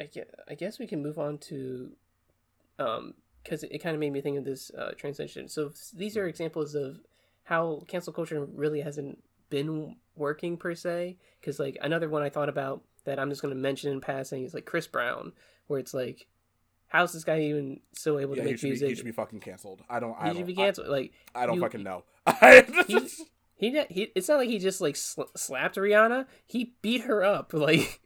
I 0.00 0.04
guess, 0.04 0.26
I 0.48 0.54
guess 0.54 0.78
we 0.78 0.86
can 0.86 1.02
move 1.02 1.18
on 1.18 1.38
to, 1.38 1.90
um, 2.78 3.14
because 3.42 3.62
it, 3.62 3.72
it 3.72 3.78
kind 3.78 3.94
of 3.94 4.00
made 4.00 4.12
me 4.12 4.20
think 4.20 4.38
of 4.38 4.44
this 4.44 4.70
uh, 4.76 4.92
transition. 4.96 5.48
So 5.48 5.70
these 5.94 6.16
are 6.16 6.26
examples 6.26 6.74
of 6.74 6.98
how 7.44 7.82
cancel 7.88 8.12
culture 8.12 8.44
really 8.44 8.80
hasn't 8.80 9.22
been 9.50 9.96
working 10.16 10.56
per 10.56 10.74
se. 10.74 11.16
Because 11.40 11.58
like 11.58 11.76
another 11.80 12.08
one 12.08 12.22
I 12.22 12.28
thought 12.30 12.48
about 12.48 12.82
that 13.04 13.18
I'm 13.18 13.30
just 13.30 13.42
going 13.42 13.54
to 13.54 13.60
mention 13.60 13.92
in 13.92 14.00
passing 14.00 14.44
is 14.44 14.54
like 14.54 14.64
Chris 14.64 14.86
Brown, 14.86 15.32
where 15.66 15.78
it's 15.78 15.94
like, 15.94 16.26
how's 16.88 17.12
this 17.12 17.24
guy 17.24 17.40
even 17.40 17.80
so 17.92 18.18
able 18.18 18.36
Yeah, 18.36 18.42
to 18.44 18.48
make 18.50 18.58
should, 18.58 18.68
music? 18.68 18.86
be, 18.86 18.90
he 18.90 18.96
should 18.96 19.04
be 19.04 19.12
fucking 19.12 19.40
canceled. 19.40 19.82
I 19.88 20.00
don't. 20.00 20.16
I 20.18 20.24
He 20.24 20.26
don't, 20.28 20.36
should 20.38 20.46
be 20.46 20.52
I- 20.54 20.64
canceled. 20.64 20.88
like 20.88 21.12
I, 21.34 21.46
don't 21.46 21.56
You- 21.56 21.60
fucking 21.62 21.82
know. 21.82 22.04
he, 22.86 22.98
he, 23.70 23.84
he, 23.90 24.12
it's 24.14 24.28
not 24.28 24.38
like 24.38 24.48
he 24.48 24.58
just 24.58 24.80
like 24.80 24.96
sl- 24.96 25.22
slapped 25.36 25.76
Rihanna. 25.76 26.26
He 26.46 26.74
beat 26.82 27.02
her 27.02 27.22
up. 27.24 27.52
Like, 27.64 28.00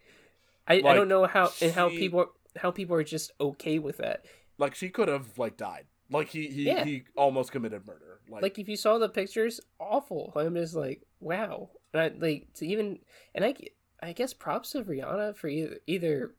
I, 0.66 0.74
I 0.76 0.94
don't 0.94 1.08
know 1.08 1.24
how 1.26 1.50
and 1.62 1.72
how 1.72 1.88
people 1.88 2.32
how 2.56 2.70
people 2.70 2.94
are 2.96 3.04
just 3.04 3.32
okay 3.40 3.78
with 3.78 3.98
that. 3.98 4.24
like 4.58 4.74
she 4.74 4.88
could 4.90 5.08
have 5.08 5.38
like 5.38 5.56
died. 5.56 5.86
Like 6.10 6.28
he 6.28 6.48
he, 6.48 6.62
Yeah. 6.66 6.84
he 6.84 7.04
almost 7.16 7.52
committed 7.52 7.86
murder. 7.86 8.20
Like, 8.28 8.42
Like, 8.42 8.58
if 8.58 8.68
you 8.68 8.76
saw 8.76 8.98
the 8.98 9.08
pictures, 9.08 9.60
awful. 9.80 10.32
I'm 10.36 10.54
just 10.54 10.74
like, 10.74 11.02
wow. 11.20 11.70
And 11.94 12.02
I 12.02 12.08
like 12.26 12.52
to 12.54 12.66
even 12.66 12.98
and 13.34 13.44
I 13.44 13.54
I 14.02 14.12
guess 14.12 14.32
props 14.34 14.72
to 14.72 14.82
Rihanna 14.84 15.36
for 15.36 15.48
either 15.48 15.78
either. 15.86 16.34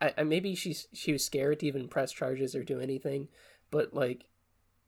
I, 0.00 0.12
I 0.18 0.22
maybe 0.24 0.54
she's 0.54 0.88
she 0.92 1.12
was 1.12 1.24
scared 1.24 1.60
to 1.60 1.66
even 1.66 1.88
press 1.88 2.12
charges 2.12 2.54
or 2.54 2.62
do 2.64 2.80
anything, 2.80 3.28
but 3.70 3.94
like, 3.94 4.26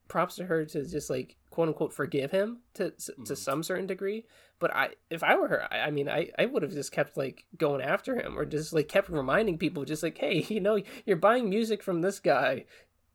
props 0.08 0.36
to 0.36 0.46
her 0.46 0.64
to 0.64 0.84
just 0.84 1.10
like 1.10 1.36
quote 1.50 1.68
unquote 1.68 1.92
forgive 1.92 2.30
him 2.30 2.60
to 2.74 2.90
to 2.90 3.12
Mhm. 3.12 3.36
some 3.36 3.62
certain 3.62 3.86
degree. 3.86 4.24
But 4.58 4.74
I, 4.74 4.90
if 5.10 5.22
I 5.22 5.36
were 5.36 5.48
her, 5.48 5.68
I, 5.70 5.80
I 5.80 5.90
mean, 5.90 6.08
I, 6.08 6.30
I 6.38 6.46
would 6.46 6.62
have 6.62 6.72
just 6.72 6.90
kept 6.90 7.16
like 7.18 7.44
going 7.58 7.82
after 7.82 8.16
him, 8.18 8.38
or 8.38 8.46
just 8.46 8.72
like 8.72 8.88
kept 8.88 9.10
reminding 9.10 9.58
people, 9.58 9.84
just 9.84 10.02
like, 10.02 10.16
hey, 10.16 10.46
you 10.48 10.60
know, 10.60 10.80
you're 11.04 11.16
buying 11.18 11.50
music 11.50 11.82
from 11.82 12.00
this 12.00 12.18
guy, 12.20 12.64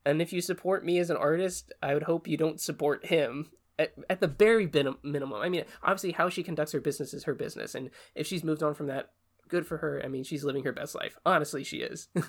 and 0.06 0.22
if 0.22 0.32
you 0.32 0.40
support 0.42 0.86
me 0.86 1.00
as 1.00 1.10
an 1.10 1.18
artist, 1.18 1.74
I 1.82 1.94
would 1.96 2.04
hope 2.04 2.28
you 2.28 2.38
don't 2.38 2.62
support 2.62 3.08
him 3.08 3.50
at, 3.80 3.94
at 4.08 4.20
the 4.20 4.28
very 4.28 4.70
min- 4.72 4.98
minimum. 5.02 5.42
I 5.42 5.50
mean, 5.50 5.64
obviously, 5.82 6.12
how 6.12 6.30
she 6.30 6.44
conducts 6.44 6.74
her 6.74 6.80
business 6.80 7.12
is 7.14 7.24
her 7.24 7.34
business, 7.34 7.74
and 7.74 7.90
if 8.14 8.28
she's 8.28 8.44
moved 8.44 8.62
on 8.62 8.76
from 8.76 8.86
that, 8.88 9.10
good 9.48 9.66
for 9.66 9.78
her. 9.78 10.00
I 10.06 10.08
mean, 10.10 10.24
she's 10.24 10.44
living 10.44 10.64
her 10.66 10.72
best 10.74 10.94
life. 10.94 11.18
Honestly, 11.26 11.64
she 11.64 11.78
is. 11.78 12.08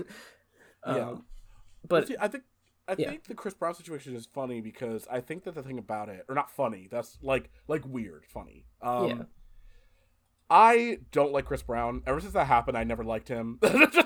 Yeah. 0.86 1.10
um, 1.10 1.24
but 1.86 2.08
see, 2.08 2.16
I 2.20 2.28
think 2.28 2.44
I 2.92 2.96
yeah. 2.98 3.10
think 3.10 3.24
the 3.24 3.34
Chris 3.34 3.54
Brown 3.54 3.74
situation 3.74 4.14
is 4.14 4.26
funny 4.26 4.60
because 4.60 5.06
I 5.10 5.20
think 5.20 5.44
that 5.44 5.54
the 5.54 5.62
thing 5.62 5.78
about 5.78 6.08
it, 6.08 6.24
or 6.28 6.34
not 6.34 6.50
funny, 6.50 6.88
that's 6.90 7.18
like 7.22 7.50
like 7.68 7.84
weird, 7.86 8.24
funny. 8.26 8.66
Um, 8.82 9.08
Yeah. 9.08 9.22
I 10.50 10.98
don't 11.12 11.32
like 11.32 11.46
Chris 11.46 11.62
Brown. 11.62 12.02
Ever 12.06 12.20
since 12.20 12.34
that 12.34 12.46
happened, 12.46 12.76
I 12.76 12.84
never 12.84 13.02
liked 13.02 13.28
him. 13.28 13.58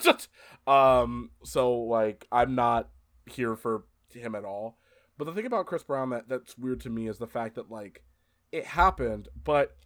um, 0.68 1.30
so 1.42 1.74
like 1.74 2.28
I'm 2.30 2.54
not 2.54 2.88
here 3.26 3.56
for 3.56 3.84
him 4.12 4.36
at 4.36 4.44
all. 4.44 4.78
But 5.18 5.24
the 5.24 5.32
thing 5.32 5.46
about 5.46 5.66
Chris 5.66 5.82
Brown 5.82 6.10
that 6.10 6.28
that's 6.28 6.56
weird 6.56 6.80
to 6.82 6.90
me 6.90 7.08
is 7.08 7.18
the 7.18 7.26
fact 7.26 7.56
that 7.56 7.68
like 7.68 8.04
it 8.52 8.64
happened, 8.64 9.28
but 9.42 9.76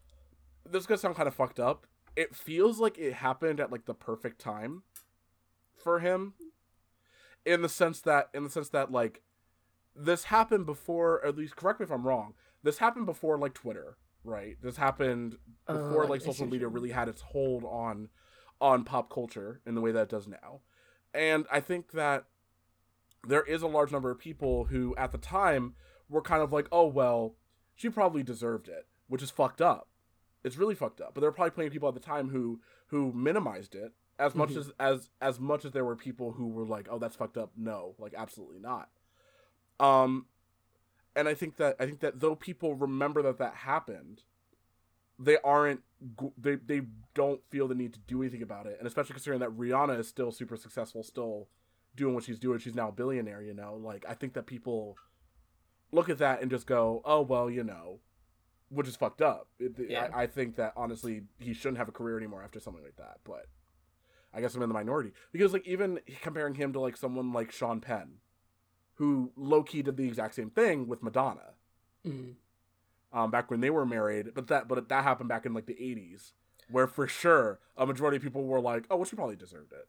this 0.69 0.81
is 0.83 0.87
gonna 0.87 0.99
sound 0.99 1.17
kind 1.17 1.29
of 1.29 1.35
fucked 1.35 1.59
up. 1.59 1.87
It 2.15 2.35
feels 2.35 2.79
like 2.79 2.99
it 2.99 3.15
happened 3.15 3.59
at 3.59 3.73
like 3.73 3.87
the 3.87 3.95
perfect 3.95 4.39
time 4.39 4.83
for 5.83 6.01
him 6.01 6.35
in 7.45 7.63
the 7.63 7.69
sense 7.69 8.01
that 8.01 8.29
in 8.35 8.45
the 8.45 8.51
sense 8.51 8.69
that 8.71 8.93
like 8.93 9.23
this 9.95 10.25
happened 10.25 10.67
before 10.67 11.25
at 11.25 11.37
least 11.37 11.57
correct 11.57 11.81
me 11.81 11.85
if 11.85 11.91
i'm 11.91 12.07
wrong 12.07 12.35
this 12.63 12.79
happened 12.79 13.07
before 13.07 13.39
like 13.39 13.55
twitter 13.55 13.97
right? 14.25 14.57
This 14.63 14.77
happened 14.77 15.37
before 15.67 16.05
Uh, 16.05 16.09
like 16.09 16.21
social 16.21 16.47
media 16.47 16.69
really 16.69 16.91
had 16.91 17.09
its 17.09 17.23
hold 17.23 17.65
on 17.65 18.09
on 18.61 18.85
pop 18.85 19.11
culture 19.11 19.61
in 19.67 19.75
the 19.75 19.81
way 19.81 19.93
that 19.93 20.03
it 20.03 20.09
does 20.11 20.29
now. 20.29 20.61
And 21.15 21.47
i 21.51 21.61
think 21.61 21.93
that 21.93 22.25
there 23.27 23.43
is 23.43 23.63
a 23.63 23.67
large 23.67 23.93
number 23.93 24.11
of 24.11 24.19
people 24.19 24.65
who 24.65 24.95
at 24.97 25.13
the 25.13 25.19
time 25.19 25.75
were 26.09 26.23
kind 26.23 26.43
of 26.43 26.53
like 26.53 26.69
oh 26.71 26.87
well 26.87 27.37
she 27.75 27.89
probably 27.89 28.23
deserved 28.23 28.69
it 28.69 28.87
which 29.09 29.23
is 29.23 29.31
fucked 29.31 29.61
up. 29.61 29.89
It's 30.45 30.57
really 30.57 30.75
fucked 30.75 31.01
up. 31.01 31.15
But 31.15 31.21
there 31.21 31.31
were 31.31 31.35
probably 31.35 31.51
plenty 31.51 31.67
of 31.67 31.73
people 31.73 31.89
at 31.89 31.95
the 31.95 32.01
time 32.01 32.29
who 32.29 32.61
who 32.89 33.13
minimized 33.13 33.75
it 33.75 33.93
as 34.21 34.35
much 34.35 34.51
Mhm. 34.51 34.57
as 34.59 34.73
as 34.79 35.11
as 35.21 35.41
much 35.41 35.65
as 35.65 35.73
there 35.73 35.85
were 35.85 35.97
people 35.97 36.33
who 36.33 36.49
were 36.49 36.65
like 36.65 36.87
oh 36.91 36.99
that's 36.99 37.17
fucked 37.17 37.37
up 37.37 37.51
no 37.57 37.95
like 37.99 38.15
absolutely 38.17 38.59
not 38.61 38.89
um 39.81 40.27
and 41.17 41.27
i 41.29 41.35
think 41.35 41.57
that 41.57 41.75
i 41.81 41.87
think 41.87 42.01
that 42.01 42.21
though 42.21 42.35
people 42.37 42.75
remember 42.75 43.23
that 43.23 43.39
that 43.39 43.55
happened 43.55 44.23
they 45.19 45.37
aren't 45.45 45.81
they 46.39 46.55
they 46.57 46.83
don't 47.15 47.41
feel 47.51 47.67
the 47.69 47.75
need 47.75 47.93
to 47.93 48.01
do 48.01 48.23
anything 48.23 48.43
about 48.43 48.67
it 48.67 48.77
and 48.79 48.87
especially 48.87 49.13
considering 49.15 49.41
that 49.41 49.51
rihanna 49.51 49.99
is 49.99 50.09
still 50.09 50.31
super 50.31 50.57
successful 50.57 51.03
still 51.03 51.49
doing 51.97 52.15
what 52.15 52.25
she's 52.25 52.39
doing 52.39 52.59
she's 52.59 52.75
now 52.75 52.89
a 52.89 52.93
billionaire 52.93 53.43
you 53.43 53.53
know 53.55 53.75
like 53.75 54.05
i 54.09 54.15
think 54.15 54.33
that 54.35 54.47
people 54.47 54.97
look 55.93 56.09
at 56.09 56.19
that 56.19 56.41
and 56.41 56.51
just 56.51 56.67
go 56.67 57.03
oh 57.05 57.21
well 57.21 57.51
you 57.51 57.65
know 57.65 57.99
which 58.69 58.87
is 58.87 58.95
fucked 58.97 59.21
up 59.21 59.49
it, 59.59 59.73
Yeah. 59.89 60.09
I, 60.15 60.23
I 60.23 60.27
think 60.27 60.57
that 60.57 60.73
honestly 60.77 61.23
he 61.39 61.53
shouldn't 61.53 61.79
have 61.79 61.89
a 61.89 61.93
career 61.93 62.17
anymore 62.17 62.43
after 62.43 62.61
something 62.61 62.83
like 62.85 62.97
that 62.97 63.19
but 63.25 63.47
i 64.35 64.41
guess 64.41 64.55
i'm 64.55 64.63
in 64.63 64.69
the 64.69 64.75
minority 64.75 65.13
because 65.33 65.53
like 65.53 65.67
even 65.67 65.99
comparing 66.23 66.55
him 66.55 66.73
to 66.73 66.81
like 66.81 66.97
someone 66.97 67.33
like 67.33 67.51
sean 67.53 67.81
penn 67.81 68.15
who 68.95 69.33
low-key 69.37 69.83
did 69.83 69.97
the 69.97 70.07
exact 70.07 70.35
same 70.35 70.51
thing 70.51 70.87
with 70.87 71.03
madonna 71.03 71.55
Mm. 72.07 72.35
um, 73.13 73.31
back 73.31 73.51
when 73.51 73.61
they 73.61 73.69
were 73.71 73.85
married. 73.85 74.33
But 74.35 74.47
that 74.49 74.69
but 74.69 74.89
that 74.89 75.05
happened 75.05 75.29
back 75.29 75.45
in 75.45 75.53
like 75.53 75.67
the 75.67 75.75
'80s, 75.75 76.33
where 76.71 76.87
for 76.87 77.07
sure 77.07 77.59
a 77.77 77.85
majority 77.87 78.17
of 78.17 78.23
people 78.23 78.45
were 78.45 78.61
like, 78.61 78.87
"Oh, 78.91 78.97
well, 78.97 79.05
she 79.05 79.17
probably 79.17 79.37
deserved 79.37 79.73
it." 79.73 79.87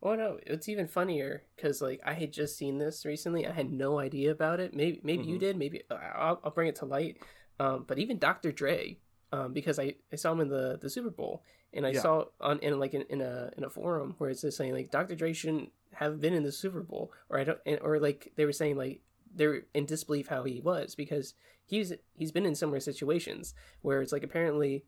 Well, 0.00 0.16
no, 0.16 0.38
it's 0.46 0.68
even 0.70 0.86
funnier 0.88 1.42
because 1.54 1.82
like 1.82 2.00
I 2.02 2.14
had 2.14 2.32
just 2.32 2.56
seen 2.56 2.78
this 2.78 3.04
recently. 3.04 3.46
I 3.46 3.52
had 3.52 3.70
no 3.70 3.98
idea 3.98 4.30
about 4.30 4.58
it. 4.60 4.72
Maybe 4.74 5.00
maybe 5.04 5.24
you 5.24 5.36
Mhm. 5.36 5.40
did. 5.40 5.56
Maybe 5.58 5.82
I'll, 5.90 6.40
I'll 6.42 6.50
bring 6.50 6.68
it 6.68 6.76
to 6.76 6.86
light. 6.86 7.18
Um, 7.58 7.84
but 7.86 7.98
even 7.98 8.18
Dr. 8.18 8.52
Dre, 8.52 8.96
um, 9.32 9.52
because 9.52 9.78
I, 9.78 9.96
I 10.10 10.16
saw 10.16 10.32
him 10.32 10.40
in 10.40 10.48
the, 10.48 10.78
the 10.80 10.88
Super 10.88 11.10
Bowl, 11.10 11.42
and 11.72 11.86
I 11.86 11.90
Yeah. 11.90 12.00
saw 12.00 12.24
on 12.40 12.58
in 12.60 12.78
like 12.78 12.94
in, 12.94 13.02
in 13.02 13.20
a 13.20 13.50
in 13.56 13.64
a 13.64 13.70
forum 13.70 14.14
where 14.18 14.30
it's 14.30 14.42
just 14.42 14.56
saying 14.56 14.72
like 14.72 14.90
Dr. 14.90 15.14
Dre 15.14 15.32
shouldn't 15.32 15.72
have 15.94 16.20
been 16.20 16.34
in 16.34 16.42
the 16.44 16.52
Super 16.52 16.82
Bowl, 16.82 17.12
or 17.28 17.38
I 17.38 17.44
don't, 17.44 17.58
and, 17.66 17.78
or 17.80 17.98
like 17.98 18.32
they 18.36 18.44
were 18.44 18.52
saying 18.52 18.76
like 18.76 19.02
they're 19.34 19.62
in 19.74 19.86
disbelief 19.86 20.28
how 20.28 20.42
he 20.44 20.60
was 20.60 20.94
because 20.94 21.34
he's 21.64 21.92
he's 22.14 22.32
been 22.32 22.46
in 22.46 22.54
similar 22.54 22.80
situations 22.80 23.54
where 23.82 24.00
it's 24.02 24.12
like 24.12 24.24
apparently, 24.24 24.84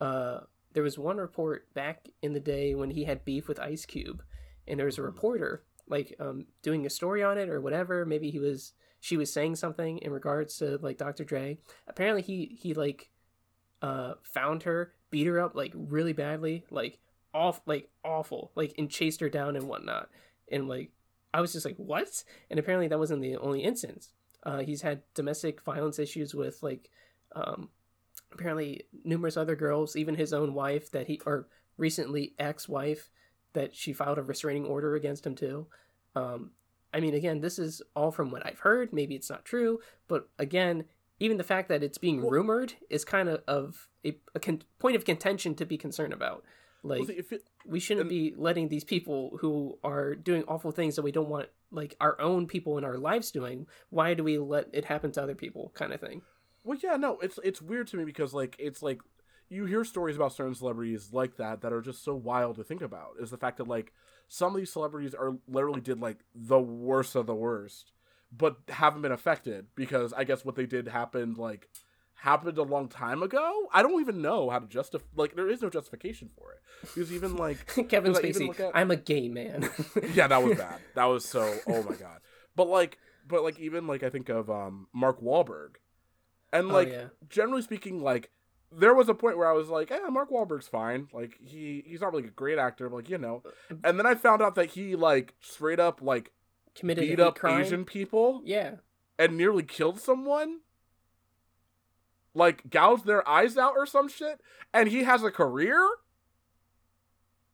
uh, 0.00 0.40
there 0.72 0.82
was 0.82 0.98
one 0.98 1.18
report 1.18 1.72
back 1.74 2.08
in 2.22 2.32
the 2.32 2.40
day 2.40 2.74
when 2.74 2.90
he 2.90 3.04
had 3.04 3.24
beef 3.24 3.46
with 3.48 3.60
Ice 3.60 3.86
Cube 3.86 4.22
and 4.66 4.78
there 4.78 4.86
was 4.86 4.98
a 4.98 5.02
Mhm. 5.02 5.06
reporter 5.06 5.64
like 5.86 6.14
um 6.18 6.46
doing 6.62 6.86
a 6.86 6.90
story 6.90 7.22
on 7.22 7.36
it 7.36 7.48
or 7.50 7.60
whatever 7.60 8.06
maybe 8.06 8.30
he 8.30 8.38
was 8.38 8.72
she 9.00 9.18
was 9.18 9.30
saying 9.30 9.54
something 9.54 9.98
in 9.98 10.10
regards 10.10 10.56
to 10.56 10.78
like 10.78 10.96
dr 10.96 11.22
dre 11.24 11.58
apparently 11.86 12.22
he 12.22 12.56
he 12.58 12.72
like 12.72 13.10
uh 13.82 14.14
found 14.22 14.62
her 14.62 14.94
beat 15.14 15.26
her 15.26 15.38
up 15.40 15.54
like 15.54 15.72
really 15.74 16.12
badly 16.12 16.64
like 16.70 16.98
off 17.32 17.60
like 17.66 17.88
awful 18.04 18.50
like 18.56 18.74
and 18.78 18.90
chased 18.90 19.20
her 19.20 19.28
down 19.28 19.54
and 19.54 19.68
whatnot 19.68 20.08
and 20.50 20.68
like 20.68 20.90
i 21.32 21.40
was 21.40 21.52
just 21.52 21.64
like 21.64 21.76
what 21.76 22.24
and 22.50 22.58
apparently 22.58 22.88
that 22.88 22.98
wasn't 22.98 23.22
the 23.22 23.36
only 23.36 23.62
instance 23.62 24.10
uh 24.42 24.58
he's 24.58 24.82
had 24.82 25.02
domestic 25.14 25.62
violence 25.62 26.00
issues 26.00 26.34
with 26.34 26.60
like 26.62 26.90
um 27.36 27.68
apparently 28.32 28.82
numerous 29.04 29.36
other 29.36 29.54
girls 29.54 29.94
even 29.94 30.16
his 30.16 30.32
own 30.32 30.52
wife 30.52 30.90
that 30.90 31.06
he 31.06 31.20
or 31.24 31.46
recently 31.76 32.34
ex-wife 32.38 33.10
that 33.52 33.74
she 33.74 33.92
filed 33.92 34.18
a 34.18 34.22
restraining 34.22 34.66
order 34.66 34.94
against 34.94 35.26
him 35.26 35.34
too. 35.34 35.66
Um, 36.14 36.50
I 36.92 37.00
mean, 37.00 37.14
again, 37.14 37.40
this 37.40 37.58
is 37.58 37.82
all 37.96 38.12
from 38.12 38.30
what 38.30 38.46
I've 38.46 38.60
heard. 38.60 38.92
Maybe 38.92 39.14
it's 39.14 39.30
not 39.30 39.44
true, 39.44 39.80
but 40.06 40.28
again, 40.38 40.84
even 41.24 41.36
the 41.38 41.44
fact 41.44 41.68
that 41.68 41.82
it's 41.82 41.98
being 41.98 42.20
Well- 42.22 42.30
rumored 42.30 42.74
is 42.90 43.04
kind 43.04 43.28
of 43.28 43.42
of 43.48 43.88
a, 44.04 44.16
a 44.34 44.40
con- 44.40 44.62
point 44.78 44.96
of 44.96 45.04
contention 45.04 45.54
to 45.56 45.64
be 45.64 45.76
concerned 45.78 46.12
about. 46.12 46.44
Like, 46.82 47.00
Well, 47.00 47.10
it, 47.10 47.42
we 47.64 47.80
shouldn't 47.80 48.10
be 48.10 48.34
letting 48.36 48.68
these 48.68 48.84
people 48.84 49.38
who 49.40 49.78
are 49.82 50.14
doing 50.14 50.44
awful 50.46 50.70
things 50.70 50.96
that 50.96 51.02
we 51.02 51.12
don't 51.12 51.30
want, 51.30 51.48
like 51.70 51.96
our 51.98 52.20
own 52.20 52.46
people 52.46 52.76
in 52.76 52.84
our 52.84 52.98
lives 52.98 53.30
doing. 53.30 53.66
Why 53.88 54.12
do 54.12 54.22
we 54.22 54.36
let 54.38 54.66
it 54.74 54.84
happen 54.84 55.10
to 55.12 55.22
other 55.22 55.34
people? 55.34 55.72
Kind 55.74 55.92
of 55.94 56.00
thing. 56.00 56.20
well, 56.62 56.78
yeah, 56.82 56.96
no, 56.96 57.18
it's 57.20 57.38
it's 57.42 57.62
weird 57.62 57.86
to 57.88 57.96
me 57.96 58.04
because 58.04 58.34
like 58.34 58.54
it's 58.58 58.82
like 58.82 59.00
you 59.48 59.64
hear 59.64 59.82
stories 59.84 60.16
about 60.16 60.32
certain 60.34 60.54
celebrities 60.54 61.08
like 61.12 61.36
that 61.36 61.62
that 61.62 61.72
are 61.72 61.80
just 61.80 62.04
so 62.04 62.14
wild 62.14 62.56
to 62.56 62.64
think 62.64 62.82
about. 62.82 63.12
Is 63.18 63.30
the 63.30 63.38
fact 63.38 63.56
that 63.58 63.68
like 63.68 63.92
some 64.28 64.52
of 64.54 64.58
these 64.58 64.72
celebrities 64.72 65.14
are 65.14 65.32
literally 65.48 65.80
did 65.80 66.00
like 66.00 66.18
the 66.34 66.60
worst 66.60 67.14
of 67.16 67.24
the 67.26 67.34
worst, 67.34 67.92
but 68.36 68.56
haven't 68.68 69.02
been 69.02 69.12
affected 69.12 69.66
because 69.74 70.12
I 70.12 70.24
guess 70.24 70.44
what 70.44 70.56
they 70.56 70.66
did 70.66 70.88
happened 70.88 71.36
like 71.38 71.68
happened 72.14 72.56
a 72.58 72.62
long 72.62 72.88
time 72.88 73.22
ago. 73.22 73.66
I 73.72 73.82
don't 73.82 74.00
even 74.00 74.22
know 74.22 74.48
how 74.50 74.58
to 74.58 74.66
justify. 74.66 75.04
Like 75.14 75.36
there 75.36 75.48
is 75.50 75.62
no 75.62 75.70
justification 75.70 76.30
for 76.36 76.52
it 76.52 76.60
because 76.94 77.12
even 77.12 77.36
like 77.36 77.66
Kevin 77.88 78.14
Spacey, 78.14 78.58
at- 78.58 78.72
I'm 78.74 78.90
a 78.90 78.96
gay 78.96 79.28
man. 79.28 79.68
yeah, 80.14 80.26
that 80.28 80.42
was 80.42 80.56
bad. 80.58 80.78
That 80.94 81.04
was 81.04 81.24
so. 81.24 81.58
Oh 81.66 81.82
my 81.82 81.94
god. 81.96 82.20
But 82.56 82.68
like, 82.68 82.98
but 83.26 83.42
like 83.42 83.58
even 83.58 83.86
like 83.86 84.02
I 84.02 84.10
think 84.10 84.28
of 84.28 84.50
um 84.50 84.86
Mark 84.94 85.20
Wahlberg, 85.20 85.76
and 86.52 86.70
Oh, 86.70 86.74
like 86.74 86.88
yeah. 86.88 87.06
generally 87.28 87.62
speaking, 87.62 88.02
like 88.02 88.30
there 88.76 88.94
was 88.94 89.08
a 89.08 89.14
point 89.14 89.36
where 89.38 89.48
I 89.48 89.52
was 89.52 89.68
like, 89.68 89.90
eh, 89.92 89.98
Mark 90.10 90.30
Wahlberg's 90.30 90.66
fine. 90.68 91.08
Like 91.12 91.38
he 91.44 91.84
he's 91.86 92.00
not 92.00 92.12
really 92.12 92.26
a 92.26 92.30
great 92.30 92.58
actor, 92.58 92.88
but 92.88 92.96
like 92.96 93.10
you 93.10 93.18
know. 93.18 93.42
And 93.84 93.98
then 93.98 94.06
I 94.06 94.14
found 94.14 94.40
out 94.42 94.54
that 94.56 94.70
he 94.70 94.96
like 94.96 95.34
straight 95.40 95.78
up 95.80 96.00
like 96.02 96.32
Committed 96.74 97.08
beat 97.08 97.20
up 97.20 97.38
crime. 97.38 97.60
Asian 97.60 97.84
people 97.84 98.42
Yeah. 98.44 98.76
and 99.18 99.36
nearly 99.36 99.62
killed 99.62 100.00
someone. 100.00 100.60
Like 102.34 102.68
gouged 102.68 103.06
their 103.06 103.26
eyes 103.28 103.56
out 103.56 103.74
or 103.76 103.86
some 103.86 104.08
shit, 104.08 104.40
and 104.72 104.88
he 104.88 105.04
has 105.04 105.22
a 105.22 105.30
career. 105.30 105.88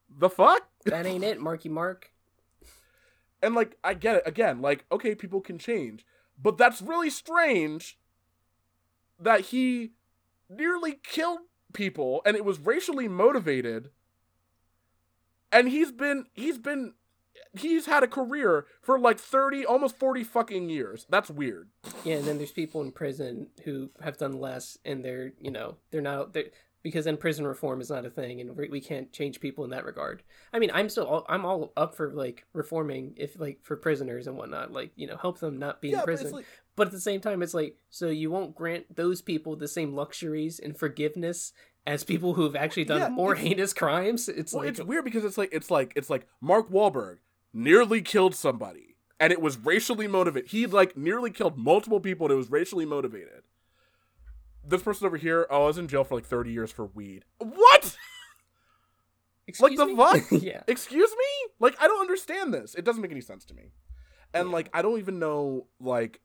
The 0.08 0.30
fuck? 0.30 0.68
that 0.86 1.04
ain't 1.06 1.22
it, 1.24 1.40
Marky 1.40 1.68
Mark. 1.68 2.12
And 3.42 3.54
like 3.54 3.78
I 3.82 3.94
get 3.94 4.16
it 4.16 4.22
again, 4.26 4.60
like 4.60 4.84
okay, 4.92 5.14
people 5.14 5.40
can 5.40 5.58
change, 5.58 6.04
but 6.38 6.58
that's 6.58 6.82
really 6.82 7.08
strange 7.08 7.98
that 9.18 9.46
he 9.46 9.92
nearly 10.50 10.98
killed 11.02 11.40
people 11.72 12.20
and 12.26 12.36
it 12.36 12.44
was 12.44 12.58
racially 12.58 13.08
motivated. 13.08 13.90
And 15.50 15.68
he's 15.70 15.90
been 15.90 16.26
he's 16.34 16.58
been 16.58 16.92
he's 17.58 17.86
had 17.86 18.02
a 18.02 18.08
career 18.08 18.66
for 18.82 18.98
like 18.98 19.18
30 19.18 19.64
almost 19.64 19.98
40 19.98 20.24
fucking 20.24 20.68
years. 20.68 21.06
That's 21.08 21.30
weird. 21.30 21.70
Yeah, 22.04 22.16
and 22.16 22.26
then 22.26 22.38
there's 22.38 22.52
people 22.52 22.80
in 22.80 22.92
prison 22.92 23.48
who 23.64 23.90
have 24.02 24.16
done 24.16 24.32
less, 24.32 24.78
and 24.84 25.04
they're 25.04 25.32
you 25.40 25.50
know 25.50 25.76
they're 25.90 26.00
not 26.00 26.32
they're, 26.32 26.50
because 26.82 27.04
then 27.04 27.16
prison 27.16 27.46
reform 27.46 27.80
is 27.80 27.90
not 27.90 28.06
a 28.06 28.10
thing, 28.10 28.40
and 28.40 28.56
we, 28.56 28.68
we 28.68 28.80
can't 28.80 29.12
change 29.12 29.40
people 29.40 29.64
in 29.64 29.70
that 29.70 29.84
regard. 29.84 30.22
I 30.52 30.58
mean, 30.58 30.70
I'm 30.72 30.88
still 30.88 31.06
all, 31.06 31.26
I'm 31.28 31.44
all 31.44 31.72
up 31.76 31.94
for 31.94 32.12
like 32.12 32.46
reforming 32.52 33.14
if 33.16 33.38
like 33.38 33.58
for 33.62 33.76
prisoners 33.76 34.26
and 34.26 34.36
whatnot, 34.36 34.72
like 34.72 34.92
you 34.96 35.06
know 35.06 35.16
help 35.16 35.40
them 35.40 35.58
not 35.58 35.80
be 35.80 35.92
in 35.92 36.00
prison. 36.00 36.26
it's 36.26 36.34
like 36.34 36.46
But 36.76 36.88
at 36.88 36.92
the 36.92 37.00
same 37.00 37.20
time, 37.20 37.42
it's 37.42 37.54
like 37.54 37.76
so 37.90 38.08
you 38.08 38.30
won't 38.30 38.54
grant 38.54 38.96
those 38.96 39.20
people 39.22 39.56
the 39.56 39.68
same 39.68 39.94
luxuries 39.94 40.58
and 40.58 40.76
forgiveness 40.76 41.52
as 41.86 42.04
people 42.04 42.34
who've 42.34 42.56
actually 42.56 42.84
done 42.84 43.00
Yeah, 43.00 43.08
more 43.08 43.34
heinous 43.34 43.72
crimes. 43.72 44.28
It's 44.28 44.52
well, 44.52 44.64
like 44.64 44.70
it's 44.70 44.82
weird 44.82 45.04
because 45.04 45.24
it's 45.24 45.38
like 45.38 45.50
it's 45.52 45.70
like 45.70 45.92
it's 45.96 46.10
like 46.10 46.26
Mark 46.40 46.70
Wahlberg 46.70 47.18
nearly 47.52 48.02
killed 48.02 48.34
somebody, 48.34 48.96
and 49.18 49.32
it 49.32 49.40
was 49.40 49.58
racially 49.58 50.06
motivated. 50.06 50.50
He 50.50 50.66
like 50.66 50.96
nearly 50.96 51.30
killed 51.30 51.56
multiple 51.58 52.00
people, 52.00 52.26
and 52.26 52.32
it 52.32 52.36
was 52.36 52.50
racially 52.50 52.86
motivated. 52.86 53.42
This 54.66 54.82
person 54.82 55.06
over 55.06 55.16
here, 55.16 55.46
oh, 55.50 55.64
I 55.64 55.66
was 55.66 55.78
in 55.78 55.88
jail 55.88 56.04
for 56.04 56.14
like 56.16 56.26
thirty 56.26 56.52
years 56.52 56.70
for 56.70 56.86
weed. 56.86 57.24
What? 57.38 57.96
Excuse 59.46 59.76
the 59.78 59.86
me? 59.86 59.96
fuck? 59.96 60.22
yeah. 60.30 60.62
Excuse 60.68 61.10
me? 61.10 61.50
Like 61.58 61.76
I 61.80 61.86
don't 61.88 62.00
understand 62.00 62.54
this. 62.54 62.74
It 62.74 62.84
doesn't 62.84 63.02
make 63.02 63.10
any 63.10 63.20
sense 63.20 63.44
to 63.46 63.54
me. 63.54 63.72
And 64.32 64.48
Yeah. 64.48 64.52
like 64.54 64.70
I 64.72 64.82
don't 64.82 64.98
even 64.98 65.18
know 65.18 65.66
like 65.80 66.20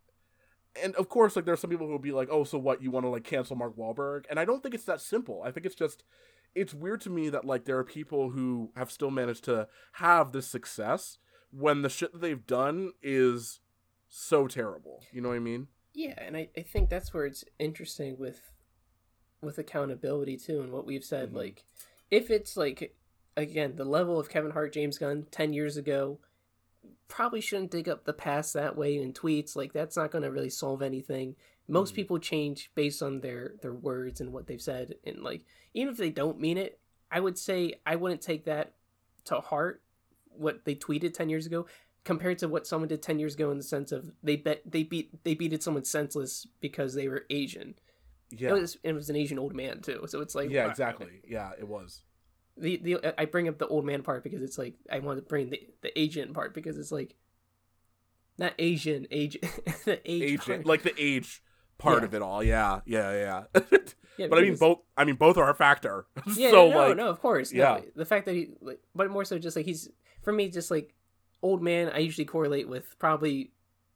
and 0.81 0.93
of 0.95 1.09
course 1.09 1.35
like 1.35 1.45
there's 1.45 1.59
some 1.59 1.69
people 1.69 1.87
who 1.87 1.93
will 1.93 1.99
be 1.99 2.11
like, 2.11 2.27
"Oh, 2.29 2.43
so 2.43 2.57
what? 2.59 2.81
You 2.83 2.91
want 2.91 3.05
to 3.05 3.09
like 3.09 3.23
cancel 3.23 3.55
Mark 3.55 3.75
Wahlberg?" 3.77 4.25
And 4.29 4.39
I 4.39 4.45
don't 4.45 4.61
think 4.61 4.75
it's 4.75 4.83
that 4.85 5.01
simple. 5.01 5.41
I 5.43 5.51
think 5.51 5.65
it's 5.65 5.75
just 5.75 6.03
it's 6.55 6.73
weird 6.73 7.01
to 7.01 7.09
me 7.09 7.29
that 7.29 7.45
like 7.45 7.65
there 7.65 7.77
are 7.77 7.83
people 7.83 8.31
who 8.31 8.71
have 8.75 8.89
still 8.89 9.11
managed 9.11 9.43
to 9.43 9.67
have 9.93 10.31
this 10.31 10.47
success 10.47 11.17
when 11.51 11.81
the 11.81 11.89
shit 11.89 12.11
that 12.13 12.21
they've 12.21 12.47
done 12.47 12.91
is 13.03 13.59
so 14.07 14.47
terrible. 14.47 15.03
You 15.11 15.21
know 15.21 15.29
what 15.29 15.35
I 15.35 15.39
mean? 15.39 15.67
Yeah, 15.93 16.15
and 16.17 16.35
I, 16.35 16.49
I 16.57 16.61
think 16.61 16.89
that's 16.89 17.13
where 17.13 17.25
it's 17.25 17.43
interesting 17.59 18.17
with 18.17 18.41
with 19.41 19.57
accountability 19.57 20.37
too 20.37 20.61
and 20.61 20.71
what 20.71 20.85
we've 20.85 21.03
said. 21.03 21.31
Mhm. 21.31 21.35
Like 21.35 21.65
if 22.09 22.31
it's 22.31 22.57
like 22.57 22.95
again, 23.37 23.75
the 23.75 23.85
level 23.85 24.19
of 24.19 24.29
Kevin 24.29 24.51
Hart, 24.51 24.73
James 24.73 24.97
Gunn 24.97 25.27
ten 25.31 25.53
years 25.53 25.77
ago, 25.77 26.19
probably 27.07 27.41
shouldn't 27.41 27.71
dig 27.71 27.89
up 27.89 28.05
the 28.05 28.13
past 28.13 28.53
that 28.53 28.77
way 28.77 28.97
in 28.97 29.13
tweets. 29.13 29.55
Like 29.55 29.73
that's 29.73 29.97
not 29.97 30.11
going 30.11 30.23
to 30.23 30.31
really 30.31 30.49
solve 30.49 30.81
anything. 30.81 31.35
Most 31.67 31.93
Mhm. 31.93 31.95
people 31.95 32.19
change 32.19 32.71
based 32.75 33.01
on 33.01 33.21
their 33.21 33.55
their 33.61 33.73
words 33.73 34.21
and 34.21 34.31
what 34.31 34.47
they've 34.47 34.61
said, 34.61 34.95
and 35.03 35.23
like 35.23 35.41
even 35.73 35.91
if 35.91 35.97
they 35.97 36.09
don't 36.11 36.39
mean 36.39 36.57
it, 36.57 36.79
I 37.11 37.19
would 37.19 37.37
say 37.37 37.79
I 37.85 37.95
wouldn't 37.95 38.21
take 38.21 38.45
that 38.45 38.73
to 39.25 39.39
heart. 39.41 39.81
What 40.29 40.65
they 40.65 40.75
tweeted 40.75 41.13
ten 41.13 41.29
years 41.29 41.45
ago 41.45 41.65
compared 42.03 42.37
to 42.37 42.47
what 42.47 42.67
someone 42.67 42.87
did 42.87 43.01
10 43.01 43.17
years 43.17 43.33
ago 43.33 43.49
in 43.49 43.57
the 43.57 43.63
sense 43.63 43.91
of 43.91 44.11
they 44.21 44.35
bet 44.35 44.61
they 44.63 44.83
beat 44.83 45.23
they 45.23 45.33
beated 45.33 45.63
someone 45.63 45.83
senseless 45.83 46.45
because 46.61 46.93
they 46.93 47.07
were 47.07 47.25
asian 47.31 47.73
Yeah. 48.29 48.49
it 48.49 48.53
was 48.61 48.77
it 48.83 48.93
was 48.93 49.09
an 49.09 49.15
asian 49.15 49.39
old 49.39 49.55
man 49.55 49.81
too 49.81 50.05
so 50.07 50.19
it's 50.21 50.35
like 50.35 50.51
yeah, 50.51 50.65
wow. 50.65 50.69
exactly. 50.69 51.21
Yeah, 51.27 51.53
it 51.57 51.67
was. 51.67 52.03
the 52.57 52.77
the 52.77 53.19
i 53.19 53.25
bring 53.25 53.47
up 53.47 53.57
the 53.57 53.67
old 53.67 53.85
man 53.85 54.03
part 54.03 54.23
because 54.23 54.43
it's 54.43 54.59
like 54.59 54.75
i 54.91 54.99
want 54.99 55.17
to 55.17 55.23
bring 55.23 55.49
the 55.49 55.67
the 55.81 55.97
asian 55.99 56.31
part 56.31 56.53
because 56.53 56.77
it's 56.77 56.91
like 56.91 57.15
not 58.37 58.53
asian 58.59 59.07
age 59.09 59.37
the 59.85 59.99
age 60.05 60.47
like 60.63 60.83
the 60.83 60.93
age 61.01 61.41
part 61.77 62.01
Yeah. 62.01 62.05
of 62.05 62.13
it 62.13 62.21
all. 62.21 62.43
Yeah, 62.43 62.79
yeah, 62.85 63.43
yeah. 63.53 63.61
yeah, 64.17 64.27
but 64.27 64.39
I 64.39 64.41
mean, 64.41 64.55
both. 64.55 64.79
I 64.97 65.03
mean, 65.05 65.15
both 65.15 65.37
are 65.37 65.49
a 65.49 65.55
factor. 65.55 66.05
yeah 66.35 66.49
so 66.51 66.69
no, 66.69 66.77
like, 66.87 66.97
no 66.97 67.09
of 67.09 67.19
course 67.19 67.51
yeah. 67.53 67.75
no, 67.75 67.83
the 67.95 68.05
fact 68.05 68.25
that 68.25 68.35
he 68.35 68.49
like 68.61 68.79
but 68.93 69.09
more 69.09 69.25
so 69.25 69.37
just 69.37 69.55
like 69.55 69.65
he's 69.65 69.89
for 70.23 70.31
me 70.33 70.49
just 70.49 70.71
like 70.71 70.93
old 71.41 71.61
man 71.61 71.91
i 71.93 71.99
usually 71.99 72.25
correlate 72.25 72.67
with 72.67 72.97
probably 72.97 73.51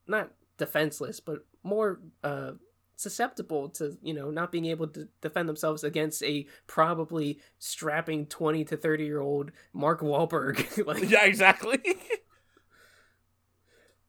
not 0.08 0.30
defenseless 0.58 1.20
but 1.20 1.46
more 1.64 2.00
uh 2.24 2.52
susceptible 2.96 3.70
to 3.70 3.98
you 4.04 4.14
know 4.14 4.30
not 4.30 4.52
being 4.52 4.66
able 4.66 4.86
to 4.86 5.08
defend 5.22 5.48
themselves 5.48 5.84
against 5.86 6.22
a 6.22 6.46
probably 6.68 7.40
strapping 7.58 8.26
20 8.26 8.66
to 8.66 8.76
30 8.78 9.06
year 9.06 9.22
old 9.22 9.52
mark 9.74 10.02
Wahlberg. 10.02 10.86
like 10.86 11.10
yeah, 11.10 11.24
exactly. 11.26 11.80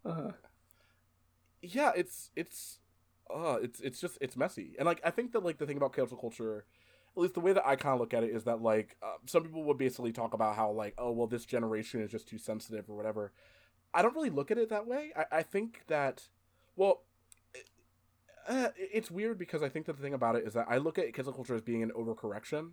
uh, 0.04 0.32
yeah, 1.62 1.92
it's 1.94 2.30
it's 2.34 2.79
uh 3.34 3.58
it's 3.62 3.80
it's 3.80 4.00
just 4.00 4.18
it's 4.20 4.36
messy. 4.36 4.74
And 4.78 4.86
like 4.86 5.00
I 5.04 5.10
think 5.10 5.32
that 5.32 5.44
like 5.44 5.58
the 5.58 5.66
thing 5.66 5.76
about 5.76 5.94
cancel 5.94 6.16
culture 6.16 6.64
at 7.16 7.20
least 7.20 7.34
the 7.34 7.40
way 7.40 7.52
that 7.52 7.66
I 7.66 7.76
kind 7.76 7.94
of 7.94 8.00
look 8.00 8.14
at 8.14 8.22
it 8.22 8.30
is 8.30 8.44
that 8.44 8.62
like 8.62 8.96
uh, 9.02 9.16
some 9.26 9.42
people 9.42 9.64
would 9.64 9.78
basically 9.78 10.12
talk 10.12 10.32
about 10.32 10.56
how 10.56 10.70
like 10.70 10.94
oh 10.98 11.10
well 11.10 11.26
this 11.26 11.44
generation 11.44 12.00
is 12.00 12.10
just 12.10 12.28
too 12.28 12.38
sensitive 12.38 12.88
or 12.88 12.96
whatever. 12.96 13.32
I 13.92 14.02
don't 14.02 14.14
really 14.14 14.30
look 14.30 14.50
at 14.50 14.58
it 14.58 14.70
that 14.70 14.86
way. 14.86 15.12
I, 15.16 15.38
I 15.38 15.42
think 15.42 15.82
that 15.88 16.28
well 16.76 17.02
uh, 18.48 18.68
it's 18.76 19.10
weird 19.10 19.38
because 19.38 19.62
I 19.62 19.68
think 19.68 19.86
that 19.86 19.96
the 19.96 20.02
thing 20.02 20.14
about 20.14 20.36
it 20.36 20.46
is 20.46 20.54
that 20.54 20.66
I 20.68 20.78
look 20.78 20.98
at 20.98 21.12
cancel 21.14 21.32
culture 21.32 21.54
as 21.54 21.62
being 21.62 21.82
an 21.82 21.90
overcorrection 21.90 22.70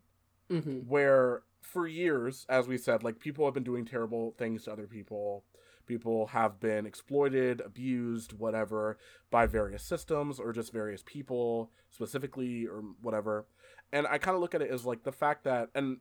mhm. 0.50 0.86
where 0.86 1.44
for 1.62 1.88
years, 1.88 2.46
as 2.50 2.68
we 2.68 2.78
said, 2.78 3.04
like 3.04 3.20
people 3.20 3.46
have 3.46 3.54
been 3.54 3.64
doing 3.64 3.86
terrible 3.86 4.34
things 4.38 4.64
to 4.64 4.72
other 4.72 4.88
people. 4.88 5.44
People 5.88 6.28
have 6.28 6.60
been 6.60 6.86
exploited, 6.86 7.62
abused, 7.62 8.34
whatever, 8.34 8.98
by 9.32 9.46
various 9.46 9.84
systems 9.84 10.40
or 10.40 10.54
just 10.54 10.72
various 10.72 11.04
people 11.06 11.72
specifically 11.90 12.66
or 12.68 12.84
whatever. 13.02 13.46
And 13.92 14.06
I 14.06 14.18
kind 14.18 14.36
of 14.36 14.42
look 14.42 14.54
at 14.54 14.62
it 14.62 14.70
as 14.70 14.86
like 14.86 15.04
the 15.04 15.12
fact 15.12 15.46
that, 15.46 15.70
and 15.74 15.98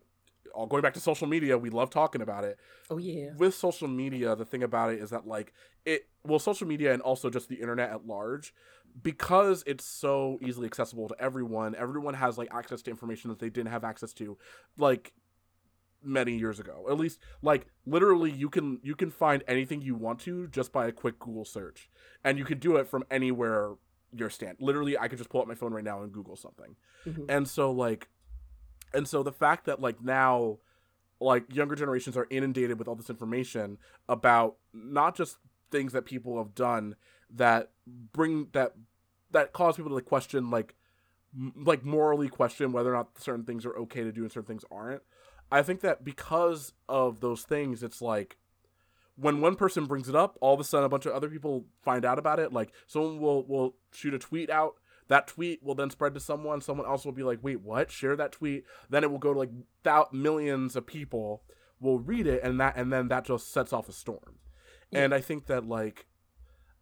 all 0.55 0.66
going 0.66 0.82
back 0.82 0.95
to 0.95 1.01
social 1.01 1.26
media, 1.26 1.57
we 1.59 1.70
love 1.70 1.91
talking 1.91 2.22
about 2.22 2.45
it. 2.45 2.59
oh 2.91 2.99
yeah 2.99 3.30
With 3.37 3.55
social 3.55 3.89
media, 3.89 4.34
the 4.34 4.45
thing 4.45 4.62
about 4.62 4.93
it 4.93 5.01
is 5.01 5.11
that 5.11 5.26
like 5.26 5.53
it, 5.84 6.09
well, 6.24 6.39
social 6.39 6.66
media 6.66 6.93
and 6.93 7.03
also 7.03 7.30
just 7.30 7.49
the 7.49 7.57
internet 7.57 7.91
at 7.91 8.07
large, 8.07 8.53
because 9.03 9.62
it's 9.66 9.84
so 9.84 10.39
easily 10.43 10.66
accessible 10.66 11.09
to 11.09 11.16
everyone. 11.20 11.74
Everyone 11.74 12.14
has 12.14 12.39
like 12.39 12.49
access 12.53 12.82
to 12.82 12.91
information 12.91 13.30
that 13.30 13.39
they 13.39 13.51
didn't 13.51 13.70
have 13.70 13.84
access 13.84 14.12
to, 14.14 14.37
like 14.78 15.12
many 16.03 16.36
years 16.36 16.61
ago. 16.61 16.86
At 16.88 16.97
least 16.97 17.18
like 17.42 17.66
literally 17.84 18.30
you 18.30 18.49
can 18.49 18.78
you 18.82 18.94
can 18.94 19.11
find 19.11 19.42
anything 19.49 19.82
you 19.82 19.94
want 19.94 20.20
to 20.20 20.47
just 20.49 20.72
by 20.72 20.86
a 20.86 20.92
quick 20.92 21.18
Google 21.18 21.44
search. 21.44 21.88
And 22.24 22.38
you 22.38 22.44
can 22.44 22.59
do 22.59 22.76
it 22.76 22.86
from 22.88 23.05
anywhere 23.11 23.74
you're 24.14 24.30
stand. 24.30 24.57
Literally 24.61 24.99
I 24.99 25.09
could 25.09 25.18
just 25.18 25.30
pull 25.30 25.42
up 25.42 25.49
my 25.49 25.55
phone 25.55 25.72
right 25.72 25.84
now 25.84 26.03
and 26.03 26.12
Google 26.12 26.36
something. 26.36 26.76
Mhm. 27.07 27.26
And 27.28 27.49
so 27.49 27.70
like 27.70 28.09
and 28.94 29.07
so 29.09 29.22
the 29.22 29.32
fact 29.32 29.66
that 29.66 29.80
like 29.80 30.03
now 30.03 30.59
like 31.20 31.53
younger 31.55 31.74
generations 31.74 32.16
are 32.16 32.26
inundated 32.30 32.78
with 32.78 32.88
all 32.88 32.94
this 32.94 33.11
information 33.11 33.78
about 34.09 34.57
not 34.72 35.16
just 35.16 35.38
things 35.70 35.92
that 35.92 36.05
people 36.05 36.38
have 36.38 36.55
done 36.55 36.94
that 37.30 37.70
bring 37.86 38.49
that 38.53 38.74
that 39.32 39.53
cause 39.53 39.76
people 39.76 39.88
to 39.88 39.94
like 39.94 40.05
question 40.05 40.51
like 40.51 40.74
m- 41.36 41.53
like 41.64 41.84
morally 41.84 42.28
question 42.28 42.70
whether 42.70 42.94
or 42.94 42.97
not 42.97 43.18
certain 43.18 43.44
things 43.44 43.66
are 43.66 43.76
okay 43.76 44.05
to 44.05 44.12
do 44.12 44.22
and 44.22 44.30
certain 44.30 44.47
things 44.47 44.64
aren't 44.70 45.03
i 45.51 45.62
think 45.62 45.80
that 45.80 46.05
because 46.05 46.72
of 46.88 47.20
those 47.20 47.42
things 47.42 47.82
it's 47.82 48.01
like 48.03 48.36
when 49.16 49.40
one 49.40 49.57
person 49.57 49.86
brings 49.86 50.09
it 50.09 50.14
up 50.14 50.36
all 50.40 50.55
of 50.55 50.61
a 50.61 50.64
sudden 50.64 50.84
a 50.84 50.90
bunch 50.90 51.07
of 51.07 51.12
other 51.12 51.28
people 51.28 51.64
find 51.82 52.05
out 52.05 52.18
about 52.18 52.38
it. 52.38 52.53
Like 52.53 52.70
someone 52.86 53.18
will 53.18 53.44
will 53.47 53.74
shoot 53.92 54.12
a 54.14 54.18
tweet 54.18 54.51
out. 54.51 54.74
That 55.09 55.26
tweet 55.26 55.62
will 55.62 55.74
then 55.74 55.88
spread 55.90 56.12
to 56.14 56.20
someone. 56.20 56.61
Someone 56.61 56.86
else 56.86 57.05
will 57.05 57.12
be 57.12 57.22
like 57.22 57.38
wait 57.42 57.62
what? 57.62 57.90
Share 57.90 58.14
that 58.16 58.32
tweet. 58.32 58.64
Then 58.90 59.05
it 59.05 59.11
will 59.11 59.18
go 59.18 59.32
to 59.32 59.38
like 59.38 59.51
thou- 59.82 60.09
millions 60.12 60.76
of 60.76 60.86
people 60.86 61.42
will 61.80 61.99
read 61.99 62.26
it 62.26 62.42
and 62.42 62.61
that 62.61 62.76
and 62.76 62.92
then 62.92 63.09
that 63.09 63.24
just 63.24 63.51
sets 63.53 63.72
off 63.72 63.88
a 63.88 63.92
storm. 63.92 64.38
Yeah. 64.90 65.05
and 65.05 65.14
i 65.14 65.20
think 65.20 65.47
that 65.47 65.66
like 65.66 66.07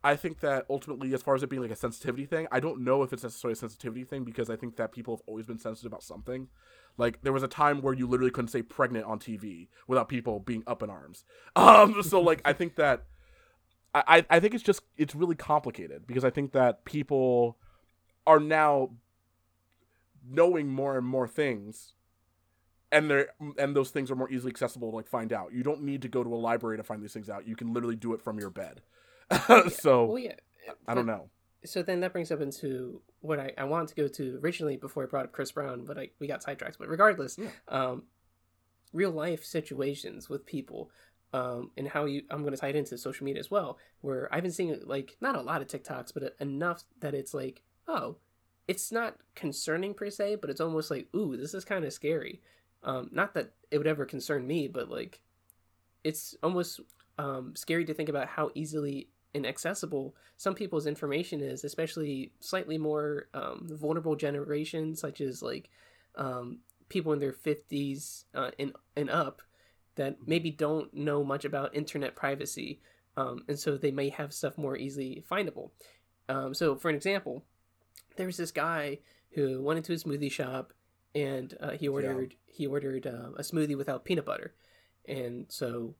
i 0.02 0.14
think 0.14 0.40
that 0.40 0.66
ultimately 0.68 1.14
as 1.14 1.22
far 1.22 1.34
as 1.34 1.42
it 1.42 1.48
being 1.48 1.62
like 1.62 1.70
a 1.70 1.76
sensitivity 1.76 2.26
thing 2.26 2.46
i 2.52 2.60
don't 2.60 2.80
know 2.80 3.02
if 3.02 3.12
it's 3.12 3.22
necessarily 3.22 3.54
a 3.54 3.56
sensitivity 3.56 4.04
thing 4.04 4.24
because 4.24 4.50
i 4.50 4.56
think 4.56 4.76
that 4.76 4.92
people 4.92 5.16
have 5.16 5.22
always 5.26 5.46
been 5.46 5.58
sensitive 5.58 5.90
about 5.90 6.02
something 6.02 6.48
like 6.96 7.22
there 7.22 7.32
was 7.32 7.42
a 7.42 7.48
time 7.48 7.82
where 7.82 7.94
you 7.94 8.06
literally 8.06 8.30
couldn't 8.30 8.48
say 8.48 8.62
pregnant 8.62 9.04
on 9.04 9.18
tv 9.18 9.68
without 9.86 10.08
people 10.08 10.40
being 10.40 10.62
up 10.66 10.82
in 10.82 10.90
arms 10.90 11.24
um 11.56 12.02
so 12.02 12.20
like 12.20 12.40
i 12.44 12.52
think 12.52 12.76
that 12.76 13.04
I, 13.94 14.26
I 14.28 14.40
think 14.40 14.54
it's 14.54 14.64
just 14.64 14.82
it's 14.96 15.14
really 15.14 15.36
complicated 15.36 16.06
because 16.06 16.24
I 16.24 16.30
think 16.30 16.52
that 16.52 16.84
people 16.84 17.58
are 18.26 18.40
now 18.40 18.90
knowing 20.28 20.68
more 20.68 20.98
and 20.98 21.06
more 21.06 21.28
things 21.28 21.92
and 22.90 23.08
they're 23.08 23.28
and 23.56 23.76
those 23.76 23.90
things 23.90 24.10
are 24.10 24.16
more 24.16 24.30
easily 24.30 24.50
accessible 24.50 24.90
to 24.90 24.96
like 24.96 25.06
find 25.06 25.32
out. 25.32 25.52
You 25.52 25.62
don't 25.62 25.82
need 25.82 26.02
to 26.02 26.08
go 26.08 26.24
to 26.24 26.34
a 26.34 26.36
library 26.36 26.76
to 26.76 26.82
find 26.82 27.02
these 27.02 27.12
things 27.12 27.30
out. 27.30 27.46
You 27.46 27.54
can 27.54 27.72
literally 27.72 27.96
do 27.96 28.14
it 28.14 28.20
from 28.20 28.40
your 28.40 28.50
bed. 28.50 28.82
so 29.70 30.06
well 30.06 30.18
yeah 30.18 30.34
I 30.88 30.94
don't 30.94 31.06
know. 31.06 31.30
so 31.64 31.82
then 31.82 32.00
that 32.00 32.12
brings 32.12 32.32
up 32.32 32.40
into 32.40 33.00
what 33.24 33.40
I, 33.40 33.52
I 33.56 33.64
wanted 33.64 33.88
to 33.88 33.94
go 33.94 34.08
to 34.08 34.38
originally 34.42 34.76
before 34.76 35.02
I 35.02 35.06
brought 35.06 35.24
up 35.24 35.32
Chris 35.32 35.50
Brown, 35.52 35.84
but 35.84 35.96
I, 35.98 36.10
we 36.18 36.26
got 36.26 36.42
sidetracked. 36.42 36.78
But 36.78 36.88
regardless, 36.88 37.38
Yeah. 37.38 37.48
um, 37.68 38.02
real 38.92 39.10
life 39.10 39.44
situations 39.44 40.28
with 40.28 40.44
people, 40.44 40.90
um, 41.32 41.70
and 41.76 41.88
how 41.88 42.04
you 42.04 42.22
I'm 42.30 42.42
going 42.42 42.54
to 42.54 42.60
tie 42.60 42.68
it 42.68 42.76
into 42.76 42.96
social 42.98 43.24
media 43.24 43.40
as 43.40 43.50
well, 43.50 43.78
where 44.02 44.32
I've 44.32 44.42
been 44.42 44.52
seeing 44.52 44.78
like 44.84 45.16
not 45.20 45.36
a 45.36 45.40
lot 45.40 45.62
of 45.62 45.68
TikToks, 45.68 46.12
but 46.14 46.36
enough 46.38 46.84
that 47.00 47.14
it's 47.14 47.34
like, 47.34 47.62
oh, 47.88 48.16
it's 48.68 48.92
not 48.92 49.16
concerning 49.34 49.94
per 49.94 50.10
se, 50.10 50.36
but 50.36 50.50
it's 50.50 50.60
almost 50.60 50.90
like, 50.90 51.08
ooh, 51.16 51.36
this 51.36 51.54
is 51.54 51.64
kind 51.64 51.84
of 51.84 51.92
scary. 51.92 52.40
Um, 52.82 53.08
not 53.12 53.34
that 53.34 53.52
it 53.70 53.78
would 53.78 53.86
ever 53.86 54.04
concern 54.04 54.46
me, 54.46 54.68
but 54.68 54.90
like, 54.90 55.20
it's 56.04 56.36
almost 56.42 56.80
um, 57.18 57.54
scary 57.56 57.84
to 57.86 57.94
think 57.94 58.08
about 58.10 58.28
how 58.28 58.50
easily 58.54 59.08
inaccessible 59.34 60.14
some 60.36 60.54
people's 60.54 60.86
information 60.86 61.40
is, 61.40 61.64
especially 61.64 62.32
slightly 62.40 62.78
more 62.78 63.28
um, 63.34 63.68
vulnerable 63.70 64.16
generations, 64.16 65.00
such 65.00 65.20
as 65.20 65.42
like 65.42 65.68
um, 66.16 66.58
people 66.88 67.12
in 67.12 67.20
their 67.20 67.32
50s 67.32 68.24
uh, 68.34 68.50
and, 68.58 68.72
and 68.96 69.10
up 69.10 69.42
that 69.96 70.16
maybe 70.26 70.50
don't 70.50 70.92
know 70.92 71.22
much 71.22 71.44
about 71.44 71.74
internet 71.74 72.16
privacy. 72.16 72.80
Um, 73.16 73.44
and 73.48 73.58
so 73.58 73.76
they 73.76 73.92
may 73.92 74.08
have 74.08 74.32
stuff 74.32 74.58
more 74.58 74.76
easily 74.76 75.24
findable. 75.30 75.70
Um, 76.28 76.52
so, 76.52 76.74
for 76.74 76.88
an 76.88 76.96
example, 76.96 77.44
there 78.16 78.26
was 78.26 78.36
this 78.36 78.50
guy 78.50 78.98
who 79.30 79.62
went 79.62 79.76
into 79.76 79.92
a 79.92 79.96
smoothie 79.96 80.32
shop 80.32 80.72
and 81.14 81.56
uh, 81.60 81.72
he 81.72 81.86
ordered 81.86 82.34
he 82.46 82.66
ordered 82.66 83.06
uh, 83.06 83.30
a 83.36 83.42
smoothie 83.42 83.76
without 83.76 84.04
peanut 84.04 84.24
butter, 84.24 84.52
and 85.06 85.46
so 85.48 85.94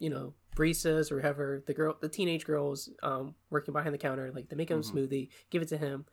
you 0.00 0.10
know 0.10 0.34
baristas 0.56 1.10
or 1.12 1.20
whoever 1.20 1.62
the 1.66 1.74
girl 1.74 1.96
the 2.00 2.08
teenage 2.08 2.44
girls 2.44 2.90
um, 3.02 3.34
working 3.50 3.72
behind 3.72 3.94
the 3.94 3.98
counter 3.98 4.30
like 4.32 4.48
they 4.48 4.56
make 4.56 4.70
him 4.70 4.80
Mhm. 4.80 4.88
a 4.90 4.92
smoothie, 4.92 5.28
give 5.50 5.62
it 5.62 5.68
to 5.68 5.78
him. 5.78 6.06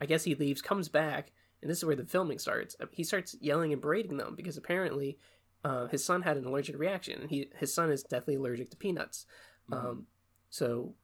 I 0.00 0.06
guess 0.06 0.24
he 0.24 0.34
leaves, 0.34 0.60
comes 0.62 0.88
back, 0.88 1.32
and 1.62 1.70
this 1.70 1.78
is 1.78 1.84
where 1.84 1.96
the 1.96 2.04
filming 2.04 2.38
starts. 2.38 2.76
Uh, 2.80 2.86
He 2.92 3.04
starts 3.04 3.36
yelling 3.40 3.72
and 3.72 3.80
berating 3.80 4.16
them 4.16 4.34
because 4.34 4.56
apparently 4.56 5.18
uh, 5.64 5.86
his 5.88 6.04
son 6.04 6.22
had 6.22 6.36
an 6.36 6.44
allergic 6.44 6.78
reaction, 6.78 7.28
he 7.28 7.50
his 7.56 7.72
son 7.72 7.90
is 7.90 8.02
deathly 8.02 8.34
allergic 8.34 8.70
to 8.70 8.76
peanuts. 8.76 9.26
Mhm. 9.70 9.76
Um, 9.76 10.06
so 10.50 10.94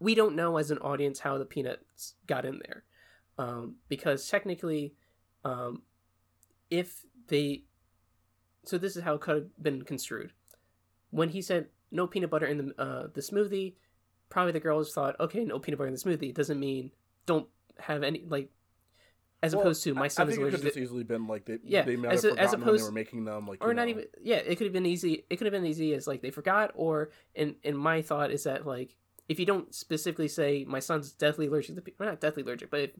we 0.00 0.14
don't 0.14 0.34
know 0.36 0.56
as 0.56 0.70
an 0.70 0.78
audience 0.78 1.20
how 1.20 1.38
the 1.38 1.44
peanuts 1.44 2.14
got 2.26 2.44
in 2.44 2.58
there, 2.66 2.84
um, 3.38 3.76
because 3.88 4.28
technically, 4.28 4.94
um, 5.44 5.82
if 6.70 7.04
they, 7.28 7.64
so 8.64 8.76
this 8.78 8.96
is 8.96 9.02
how 9.02 9.14
it 9.14 9.20
could 9.20 9.34
have 9.36 9.62
been 9.62 9.82
construed. 9.82 10.32
When 11.10 11.28
he 11.30 11.40
said 11.40 11.70
no 11.90 12.06
peanut 12.06 12.30
butter 12.30 12.46
in 12.46 12.58
the 12.58 12.80
uh, 12.82 13.08
the 13.12 13.20
smoothie, 13.20 13.74
probably 14.28 14.52
the 14.52 14.60
girls 14.60 14.92
thought, 14.92 15.18
okay, 15.20 15.44
no 15.44 15.58
peanut 15.58 15.78
butter 15.78 15.88
in 15.88 15.94
the 15.94 16.00
smoothie 16.00 16.34
doesn't 16.34 16.58
mean 16.60 16.90
don't 17.26 17.48
have 17.78 18.02
any 18.02 18.24
like. 18.28 18.50
as 19.42 19.54
Well, 19.54 19.62
opposed 19.62 19.84
to 19.84 19.94
my 19.94 20.08
son 20.08 20.26
I 20.26 20.30
is 20.30 20.34
think 20.34 20.40
it 20.40 20.42
allergic 20.42 20.60
could 20.60 20.72
to 20.72 20.78
just 20.80 20.82
easily 20.82 21.04
been 21.04 21.26
like 21.28 21.44
they 21.44 21.58
Yeah, 21.62 21.82
they 21.84 21.94
might 21.96 22.12
as 22.12 22.22
have 22.24 22.32
a- 22.36 22.40
as 22.40 22.50
forgotten 22.50 22.60
when 22.60 22.60
they 22.60 22.72
opposed- 22.72 22.84
were 22.86 22.92
making 22.92 23.24
them 23.24 23.46
like 23.46 23.62
or 23.64 23.72
not 23.72 23.84
know. 23.84 23.90
even 23.90 24.04
yeah 24.20 24.36
it 24.36 24.56
could 24.56 24.64
have 24.66 24.72
been 24.72 24.86
easy 24.86 25.24
it 25.30 25.36
could 25.36 25.46
have 25.46 25.52
been 25.52 25.64
easy 25.66 25.94
as 25.94 26.06
like 26.08 26.22
they 26.22 26.30
forgot 26.32 26.72
or 26.74 27.10
in 27.36 27.54
in 27.62 27.76
my 27.76 28.02
thought 28.02 28.30
is 28.32 28.42
that 28.44 28.66
like 28.66 28.96
if 29.28 29.38
you 29.38 29.46
don't 29.46 29.72
specifically 29.74 30.26
say 30.28 30.64
my 30.66 30.80
son's 30.80 31.12
deathly 31.12 31.46
allergic 31.46 31.76
to 31.76 31.82
pe- 31.82 31.92
not 32.00 32.20
deathly 32.20 32.42
allergic 32.42 32.68
but 32.70 32.80
if, 32.80 32.90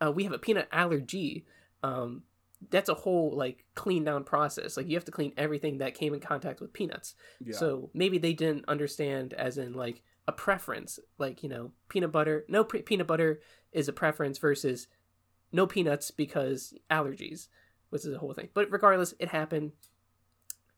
uh, 0.00 0.12
we 0.12 0.22
have 0.24 0.32
a 0.32 0.38
peanut 0.38 0.68
allergy 0.70 1.44
um 1.82 2.22
that's 2.70 2.88
a 2.88 2.94
whole 2.94 3.36
like 3.36 3.64
clean 3.74 4.04
down 4.04 4.24
process. 4.24 4.76
Like 4.76 4.88
you 4.88 4.96
have 4.96 5.04
to 5.06 5.12
clean 5.12 5.32
everything 5.36 5.78
that 5.78 5.94
came 5.94 6.14
in 6.14 6.20
contact 6.20 6.60
with 6.60 6.72
peanuts. 6.72 7.14
Yeah. 7.44 7.56
so 7.56 7.90
maybe 7.94 8.18
they 8.18 8.32
didn't 8.32 8.64
understand 8.68 9.32
as 9.34 9.58
in 9.58 9.72
like 9.72 10.02
a 10.28 10.32
preference. 10.32 10.98
Like 11.18 11.42
you 11.42 11.48
know 11.48 11.72
peanut 11.88 12.12
butter 12.12 12.44
no 12.48 12.64
pre- 12.64 12.82
peanut 12.82 13.06
butter 13.06 13.40
is 13.72 13.88
a 13.88 13.92
preference 13.92 14.38
versus 14.38 14.86
no 15.50 15.66
peanuts 15.66 16.10
because 16.10 16.74
allergies 16.90 17.48
which 17.90 18.04
is 18.04 18.14
a 18.14 18.18
whole 18.18 18.32
thing. 18.32 18.48
But 18.54 18.70
regardless 18.70 19.14
it 19.18 19.28
happened. 19.28 19.72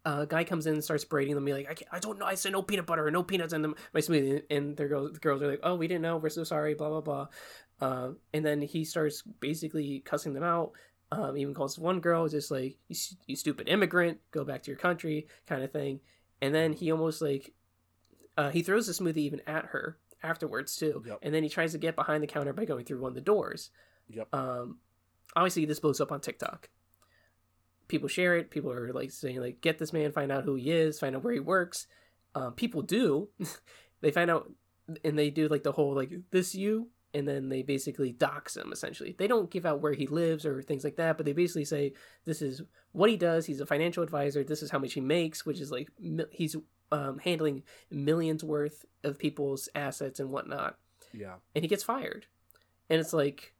Uh, 0.06 0.20
a 0.20 0.26
guy 0.26 0.44
comes 0.44 0.66
in 0.66 0.74
and 0.74 0.84
starts 0.84 1.02
braiding 1.02 1.34
them. 1.34 1.46
Be 1.46 1.54
like 1.54 1.70
I, 1.70 1.72
can't, 1.72 1.88
I 1.90 1.98
don't 1.98 2.18
know. 2.18 2.26
I 2.26 2.34
said 2.34 2.52
no 2.52 2.60
peanut 2.60 2.84
butter 2.84 3.06
or 3.06 3.10
no 3.10 3.22
peanuts 3.22 3.54
in 3.54 3.62
them. 3.62 3.74
My 3.94 4.00
smoothie 4.00 4.42
and 4.50 4.76
their 4.76 4.86
girls, 4.86 5.14
the 5.14 5.18
girls 5.18 5.40
are 5.40 5.50
like 5.50 5.60
oh 5.62 5.76
we 5.76 5.88
didn't 5.88 6.02
know. 6.02 6.18
We're 6.18 6.28
so 6.28 6.44
sorry 6.44 6.74
blah 6.74 6.90
blah 6.90 7.00
blah. 7.00 7.28
Uh, 7.80 8.10
and 8.34 8.44
then 8.44 8.60
he 8.60 8.84
starts 8.84 9.22
basically 9.22 10.02
cussing 10.04 10.34
them 10.34 10.42
out 10.42 10.72
um, 11.14 11.36
even 11.36 11.54
calls 11.54 11.78
one 11.78 12.00
girl 12.00 12.28
just 12.28 12.50
like 12.50 12.76
you, 12.88 12.96
you 13.26 13.36
stupid 13.36 13.68
immigrant 13.68 14.18
go 14.30 14.44
back 14.44 14.62
to 14.62 14.70
your 14.70 14.78
country 14.78 15.28
kind 15.46 15.62
of 15.62 15.72
thing. 15.72 16.00
And 16.42 16.54
then 16.54 16.72
he 16.72 16.90
almost 16.90 17.22
like 17.22 17.52
uh, 18.36 18.50
he 18.50 18.62
throws 18.62 18.86
the 18.86 18.92
smoothie 18.92 19.18
even 19.18 19.40
at 19.46 19.66
her 19.66 19.98
afterwards 20.22 20.76
too. 20.76 21.02
Yep. 21.06 21.18
and 21.22 21.34
then 21.34 21.42
he 21.42 21.48
tries 21.48 21.72
to 21.72 21.78
get 21.78 21.96
behind 21.96 22.22
the 22.22 22.26
counter 22.26 22.52
by 22.52 22.64
going 22.64 22.84
through 22.84 23.00
one 23.00 23.10
of 23.10 23.14
the 23.14 23.20
doors. 23.20 23.70
Yep. 24.08 24.34
um 24.34 24.78
obviously 25.34 25.64
this 25.64 25.80
blows 25.80 26.00
up 26.00 26.12
on 26.12 26.20
tiktok. 26.20 26.68
People 27.88 28.08
share 28.08 28.36
it. 28.36 28.50
People 28.50 28.72
are 28.72 28.92
like 28.92 29.10
saying 29.10 29.40
like 29.40 29.60
get 29.60 29.78
this 29.78 29.92
man 29.92 30.12
find 30.12 30.32
out 30.32 30.44
who 30.44 30.54
he 30.56 30.70
is 30.70 30.98
find 30.98 31.14
out 31.16 31.24
where 31.24 31.34
he 31.34 31.40
works. 31.40 31.86
Um, 32.34 32.52
people 32.52 32.82
do. 32.82 33.28
They 34.04 34.10
find 34.10 34.30
out 34.30 34.52
and 35.02 35.18
they 35.18 35.30
do 35.30 35.48
like 35.48 35.62
the 35.62 35.72
whole 35.72 35.94
like 35.94 36.10
this 36.30 36.54
you 36.54 36.88
and 37.14 37.26
then 37.26 37.48
they 37.48 37.62
basically 37.62 38.12
dox 38.12 38.56
him 38.56 38.72
essentially. 38.72 39.14
They 39.16 39.26
don't 39.26 39.50
give 39.50 39.64
out 39.64 39.80
where 39.80 39.92
he 39.92 40.06
lives 40.06 40.44
or 40.44 40.62
things 40.62 40.84
like 40.84 40.96
that 40.96 41.16
but 41.16 41.24
they 41.24 41.32
basically 41.32 41.64
say 41.64 41.92
this 42.24 42.42
is 42.42 42.62
what 42.92 43.10
he 43.10 43.16
does. 43.16 43.46
He's 43.46 43.60
a 43.60 43.66
financial 43.66 44.02
advisor. 44.02 44.44
This 44.44 44.62
is 44.62 44.70
how 44.70 44.78
much 44.78 44.94
he 44.94 45.00
makes 45.00 45.46
which 45.46 45.60
is 45.60 45.70
like 45.70 45.88
he's 46.30 46.56
um, 46.92 47.18
handling 47.18 47.62
millions 47.90 48.44
worth 48.44 48.84
of 49.02 49.18
people's 49.18 49.68
assets 49.74 50.20
and 50.20 50.30
whatnot. 50.30 50.76
Yeah. 51.12 51.36
and 51.54 51.62
he 51.62 51.68
gets 51.68 51.84
fired. 51.84 52.26
And 52.90 53.00
it's 53.00 53.12
like 53.12 53.54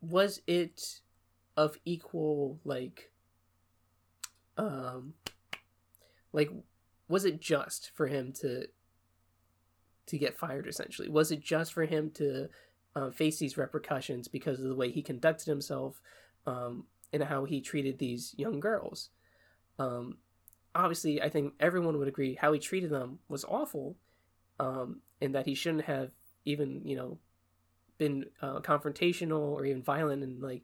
was 0.00 0.40
it 0.46 1.00
of 1.56 1.76
equal 1.84 2.60
like 2.64 3.10
um 4.58 5.14
like 6.32 6.50
was 7.08 7.24
it 7.24 7.40
just 7.40 7.90
for 7.94 8.06
him 8.06 8.32
to 8.32 8.66
to 10.06 10.18
get 10.18 10.38
fired 10.38 10.66
essentially? 10.66 11.08
Was 11.08 11.30
it 11.30 11.40
just 11.40 11.72
for 11.72 11.84
him 11.84 12.10
to 12.12 12.48
uh, 12.94 13.10
face 13.10 13.38
these 13.38 13.58
repercussions 13.58 14.28
because 14.28 14.60
of 14.60 14.68
the 14.68 14.74
way 14.74 14.90
he 14.90 15.02
conducted 15.02 15.46
himself 15.46 16.00
um 16.46 16.84
and 17.12 17.22
how 17.22 17.44
he 17.44 17.60
treated 17.60 17.98
these 17.98 18.34
young 18.36 18.60
girls? 18.60 19.10
Um 19.78 20.18
obviously 20.74 21.22
i 21.22 21.28
think 21.30 21.54
everyone 21.58 21.96
would 21.96 22.06
agree 22.06 22.34
how 22.34 22.52
he 22.52 22.58
treated 22.58 22.90
them 22.90 23.18
was 23.30 23.46
awful 23.46 23.96
um 24.60 25.00
and 25.22 25.34
that 25.34 25.46
he 25.46 25.54
shouldn't 25.54 25.86
have 25.86 26.10
even 26.44 26.82
you 26.84 26.94
know 26.94 27.18
been 27.98 28.26
uh, 28.42 28.60
confrontational 28.60 29.40
or 29.40 29.64
even 29.64 29.82
violent. 29.82 30.22
And 30.22 30.42
like 30.42 30.62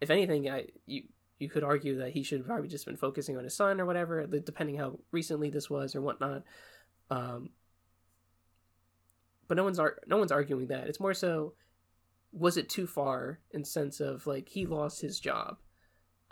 if 0.00 0.10
anything 0.10 0.48
i 0.48 0.66
you 0.86 1.04
you 1.38 1.48
could 1.48 1.64
argue 1.64 1.98
that 1.98 2.12
he 2.12 2.22
should 2.22 2.46
probably 2.46 2.68
just 2.68 2.86
been 2.86 2.96
focusing 2.96 3.36
on 3.36 3.44
his 3.44 3.54
son 3.54 3.80
or 3.80 3.86
whatever 3.86 4.26
depending 4.26 4.76
how 4.76 4.98
recently 5.10 5.50
this 5.50 5.68
was 5.68 5.94
or 5.94 6.00
whatnot. 6.00 6.42
Um 7.10 7.50
but 9.54 9.58
no 9.58 9.64
one's 9.64 9.78
ar- 9.78 10.00
no 10.08 10.16
one's 10.16 10.32
arguing 10.32 10.66
that. 10.66 10.88
It's 10.88 10.98
more 10.98 11.14
so 11.14 11.54
was 12.32 12.56
it 12.56 12.68
too 12.68 12.88
far 12.88 13.38
in 13.52 13.64
sense 13.64 14.00
of 14.00 14.26
like 14.26 14.48
he 14.48 14.66
lost 14.66 15.00
his 15.00 15.20
job? 15.20 15.58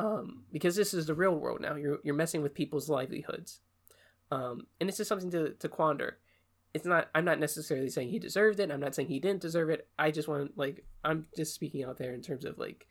Um 0.01 0.43
because 0.53 0.75
this 0.75 0.93
is 0.93 1.07
the 1.07 1.15
real 1.15 1.37
world 1.37 1.61
now. 1.61 1.77
You're 1.77 2.01
you're 2.03 2.17
messing 2.17 2.43
with 2.43 2.53
people's 2.53 2.89
livelihoods. 2.89 3.61
Um 4.33 4.67
and 4.81 4.89
it's 4.89 4.99
just 4.99 5.09
something 5.09 5.31
to 5.31 5.51
to 5.51 5.69
quander. 5.69 6.19
It's 6.75 6.85
not 6.85 7.11
i'm 7.15 7.25
not 7.25 7.39
necessarily 7.39 7.91
saying 7.91 8.09
he 8.09 8.19
deserved 8.19 8.59
it. 8.59 8.73
I'm 8.73 8.81
not 8.81 8.97
saying 8.97 9.07
he 9.07 9.21
didn't 9.21 9.43
deserve 9.43 9.71
it. 9.71 9.87
I 9.97 10.11
just 10.11 10.27
want 10.27 10.59
like 10.59 10.85
i'm 11.05 11.27
just 11.37 11.55
speaking 11.55 11.85
out 11.85 11.99
there 11.99 12.15
in 12.15 12.23
terms 12.23 12.45
of 12.45 12.59
like 12.59 12.89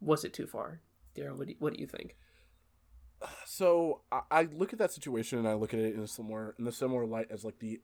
was 0.00 0.24
it 0.24 0.32
too 0.32 0.46
far? 0.46 0.80
Daryl, 1.14 1.36
what 1.36 1.46
do, 1.46 1.52
you, 1.52 1.56
what 1.58 1.74
do 1.74 1.80
you 1.80 1.86
think? 1.86 2.16
So 3.44 4.00
I, 4.10 4.20
I 4.30 4.42
look 4.44 4.72
at 4.72 4.78
that 4.78 4.92
situation 4.92 5.38
and 5.38 5.46
I 5.46 5.54
look 5.54 5.74
at 5.74 5.80
it 5.80 5.94
in 5.94 6.00
a 6.00 6.08
similar 6.08 6.54
in 6.58 6.64
the 6.64 6.72
similar 6.72 7.04
light 7.04 7.26
as 7.30 7.44
like 7.44 7.58
the 7.58 7.80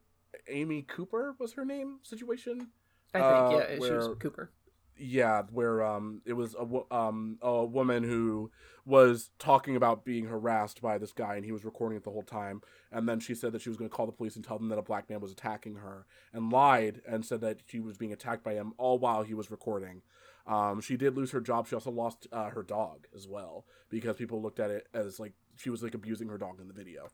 Amy 0.48 0.82
Cooper 0.82 1.34
was 1.38 1.52
her 1.54 1.64
name 1.64 1.98
situation. 2.02 2.68
i 3.14 3.18
think 3.20 3.50
Uh, 3.52 3.58
yeah 3.58 3.74
she 3.74 3.94
was 3.94 4.18
cooper 4.18 4.50
Yeah, 4.96 5.42
where 5.50 5.82
um 5.82 6.20
it 6.26 6.34
was 6.34 6.54
a 6.58 6.64
wo- 6.64 6.86
um 6.90 7.38
a 7.42 7.64
woman 7.64 8.02
who 8.04 8.50
was 8.84 9.30
talking 9.38 9.74
about 9.76 10.04
being 10.04 10.26
harassed 10.26 10.80
by 10.82 10.98
this 10.98 11.12
guy 11.12 11.36
and 11.36 11.44
he 11.44 11.52
was 11.52 11.64
recording 11.64 11.96
it 11.96 12.04
the 12.04 12.10
whole 12.10 12.22
time 12.22 12.60
and 12.92 13.08
then 13.08 13.18
she 13.20 13.34
said 13.34 13.52
that 13.52 13.62
she 13.62 13.68
was 13.70 13.78
going 13.78 13.88
to 13.90 13.96
call 13.96 14.06
the 14.06 14.12
police 14.12 14.36
and 14.36 14.44
tell 14.44 14.58
them 14.58 14.68
that 14.68 14.78
a 14.78 14.82
black 14.82 15.08
man 15.08 15.20
was 15.20 15.32
attacking 15.32 15.76
her 15.76 16.06
and 16.32 16.52
lied 16.52 17.00
and 17.06 17.24
said 17.24 17.40
that 17.40 17.60
she 17.66 17.80
was 17.80 17.96
being 17.96 18.12
attacked 18.12 18.44
by 18.44 18.54
him 18.54 18.72
all 18.78 18.98
while 18.98 19.22
he 19.22 19.34
was 19.34 19.50
recording. 19.50 20.02
Um, 20.46 20.80
she 20.80 20.96
did 20.96 21.16
lose 21.16 21.30
her 21.30 21.40
job. 21.40 21.66
She 21.68 21.74
also 21.74 21.90
lost 21.90 22.26
uh, 22.32 22.50
her 22.50 22.62
dog 22.62 23.06
as 23.14 23.26
well 23.28 23.64
because 23.88 24.16
people 24.16 24.42
looked 24.42 24.58
at 24.60 24.70
it 24.70 24.88
as 24.92 25.20
like 25.20 25.32
she 25.56 25.70
was 25.70 25.82
like 25.82 25.94
abusing 25.94 26.28
her 26.28 26.38
dog 26.38 26.60
in 26.60 26.66
the 26.68 26.74
video. 26.74 27.08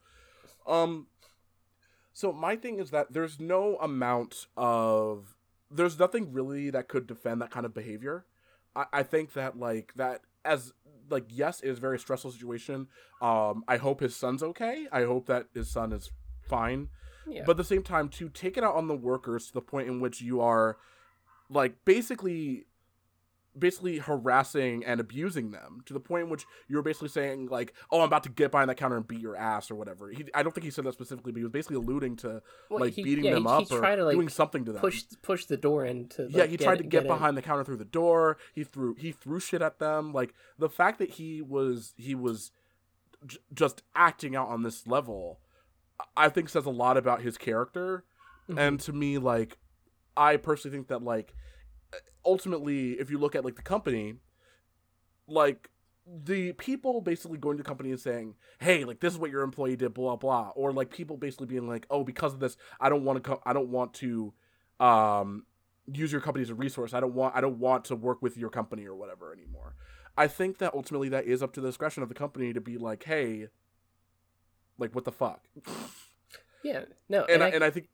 Um, 0.65 1.07
so 2.17 2.33
my 2.33 2.55
thing 2.55 2.79
is 2.79 2.89
that 2.89 3.13
there's 3.13 3.39
no 3.39 3.77
amount 3.77 4.47
of 4.57 5.35
there's 5.69 5.99
nothing 5.99 6.33
really 6.33 6.71
that 6.71 6.87
could 6.87 7.05
defend 7.05 7.43
that 7.43 7.51
kind 7.51 7.63
of 7.63 7.75
behavior. 7.75 8.25
I, 8.75 8.85
I 8.91 9.03
think 9.03 9.33
that 9.33 9.59
like 9.59 9.93
that 9.97 10.21
as 10.43 10.73
like 11.11 11.25
yes, 11.29 11.61
it 11.61 11.69
is 11.69 11.77
a 11.77 11.81
very 11.81 11.99
stressful 11.99 12.31
situation. 12.31 12.87
Um, 13.21 13.63
I 13.67 13.77
hope 13.77 13.99
his 13.99 14.15
son's 14.15 14.41
okay. 14.41 14.87
I 14.91 15.03
hope 15.03 15.27
that 15.27 15.49
his 15.53 15.69
son 15.69 15.93
is 15.93 16.09
fine. 16.49 16.89
yeah 17.27 17.43
But 17.45 17.51
at 17.51 17.57
the 17.57 17.63
same 17.63 17.83
time, 17.83 18.09
to 18.09 18.29
take 18.29 18.57
it 18.57 18.63
out 18.63 18.73
on 18.73 18.87
the 18.87 18.97
workers 18.97 19.45
to 19.49 19.53
the 19.53 19.61
point 19.61 19.87
in 19.87 19.99
which 19.99 20.19
you 20.19 20.41
are 20.41 20.77
like 21.51 21.85
basically 21.85 22.65
basically 23.59 23.97
harassing 23.97 24.83
and 24.85 24.99
abusing 24.99 25.51
them 25.51 25.81
to 25.85 25.93
the 25.93 25.99
point 25.99 26.23
in 26.25 26.29
which 26.29 26.45
you're 26.67 26.81
basically 26.81 27.07
saying 27.09 27.47
like 27.47 27.73
oh 27.91 27.99
i'm 27.99 28.05
about 28.05 28.23
to 28.23 28.29
get 28.29 28.51
behind 28.51 28.69
that 28.69 28.75
counter 28.75 28.97
and 28.97 29.07
beat 29.07 29.19
your 29.19 29.35
ass 29.35 29.71
or 29.71 29.75
whatever. 29.75 30.09
He, 30.09 30.25
i 30.33 30.43
don't 30.43 30.53
think 30.53 30.65
he 30.65 30.71
said 30.71 30.83
that 30.85 30.93
specifically 30.93 31.31
but 31.31 31.39
he 31.39 31.43
was 31.43 31.51
basically 31.51 31.77
alluding 31.77 32.15
to 32.17 32.41
Well, 32.69 32.79
like 32.81 32.93
he- 32.93 33.03
beating 33.03 33.25
yeah, 33.25 33.33
them 33.33 33.43
he- 33.43 33.49
up 33.49 33.71
or 33.71 33.81
to, 33.95 34.03
like, 34.05 34.15
doing 34.15 34.29
something 34.29 34.65
to 34.65 34.71
them. 34.73 34.81
push 34.81 35.03
push 35.21 35.45
the 35.45 35.57
door 35.57 35.85
into 35.85 36.27
yeah 36.29 36.41
like, 36.41 36.49
he 36.49 36.57
tried 36.57 36.77
to 36.77 36.83
get, 36.83 37.01
in. 37.03 37.07
behind 37.07 37.35
the 37.37 37.41
counter 37.41 37.63
through 37.63 37.77
the 37.77 37.85
door. 37.85 38.37
He 38.53 38.63
threw 38.63 38.95
he 38.95 39.11
threw 39.11 39.39
shit 39.39 39.61
at 39.61 39.79
them. 39.79 40.13
Like 40.13 40.33
the 40.59 40.69
fact 40.69 40.99
that 40.99 41.11
he 41.11 41.41
was 41.41 41.93
he 41.97 42.13
was 42.15 42.51
j- 43.25 43.37
just 43.53 43.81
acting 43.95 44.35
out 44.35 44.47
on 44.49 44.63
this 44.63 44.85
level 44.87 45.39
i 46.15 46.29
think 46.29 46.47
says 46.49 46.65
a 46.65 46.69
lot 46.69 46.95
about 46.97 47.21
his 47.21 47.37
character. 47.37 48.03
Mhm. 48.49 48.59
and 48.59 48.79
to 48.81 48.93
me 48.93 49.17
like 49.17 49.57
i 50.15 50.37
personally 50.37 50.77
think 50.77 50.87
that 50.89 51.01
like 51.03 51.33
ultimately 52.25 52.93
if 52.93 53.09
you 53.09 53.17
look 53.17 53.35
at 53.35 53.45
like 53.45 53.55
the 53.55 53.61
company 53.61 54.15
like 55.27 55.69
the 56.23 56.53
people 56.53 57.01
basically 57.01 57.37
going 57.37 57.57
to 57.57 57.63
the 57.63 57.67
company 57.67 57.89
and 57.89 57.99
saying 57.99 58.35
hey 58.59 58.85
like 58.85 58.99
this 59.01 59.13
is 59.13 59.19
what 59.19 59.29
your 59.29 59.41
employee 59.41 59.75
did 59.75 59.93
blah 59.93 60.15
blah 60.15 60.51
or 60.55 60.71
like 60.71 60.89
people 60.89 61.17
basically 61.17 61.47
being 61.47 61.67
like 61.67 61.85
oh 61.89 62.03
because 62.03 62.33
of 62.33 62.39
this 62.39 62.55
i 62.79 62.87
don't 62.87 63.03
want 63.03 63.21
to 63.21 63.29
co- 63.29 63.41
i 63.45 63.51
don't 63.51 63.69
want 63.69 63.93
to 63.93 64.33
um 64.79 65.43
use 65.91 66.11
your 66.11 66.21
company 66.21 66.43
as 66.43 66.49
a 66.49 66.55
resource. 66.55 66.93
I 66.93 66.99
don't 66.99 67.13
want 67.13 67.35
i 67.35 67.41
don't 67.41 67.59
want 67.59 67.85
to 67.85 67.95
work 67.95 68.21
with 68.21 68.37
your 68.37 68.49
company 68.49 68.85
or 68.85 68.95
whatever 68.95 69.33
anymore. 69.33 69.75
I 70.17 70.27
think 70.27 70.57
that 70.57 70.73
ultimately 70.73 71.09
that 71.09 71.25
is 71.25 71.41
up 71.43 71.53
to 71.53 71.61
the 71.61 71.67
discretion 71.67 72.03
of 72.03 72.09
the 72.09 72.15
company 72.15 72.53
to 72.53 72.61
be 72.61 72.77
like 72.77 73.03
hey 73.03 73.47
like 74.77 74.93
what 74.93 75.05
the 75.05 75.11
fuck? 75.11 75.47
Yeah 76.63 76.81
no 77.09 77.23
and 77.25 77.43
I, 77.43 77.49
and 77.49 77.63
I 77.63 77.69
think 77.69 77.87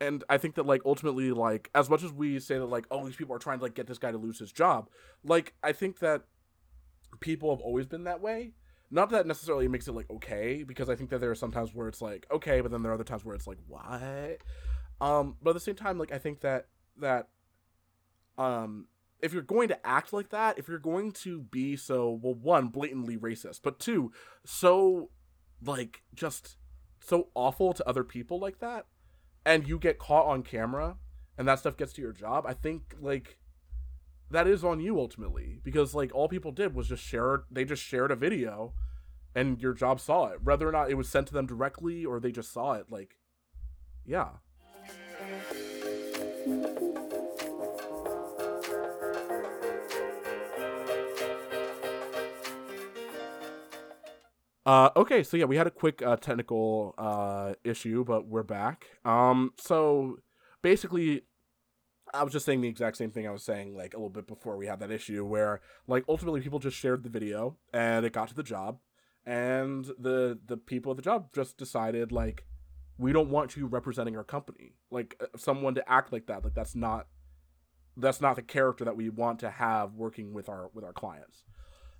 and 0.00 0.24
I 0.28 0.38
think 0.38 0.54
that 0.56 0.66
like 0.66 0.82
ultimately 0.84 1.30
like 1.32 1.70
as 1.74 1.88
much 1.88 2.02
as 2.02 2.12
we 2.12 2.38
say 2.38 2.58
that 2.58 2.66
like 2.66 2.86
oh 2.90 3.04
these 3.06 3.16
people 3.16 3.34
are 3.34 3.38
trying 3.38 3.58
to 3.58 3.64
like 3.64 3.74
get 3.74 3.86
this 3.86 3.98
guy 3.98 4.10
to 4.10 4.18
lose 4.18 4.38
his 4.38 4.52
job 4.52 4.88
like 5.24 5.54
I 5.62 5.72
think 5.72 6.00
that 6.00 6.22
people 7.20 7.54
have 7.54 7.60
always 7.60 7.86
been 7.86 8.04
that 8.04 8.20
way. 8.20 8.52
Not 8.90 9.10
that 9.10 9.26
necessarily 9.26 9.68
makes 9.68 9.88
it 9.88 9.92
like 9.92 10.08
okay 10.10 10.62
because 10.62 10.88
I 10.88 10.94
think 10.94 11.10
that 11.10 11.20
there 11.20 11.30
are 11.30 11.36
some 11.36 11.50
times 11.50 11.74
where 11.74 11.88
it's 11.88 12.02
like 12.02 12.26
okay 12.30 12.60
but 12.60 12.70
then 12.70 12.82
there 12.82 12.92
are 12.92 12.94
other 12.94 13.04
times 13.04 13.24
where 13.24 13.34
it's 13.34 13.46
like 13.46 13.58
what? 13.66 14.38
Um 15.00 15.36
but 15.42 15.50
at 15.50 15.54
the 15.54 15.60
same 15.60 15.74
time 15.74 15.98
like 15.98 16.12
I 16.12 16.18
think 16.18 16.40
that 16.40 16.66
that 16.98 17.28
um 18.38 18.86
if 19.20 19.32
you're 19.32 19.42
going 19.42 19.68
to 19.68 19.86
act 19.86 20.12
like 20.12 20.28
that 20.28 20.58
if 20.58 20.68
you're 20.68 20.78
going 20.78 21.10
to 21.10 21.40
be 21.40 21.76
so 21.76 22.20
well 22.22 22.34
one 22.34 22.68
blatantly 22.68 23.16
racist 23.16 23.60
but 23.62 23.78
two 23.78 24.12
so 24.44 25.10
like 25.64 26.02
just 26.14 26.56
so 27.00 27.28
awful 27.34 27.72
to 27.72 27.88
other 27.88 28.04
people 28.04 28.38
like 28.38 28.58
that 28.60 28.86
and 29.46 29.66
you 29.66 29.78
get 29.78 29.98
caught 29.98 30.26
on 30.26 30.42
camera 30.42 30.96
and 31.38 31.48
that 31.48 31.58
stuff 31.58 31.78
gets 31.78 31.94
to 31.94 32.02
your 32.02 32.12
job 32.12 32.44
i 32.46 32.52
think 32.52 32.94
like 33.00 33.38
that 34.30 34.46
is 34.46 34.64
on 34.64 34.80
you 34.80 34.98
ultimately 34.98 35.60
because 35.62 35.94
like 35.94 36.14
all 36.14 36.28
people 36.28 36.52
did 36.52 36.74
was 36.74 36.88
just 36.88 37.02
share 37.02 37.44
they 37.50 37.64
just 37.64 37.82
shared 37.82 38.10
a 38.10 38.16
video 38.16 38.74
and 39.36 39.60
your 39.60 39.74
job 39.74 40.00
saw 40.00 40.28
it. 40.28 40.42
Whether 40.42 40.66
or 40.66 40.72
not 40.72 40.90
it 40.90 40.94
was 40.94 41.10
sent 41.10 41.28
to 41.28 41.34
them 41.34 41.46
directly 41.46 42.06
or 42.06 42.18
they 42.18 42.32
just 42.32 42.52
saw 42.52 42.72
it 42.72 42.86
like 42.90 43.18
yeah 44.04 44.30
Uh, 54.66 54.90
okay, 54.96 55.22
so 55.22 55.36
yeah, 55.36 55.44
we 55.44 55.56
had 55.56 55.68
a 55.68 55.70
quick 55.70 56.02
uh, 56.02 56.16
technical 56.16 56.92
uh, 56.98 57.54
issue, 57.62 58.04
but 58.04 58.26
we're 58.26 58.42
back. 58.42 58.86
Um, 59.04 59.52
so 59.56 60.18
basically, 60.60 61.22
I 62.12 62.24
was 62.24 62.32
just 62.32 62.44
saying 62.44 62.62
the 62.62 62.68
exact 62.68 62.96
same 62.96 63.12
thing 63.12 63.28
I 63.28 63.30
was 63.30 63.44
saying 63.44 63.76
like 63.76 63.94
a 63.94 63.96
little 63.96 64.10
bit 64.10 64.26
before 64.26 64.56
we 64.56 64.66
had 64.66 64.80
that 64.80 64.90
issue, 64.90 65.24
where 65.24 65.60
like 65.86 66.04
ultimately 66.08 66.40
people 66.40 66.58
just 66.58 66.76
shared 66.76 67.04
the 67.04 67.08
video 67.08 67.56
and 67.72 68.04
it 68.04 68.12
got 68.12 68.26
to 68.28 68.34
the 68.34 68.42
job, 68.42 68.80
and 69.24 69.84
the 70.00 70.36
the 70.44 70.56
people 70.56 70.90
at 70.90 70.96
the 70.96 71.02
job 71.02 71.28
just 71.32 71.56
decided 71.56 72.10
like 72.10 72.44
we 72.98 73.12
don't 73.12 73.30
want 73.30 73.56
you 73.56 73.66
representing 73.66 74.16
our 74.16 74.24
company, 74.24 74.74
like 74.90 75.14
uh, 75.20 75.26
someone 75.36 75.76
to 75.76 75.88
act 75.88 76.12
like 76.12 76.26
that, 76.26 76.42
like 76.42 76.54
that's 76.54 76.74
not 76.74 77.06
that's 77.96 78.20
not 78.20 78.34
the 78.34 78.42
character 78.42 78.84
that 78.84 78.96
we 78.96 79.10
want 79.10 79.38
to 79.38 79.48
have 79.50 79.94
working 79.94 80.32
with 80.32 80.48
our 80.48 80.70
with 80.74 80.82
our 80.82 80.92
clients, 80.92 81.44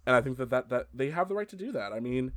and 0.05 0.17
I 0.17 0.21
think 0.21 0.37
that 0.39 0.51
that 0.51 0.69
that 0.71 0.89
they 0.93 1.11
have 1.11 1.29
the 1.29 1.37
right 1.37 1.49
to 1.49 1.57
do 1.57 1.71
that. 1.71 1.93
I 1.93 2.01
mean 2.01 2.33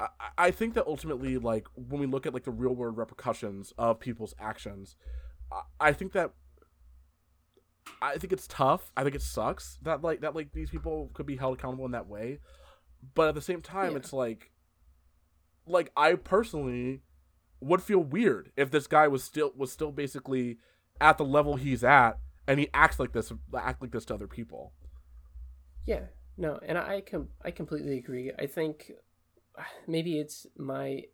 I, 0.00 0.06
I 0.38 0.50
think 0.50 0.74
that 0.74 0.86
ultimately, 0.86 1.38
like 1.38 1.66
when 1.74 2.00
we 2.00 2.06
look 2.06 2.26
at 2.26 2.34
like 2.34 2.44
the 2.44 2.50
real 2.50 2.74
world 2.74 2.96
repercussions 2.96 3.72
of 3.78 4.00
people's 4.00 4.34
actions, 4.38 4.96
I 5.78 5.92
think 5.92 6.12
that 6.12 6.32
I 8.00 8.16
think 8.18 8.32
it's 8.32 8.46
tough. 8.46 8.92
I 8.96 9.02
think 9.02 9.14
it 9.14 9.22
sucks 9.22 9.78
that 9.82 10.02
like 10.02 10.20
that 10.20 10.34
like 10.34 10.52
these 10.52 10.70
people 10.70 11.10
could 11.14 11.26
be 11.26 11.36
held 11.36 11.58
accountable 11.58 11.84
in 11.84 11.92
that 11.92 12.06
way. 12.06 12.38
But 13.14 13.28
at 13.28 13.34
the 13.34 13.42
same 13.42 13.62
time, 13.62 13.92
yeah. 13.92 13.98
it's 13.98 14.12
like 14.12 14.50
like 15.66 15.90
I 15.96 16.14
personally 16.14 17.02
would 17.60 17.82
feel 17.82 18.00
weird 18.00 18.52
if 18.56 18.70
this 18.70 18.86
guy 18.86 19.08
was 19.08 19.22
still 19.22 19.52
was 19.56 19.70
still 19.70 19.92
basically 19.92 20.58
at 21.00 21.18
the 21.18 21.24
level 21.24 21.56
he's 21.56 21.84
at 21.84 22.18
and 22.46 22.58
he 22.58 22.68
acts 22.72 22.98
like 22.98 23.12
this 23.12 23.32
act 23.56 23.82
like 23.82 23.90
this 23.90 24.04
to 24.06 24.14
other 24.14 24.26
people. 24.26 24.72
Yeah. 25.86 26.04
No, 26.36 26.58
and 26.66 26.78
I 26.78 27.02
com- 27.02 27.28
I 27.44 27.50
completely 27.50 27.98
agree. 27.98 28.32
I 28.38 28.46
think 28.46 28.92
maybe 29.86 30.18
it's 30.18 30.46
my 30.56 31.04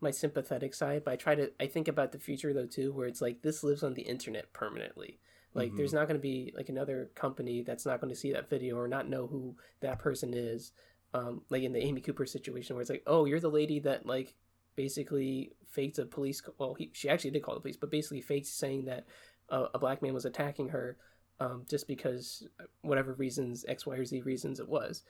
my 0.00 0.10
sympathetic 0.10 0.74
side, 0.74 1.04
but 1.04 1.12
I 1.12 1.16
try 1.16 1.34
to 1.36 1.50
I 1.60 1.66
think 1.66 1.88
about 1.88 2.12
the 2.12 2.18
future 2.18 2.52
though 2.52 2.66
too, 2.66 2.92
where 2.92 3.06
it's 3.06 3.22
like 3.22 3.42
this 3.42 3.62
lives 3.62 3.82
on 3.82 3.94
the 3.94 4.02
internet 4.02 4.52
permanently. 4.52 5.18
Like 5.54 5.68
mm-hmm. 5.68 5.76
there's 5.76 5.92
not 5.92 6.08
going 6.08 6.18
to 6.18 6.22
be 6.22 6.52
like 6.56 6.68
another 6.68 7.10
company 7.14 7.62
that's 7.62 7.86
not 7.86 8.00
going 8.00 8.12
to 8.12 8.18
see 8.18 8.32
that 8.32 8.50
video 8.50 8.76
or 8.76 8.88
not 8.88 9.08
know 9.08 9.26
who 9.26 9.56
that 9.80 9.98
person 9.98 10.32
is. 10.34 10.72
Um, 11.14 11.42
like 11.50 11.62
in 11.62 11.74
the 11.74 11.82
Amy 11.82 12.00
Cooper 12.00 12.24
situation, 12.24 12.74
where 12.74 12.80
it's 12.80 12.90
like, 12.90 13.02
oh, 13.06 13.26
you're 13.26 13.38
the 13.38 13.50
lady 13.50 13.80
that 13.80 14.06
like 14.06 14.34
basically 14.76 15.52
faked 15.70 15.98
a 15.98 16.06
police. 16.06 16.42
Well, 16.56 16.74
he, 16.74 16.90
she 16.94 17.10
actually 17.10 17.32
did 17.32 17.42
call 17.42 17.54
the 17.54 17.60
police, 17.60 17.76
but 17.76 17.90
basically 17.90 18.22
faked 18.22 18.46
saying 18.46 18.86
that 18.86 19.04
uh, 19.50 19.66
a 19.74 19.78
black 19.78 20.00
man 20.00 20.14
was 20.14 20.24
attacking 20.24 20.70
her, 20.70 20.96
um, 21.38 21.66
just 21.68 21.86
because 21.86 22.48
uh, 22.58 22.64
whatever 22.80 23.12
reasons 23.12 23.66
X, 23.68 23.84
Y, 23.84 23.94
or 23.94 24.06
Z 24.06 24.22
reasons 24.22 24.58
it 24.58 24.68
was 24.68 25.02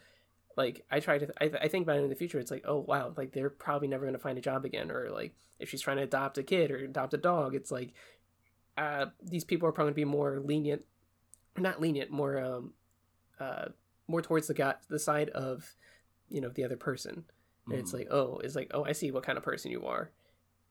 like 0.56 0.84
I 0.90 1.00
try 1.00 1.18
to 1.18 1.28
I, 1.40 1.64
I 1.64 1.68
think 1.68 1.84
about 1.84 1.98
it 1.98 2.04
in 2.04 2.10
the 2.10 2.14
future 2.14 2.38
it's 2.38 2.50
like 2.50 2.64
oh 2.66 2.78
wow 2.78 3.12
like 3.16 3.32
they're 3.32 3.50
probably 3.50 3.88
never 3.88 4.04
going 4.04 4.14
to 4.14 4.22
find 4.22 4.38
a 4.38 4.42
job 4.42 4.64
again 4.64 4.90
or 4.90 5.10
like 5.10 5.34
if 5.58 5.70
she's 5.70 5.80
trying 5.80 5.98
to 5.98 6.02
adopt 6.02 6.38
a 6.38 6.42
kid 6.42 6.70
or 6.70 6.76
adopt 6.76 7.14
a 7.14 7.18
dog 7.18 7.54
it's 7.54 7.70
like 7.70 7.92
uh 8.78 9.06
these 9.22 9.44
people 9.44 9.68
are 9.68 9.72
probably 9.72 9.92
going 9.92 9.94
to 9.94 10.06
be 10.06 10.16
more 10.16 10.40
lenient 10.40 10.82
not 11.56 11.80
lenient 11.80 12.10
more 12.10 12.38
um 12.38 12.72
uh 13.40 13.66
more 14.08 14.22
towards 14.22 14.46
the 14.46 14.54
guy 14.54 14.74
the 14.88 14.98
side 14.98 15.30
of 15.30 15.74
you 16.28 16.40
know 16.40 16.48
the 16.48 16.64
other 16.64 16.76
person. 16.76 17.24
And 17.66 17.76
mm. 17.76 17.78
it's 17.78 17.92
like 17.92 18.08
oh 18.10 18.40
it's 18.42 18.56
like 18.56 18.70
oh 18.74 18.84
I 18.84 18.92
see 18.92 19.10
what 19.10 19.24
kind 19.24 19.38
of 19.38 19.44
person 19.44 19.70
you 19.70 19.86
are. 19.86 20.10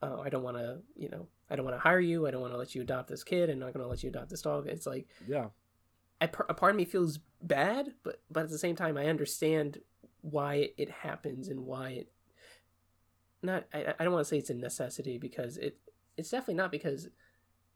Oh 0.01 0.21
I 0.21 0.29
don't 0.29 0.43
want 0.43 0.57
to 0.57 0.79
you 0.95 1.09
know 1.09 1.27
I 1.49 1.55
don't 1.55 1.65
want 1.65 1.75
to 1.75 1.81
hire 1.81 1.99
you 1.99 2.27
I 2.27 2.31
don't 2.31 2.41
want 2.41 2.53
to 2.53 2.57
let 2.57 2.75
you 2.75 2.81
adopt 2.81 3.09
this 3.09 3.23
kid 3.23 3.49
I'm 3.49 3.59
not 3.59 3.73
going 3.73 3.83
to 3.83 3.89
let 3.89 4.03
you 4.03 4.09
adopt 4.09 4.29
this 4.29 4.41
dog. 4.41 4.67
It's 4.67 4.87
like 4.87 5.07
yeah 5.27 5.47
a 6.25 6.53
part 6.53 6.71
of 6.71 6.75
me 6.75 6.85
feels 6.85 7.19
bad, 7.41 7.93
but 8.03 8.21
but 8.29 8.43
at 8.43 8.49
the 8.49 8.57
same 8.57 8.75
time, 8.75 8.97
I 8.97 9.07
understand 9.07 9.79
why 10.21 10.69
it 10.77 10.89
happens 10.89 11.47
and 11.47 11.65
why 11.65 11.89
it. 11.89 12.11
Not, 13.43 13.65
I, 13.73 13.95
I 13.99 14.03
don't 14.03 14.13
want 14.13 14.25
to 14.25 14.29
say 14.29 14.37
it's 14.37 14.51
a 14.51 14.55
necessity 14.55 15.17
because 15.17 15.57
it 15.57 15.77
it's 16.15 16.29
definitely 16.29 16.55
not 16.55 16.71
because 16.71 17.09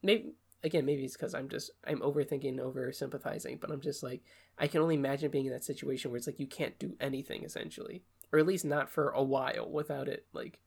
maybe 0.03 0.33
again 0.63 0.85
maybe 0.85 1.03
it's 1.03 1.15
because 1.15 1.33
I'm 1.33 1.49
just 1.49 1.71
I'm 1.87 1.99
overthinking, 2.01 2.59
over 2.59 2.91
sympathizing, 2.91 3.57
but 3.57 3.71
I'm 3.71 3.81
just 3.81 4.03
like 4.03 4.21
I 4.57 4.67
can 4.67 4.81
only 4.81 4.95
imagine 4.95 5.31
being 5.31 5.47
in 5.47 5.51
that 5.53 5.63
situation 5.63 6.11
where 6.11 6.17
it's 6.17 6.27
like 6.27 6.39
you 6.39 6.47
can't 6.47 6.77
do 6.77 6.95
anything 6.99 7.43
essentially, 7.43 8.03
or 8.31 8.39
at 8.39 8.45
least 8.45 8.65
not 8.65 8.89
for 8.89 9.09
a 9.09 9.23
while 9.23 9.67
without 9.69 10.07
it 10.07 10.27
like, 10.33 10.59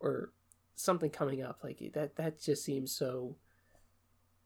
or 0.00 0.32
something 0.74 1.10
coming 1.10 1.42
up 1.42 1.60
like 1.64 1.82
that. 1.94 2.16
That 2.16 2.40
just 2.40 2.64
seems 2.64 2.92
so 2.92 3.36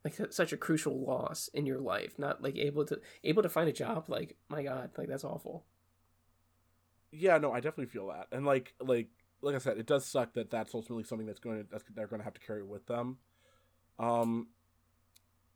like 0.07 0.33
such 0.33 0.53
a 0.53 0.57
crucial 0.57 1.05
loss 1.05 1.49
in 1.53 1.67
your 1.67 1.81
life 1.81 2.15
not 2.17 2.43
like 2.43 2.57
able 2.57 2.85
to 2.85 3.01
able 3.25 3.43
to 3.43 3.49
find 3.49 3.69
a 3.69 3.73
job 3.73 4.05
like 4.09 4.37
my 4.49 4.63
god 4.63 4.91
like 4.97 5.09
that's 5.09 5.25
awful. 5.25 5.65
Yeah 7.11 7.39
no 7.39 7.53
i 7.53 7.57
definitely 7.57 7.87
feel 7.87 8.09
that. 8.09 8.29
And 8.31 8.47
like 8.47 8.75
like 8.81 9.09
like 9.43 9.55
i 9.55 9.59
said 9.59 9.79
it 9.79 9.87
does 9.87 10.07
suck 10.07 10.35
that 10.35 10.51
that's 10.51 10.75
ultimately 10.75 11.05
something 11.05 11.27
that's 11.27 11.41
going 11.41 11.59
to 11.59 11.67
that's, 11.71 11.85
they're 11.95 12.07
going 12.07 12.21
to 12.21 12.25
have 12.25 12.35
to 12.35 12.41
carry 12.41 12.63
with 12.63 12.87
them. 12.87 13.19
Um 13.99 14.49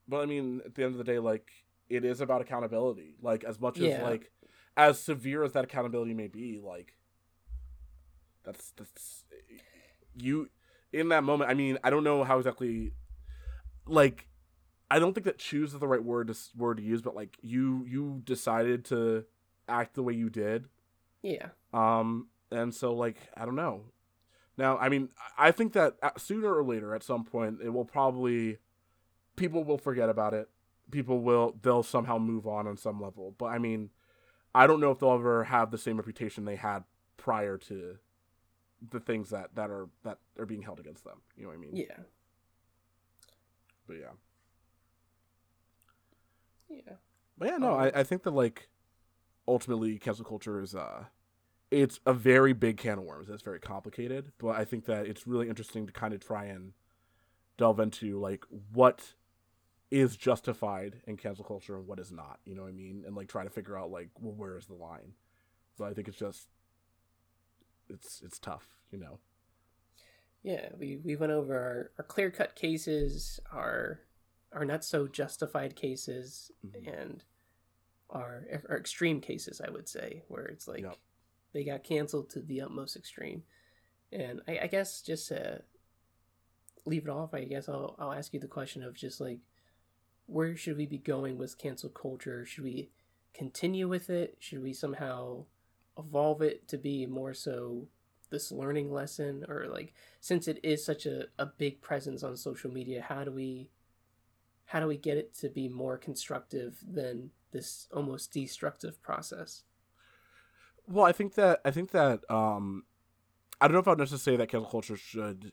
but 0.08 0.22
i 0.22 0.26
mean 0.26 0.62
at 0.64 0.74
the 0.74 0.82
end 0.82 0.92
of 0.92 0.98
the 0.98 1.04
day 1.04 1.18
like 1.18 1.50
it 1.88 2.04
is 2.04 2.20
about 2.20 2.40
accountability. 2.40 3.16
Like 3.20 3.44
as 3.44 3.60
much 3.60 3.78
as 3.78 4.02
like 4.02 4.32
as 4.76 5.00
severe 5.00 5.44
as 5.44 5.52
that 5.52 5.64
accountability 5.64 6.14
may 6.14 6.28
be 6.28 6.60
like 6.62 6.94
that's 8.44 8.72
that's 8.76 9.24
you 10.16 10.48
in 10.92 11.08
that 11.10 11.22
moment 11.22 11.50
i 11.50 11.54
mean 11.54 11.78
i 11.84 11.90
don't 11.90 12.04
know 12.04 12.24
how 12.24 12.38
exactly 12.38 12.92
like 13.86 14.26
I 14.90 14.98
don't 14.98 15.12
think 15.14 15.24
that 15.26 15.38
choose 15.38 15.72
is 15.72 15.80
the 15.80 15.86
right 15.86 16.02
word 16.02 16.28
to 16.28 16.36
word 16.56 16.78
to 16.78 16.82
use, 16.82 17.00
but 17.02 17.14
like 17.14 17.36
you 17.40 17.86
you 17.88 18.22
decided 18.24 18.84
to 18.86 19.24
act 19.68 19.94
the 19.94 20.02
way 20.02 20.14
you 20.14 20.28
did. 20.30 20.66
Yeah. 21.22 21.48
Um, 21.72 22.28
and 22.50 22.74
so 22.74 22.92
like 22.92 23.16
I 23.36 23.44
don't 23.44 23.56
know. 23.56 23.82
Now, 24.56 24.76
I 24.76 24.88
mean, 24.88 25.08
I 25.38 25.52
think 25.52 25.72
that 25.72 25.94
sooner 26.18 26.54
or 26.54 26.62
later, 26.62 26.94
at 26.94 27.02
some 27.02 27.24
point, 27.24 27.60
it 27.64 27.70
will 27.70 27.84
probably 27.84 28.58
people 29.36 29.64
will 29.64 29.78
forget 29.78 30.08
about 30.08 30.34
it. 30.34 30.48
People 30.90 31.20
will 31.20 31.56
they'll 31.62 31.84
somehow 31.84 32.18
move 32.18 32.46
on 32.46 32.66
on 32.66 32.76
some 32.76 33.00
level. 33.00 33.34
But 33.38 33.46
I 33.46 33.58
mean, 33.58 33.90
I 34.54 34.66
don't 34.66 34.80
know 34.80 34.90
if 34.90 34.98
they'll 34.98 35.12
ever 35.12 35.44
have 35.44 35.70
the 35.70 35.78
same 35.78 35.96
reputation 35.96 36.44
they 36.44 36.56
had 36.56 36.84
prior 37.16 37.56
to 37.58 37.98
the 38.90 39.00
things 39.00 39.30
that 39.30 39.54
that 39.54 39.70
are 39.70 39.88
that 40.02 40.18
are 40.38 40.46
being 40.46 40.62
held 40.62 40.80
against 40.80 41.04
them. 41.04 41.20
You 41.36 41.44
know 41.44 41.50
what 41.50 41.56
I 41.56 41.60
mean? 41.60 41.76
Yeah. 41.76 41.96
But 43.86 43.96
yeah. 43.96 44.12
Yeah. 46.70 46.94
But 47.36 47.48
yeah, 47.48 47.56
no, 47.56 47.72
um, 47.74 47.80
I, 47.80 48.00
I 48.00 48.02
think 48.04 48.22
that 48.22 48.32
like 48.32 48.68
ultimately 49.48 49.98
cancel 49.98 50.24
culture 50.24 50.62
is 50.62 50.74
uh 50.74 51.04
it's 51.70 52.00
a 52.04 52.12
very 52.12 52.52
big 52.52 52.76
can 52.76 52.98
of 52.98 53.04
worms. 53.04 53.28
It's 53.28 53.42
very 53.42 53.60
complicated, 53.60 54.32
but 54.38 54.56
I 54.56 54.64
think 54.64 54.86
that 54.86 55.06
it's 55.06 55.26
really 55.26 55.48
interesting 55.48 55.86
to 55.86 55.92
kind 55.92 56.12
of 56.12 56.20
try 56.20 56.46
and 56.46 56.72
delve 57.58 57.78
into 57.78 58.18
like 58.18 58.44
what 58.72 59.14
is 59.90 60.16
justified 60.16 61.00
in 61.06 61.16
cancel 61.16 61.44
culture 61.44 61.76
and 61.76 61.86
what 61.86 62.00
is 62.00 62.10
not. 62.10 62.40
You 62.44 62.54
know 62.54 62.62
what 62.62 62.68
I 62.68 62.72
mean? 62.72 63.04
And 63.06 63.16
like 63.16 63.28
try 63.28 63.44
to 63.44 63.50
figure 63.50 63.78
out 63.78 63.90
like 63.90 64.08
well 64.20 64.34
where 64.34 64.56
is 64.56 64.66
the 64.66 64.74
line. 64.74 65.12
So 65.78 65.84
I 65.84 65.94
think 65.94 66.08
it's 66.08 66.18
just 66.18 66.48
it's 67.88 68.20
it's 68.24 68.38
tough, 68.38 68.66
you 68.90 68.98
know. 68.98 69.18
Yeah, 70.42 70.70
we 70.78 70.96
we 70.96 71.16
went 71.16 71.32
over 71.32 71.54
our, 71.54 71.90
our 71.98 72.04
clear 72.04 72.30
cut 72.30 72.56
cases, 72.56 73.40
our 73.52 74.00
are 74.52 74.64
not 74.64 74.84
so 74.84 75.06
justified 75.06 75.76
cases 75.76 76.50
mm-hmm. 76.66 76.88
and 76.88 77.24
are, 78.08 78.44
are 78.68 78.78
extreme 78.78 79.20
cases, 79.20 79.60
I 79.64 79.70
would 79.70 79.88
say, 79.88 80.22
where 80.28 80.46
it's 80.46 80.66
like 80.66 80.82
yep. 80.82 80.96
they 81.52 81.64
got 81.64 81.84
canceled 81.84 82.30
to 82.30 82.40
the 82.40 82.60
utmost 82.62 82.96
extreme. 82.96 83.44
And 84.12 84.40
I, 84.48 84.60
I 84.62 84.66
guess 84.66 85.02
just 85.02 85.28
to 85.28 85.62
leave 86.84 87.04
it 87.04 87.10
off, 87.10 87.34
I 87.34 87.44
guess 87.44 87.68
I'll 87.68 87.94
I'll 87.98 88.12
ask 88.12 88.34
you 88.34 88.40
the 88.40 88.48
question 88.48 88.82
of 88.82 88.94
just 88.94 89.20
like 89.20 89.38
where 90.26 90.56
should 90.56 90.76
we 90.76 90.86
be 90.86 90.98
going 90.98 91.38
with 91.38 91.58
cancel 91.58 91.90
culture? 91.90 92.46
Should 92.46 92.64
we 92.64 92.90
continue 93.34 93.88
with 93.88 94.10
it? 94.10 94.36
Should 94.38 94.62
we 94.62 94.72
somehow 94.72 95.44
evolve 95.98 96.42
it 96.42 96.66
to 96.68 96.78
be 96.78 97.06
more 97.06 97.34
so 97.34 97.88
this 98.30 98.52
learning 98.52 98.92
lesson 98.92 99.44
or 99.48 99.66
like 99.68 99.92
since 100.20 100.48
it 100.48 100.60
is 100.62 100.84
such 100.84 101.04
a, 101.04 101.24
a 101.38 101.46
big 101.46 101.80
presence 101.82 102.22
on 102.22 102.36
social 102.36 102.70
media 102.70 103.04
how 103.06 103.24
do 103.24 103.32
we 103.32 103.68
how 104.70 104.78
do 104.78 104.86
we 104.86 104.96
get 104.96 105.16
it 105.16 105.34
to 105.34 105.48
be 105.48 105.68
more 105.68 105.98
constructive 105.98 106.78
than 106.88 107.30
this 107.50 107.88
almost 107.92 108.32
destructive 108.32 109.02
process? 109.02 109.64
Well, 110.86 111.04
I 111.04 111.10
think 111.10 111.34
that 111.34 111.60
I 111.64 111.72
think 111.72 111.90
that 111.90 112.20
um, 112.30 112.84
I 113.60 113.66
don't 113.66 113.74
know 113.74 113.80
if 113.80 113.88
I'd 113.88 113.98
necessarily 113.98 114.36
say 114.36 114.36
that 114.36 114.48
cancel 114.48 114.70
culture 114.70 114.96
should 114.96 115.50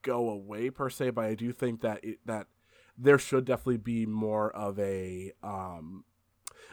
go 0.00 0.30
away 0.30 0.70
per 0.70 0.88
se, 0.88 1.10
but 1.10 1.26
I 1.26 1.34
do 1.34 1.52
think 1.52 1.82
that 1.82 2.02
it, 2.02 2.18
that 2.24 2.46
there 2.96 3.18
should 3.18 3.44
definitely 3.44 3.76
be 3.76 4.06
more 4.06 4.56
of 4.56 4.78
a 4.78 5.32
um, 5.42 6.04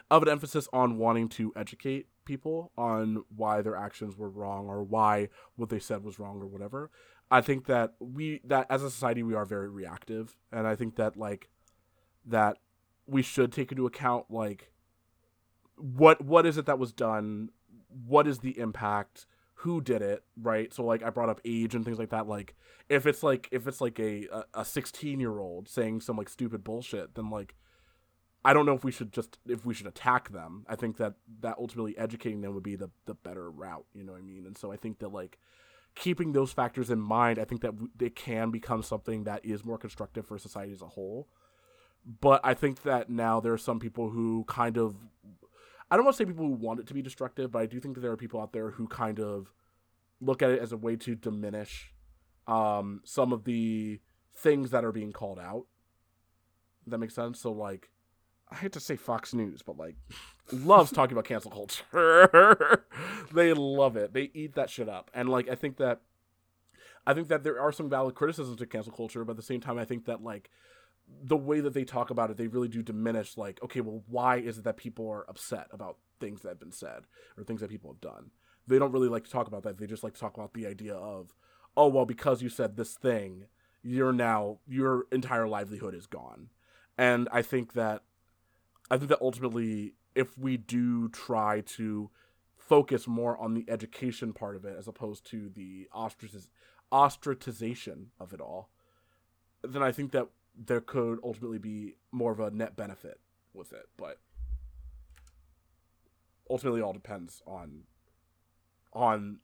of 0.10 0.24
an 0.24 0.30
emphasis 0.30 0.70
on 0.72 0.98
wanting 0.98 1.28
to 1.30 1.52
educate 1.58 2.08
people 2.24 2.72
on 2.78 3.26
why 3.36 3.62
their 3.62 3.76
actions 3.76 4.16
were 4.16 4.30
wrong 4.30 4.68
or 4.68 4.84
why 4.84 5.28
what 5.58 5.68
they 5.68 5.80
said 5.80 6.02
was 6.02 6.18
wrong 6.18 6.42
or 6.42 6.48
whatever. 6.48 6.90
I 7.32 7.42
think 7.42 7.66
that 7.66 7.96
we 8.00 8.42
that 8.46 8.68
as 8.70 8.84
a 8.84 8.90
society 8.90 9.24
we 9.24 9.34
are 9.34 9.46
very 9.46 9.70
reactive, 9.70 10.36
and 10.52 10.68
I 10.68 10.76
think 10.76 10.96
that 10.96 11.18
like 11.18 11.50
that 12.26 12.58
we 13.08 13.22
should 13.22 13.52
take 13.52 13.72
into 13.72 13.86
account 13.86 14.26
like 14.30 14.72
what 15.76 16.24
what 16.24 16.46
is 16.46 16.58
it 16.58 16.66
that 16.66 16.80
was 16.80 16.94
done, 16.94 17.50
what 18.08 18.28
is 18.28 18.40
the 18.40 18.58
impact, 18.60 19.26
who 19.56 19.82
did 19.82 20.02
it, 20.02 20.24
right? 20.40 20.74
So 20.74 20.84
like 20.84 21.04
I 21.04 21.10
brought 21.10 21.30
up 21.30 21.42
age 21.46 21.76
and 21.76 21.84
things 21.84 22.00
like 22.00 22.10
that. 22.10 22.28
Like 22.28 22.56
if 22.90 23.06
it's 23.06 23.24
like 23.24 23.50
if 23.52 23.68
it's 23.68 23.82
like 23.82 24.00
a 24.00 24.28
a 24.54 24.64
sixteen 24.64 25.20
year 25.20 25.40
old 25.40 25.68
saying 25.68 26.02
some 26.02 26.18
like 26.18 26.30
stupid 26.30 26.64
bullshit, 26.64 27.16
then 27.16 27.30
like 27.30 27.56
I 28.44 28.54
don't 28.54 28.68
know 28.68 28.76
if 28.76 28.84
we 28.84 28.92
should 28.92 29.12
just 29.12 29.40
if 29.48 29.66
we 29.66 29.74
should 29.74 29.88
attack 29.88 30.32
them. 30.32 30.66
I 30.70 30.76
think 30.76 30.98
that 30.98 31.16
that 31.42 31.56
ultimately 31.58 31.98
educating 31.98 32.42
them 32.42 32.54
would 32.54 32.64
be 32.64 32.76
the 32.76 32.92
the 33.08 33.16
better 33.16 33.50
route. 33.50 33.86
You 33.96 34.04
know 34.04 34.12
what 34.12 34.22
I 34.22 34.26
mean? 34.26 34.46
And 34.46 34.56
so 34.56 34.72
I 34.72 34.78
think 34.78 35.00
that 35.00 35.12
like 35.12 35.40
keeping 35.96 36.34
those 36.34 36.52
factors 36.52 36.90
in 36.90 37.00
mind, 37.00 37.40
I 37.40 37.46
think 37.46 37.62
that 37.62 37.74
it 38.00 38.16
can 38.16 38.52
become 38.52 38.84
something 38.84 39.24
that 39.24 39.46
is 39.46 39.64
more 39.64 39.78
constructive 39.78 40.28
for 40.28 40.38
society 40.38 40.74
as 40.74 40.82
a 40.82 40.88
whole. 40.88 41.30
But 42.22 42.42
I 42.44 42.54
think 42.54 42.84
that 42.84 43.10
now 43.10 43.40
there 43.40 43.54
are 43.54 43.58
some 43.58 43.80
people 43.80 44.10
who 44.10 44.44
kind 44.48 44.78
of, 44.78 44.96
I 45.90 45.96
don't 45.96 46.06
want 46.06 46.18
to 46.18 46.24
say 46.24 46.28
people 46.28 46.46
who 46.46 46.54
want 46.54 46.80
it 46.80 46.88
to 46.88 46.94
be 46.94 47.02
destructive, 47.02 47.52
but 47.52 47.60
I 47.60 47.66
do 47.66 47.80
think 47.80 47.96
that 47.96 48.02
there 48.02 48.12
are 48.12 48.18
people 48.18 48.42
out 48.42 48.54
there 48.54 48.72
who 48.72 48.88
kind 48.88 49.20
of 49.20 49.52
look 50.22 50.42
at 50.42 50.52
it 50.52 50.62
as 50.62 50.72
a 50.72 50.78
way 50.78 50.96
to 50.98 51.16
diminish 51.16 51.94
um, 52.48 53.02
some 53.04 53.34
of 53.34 53.46
the 53.46 54.00
things 54.36 54.72
that 54.72 54.86
are 54.86 54.92
being 54.92 55.12
called 55.12 55.40
out. 55.40 55.66
that 56.86 56.98
makes 56.98 57.16
sense? 57.16 57.40
So, 57.40 57.52
like, 57.52 57.90
I 58.52 58.56
hate 58.56 58.74
to 58.74 58.80
say 58.80 58.96
Fox 58.96 59.34
News, 59.34 59.62
but 59.62 59.78
like 59.78 59.96
loves 60.52 60.92
talking 60.92 61.14
about 61.14 61.26
cancel 61.26 61.52
culture. 61.52 62.84
they 63.34 63.54
love 63.54 63.98
it. 63.98 64.14
They 64.14 64.32
eat 64.34 64.56
that 64.56 64.70
shit 64.70 64.90
up. 64.90 65.12
And 65.14 65.30
like 65.30 65.50
I 65.50 65.56
think 65.56 65.78
that 65.78 66.02
I 67.08 67.14
think 67.14 67.28
that 67.28 67.44
there 67.44 67.60
are 67.60 67.72
some 67.72 67.90
valid 67.90 68.16
criticisms 68.16 68.58
to 68.58 68.66
cancel 68.66 68.94
culture, 68.94 69.24
but 69.24 69.32
at 69.32 69.38
the 69.38 69.44
same 69.44 69.62
time 69.62 69.78
I 69.78 69.86
think 69.86 70.06
that 70.06 70.24
like 70.24 70.50
the 71.24 71.38
way 71.38 71.60
that 71.60 71.74
they 71.74 71.84
talk 71.84 72.10
about 72.10 72.32
it, 72.32 72.38
they 72.38 72.48
really 72.48 72.68
do 72.68 72.82
diminish 72.82 73.38
like, 73.38 73.62
okay, 73.64 73.82
well, 73.82 74.04
why 74.08 74.38
is 74.38 74.58
it 74.58 74.64
that 74.64 74.78
people 74.78 75.08
are 75.10 75.30
upset 75.30 75.68
about 75.72 75.98
things 76.20 76.42
that 76.42 76.50
have 76.50 76.60
been 76.60 76.72
said 76.72 77.04
or 77.38 77.44
things 77.44 77.62
that 77.62 77.70
people 77.70 77.92
have 77.92 78.02
done? 78.02 78.32
They 78.68 78.80
don't 78.80 78.92
really 78.92 79.10
like 79.10 79.24
to 79.26 79.32
talk 79.32 79.48
about 79.48 79.64
that. 79.64 79.78
They 79.78 79.86
just 79.86 80.04
like 80.04 80.16
to 80.16 80.20
talk 80.20 80.36
about 80.36 80.54
the 80.54 80.66
idea 80.66 80.96
of, 80.96 81.34
oh 81.78 81.88
well, 81.88 82.06
because 82.06 82.42
you 82.42 82.50
said 82.50 82.76
this 82.76 82.94
thing, 82.94 83.46
you're 83.84 84.14
now 84.14 84.60
your 84.68 85.06
entire 85.12 85.48
livelihood 85.48 85.94
is 85.94 86.08
gone. 86.08 86.50
And 86.98 87.30
I 87.32 87.42
think 87.42 87.74
that 87.74 88.04
I 88.90 88.98
think 88.98 89.10
that 89.10 89.22
ultimately, 89.22 89.94
if 90.14 90.38
we 90.38 90.58
do 90.58 91.10
try 91.10 91.62
to 91.62 92.10
focus 92.58 93.08
more 93.08 93.38
on 93.38 93.54
the 93.54 93.66
education 93.68 94.34
part 94.34 94.56
of 94.56 94.66
it 94.66 94.76
as 94.78 94.88
opposed 94.88 95.26
to 95.28 95.50
the 95.50 95.88
ostraciz- 95.94 96.50
ostracization 96.92 98.08
of 98.20 98.34
it 98.34 98.42
all, 98.42 98.70
then 99.64 99.84
I 99.84 99.92
think 99.92 100.12
that 100.12 100.28
there 100.58 100.82
could 100.82 101.20
ultimately 101.24 101.58
be 101.58 101.96
more 102.12 102.32
of 102.32 102.40
a 102.40 102.52
net 102.52 102.76
benefit 102.76 103.20
with 103.54 103.74
it. 103.74 103.88
But 103.98 104.20
ultimately, 106.50 106.82
all 106.82 106.94
depends 106.94 107.42
on 107.46 107.84
on 108.94 109.40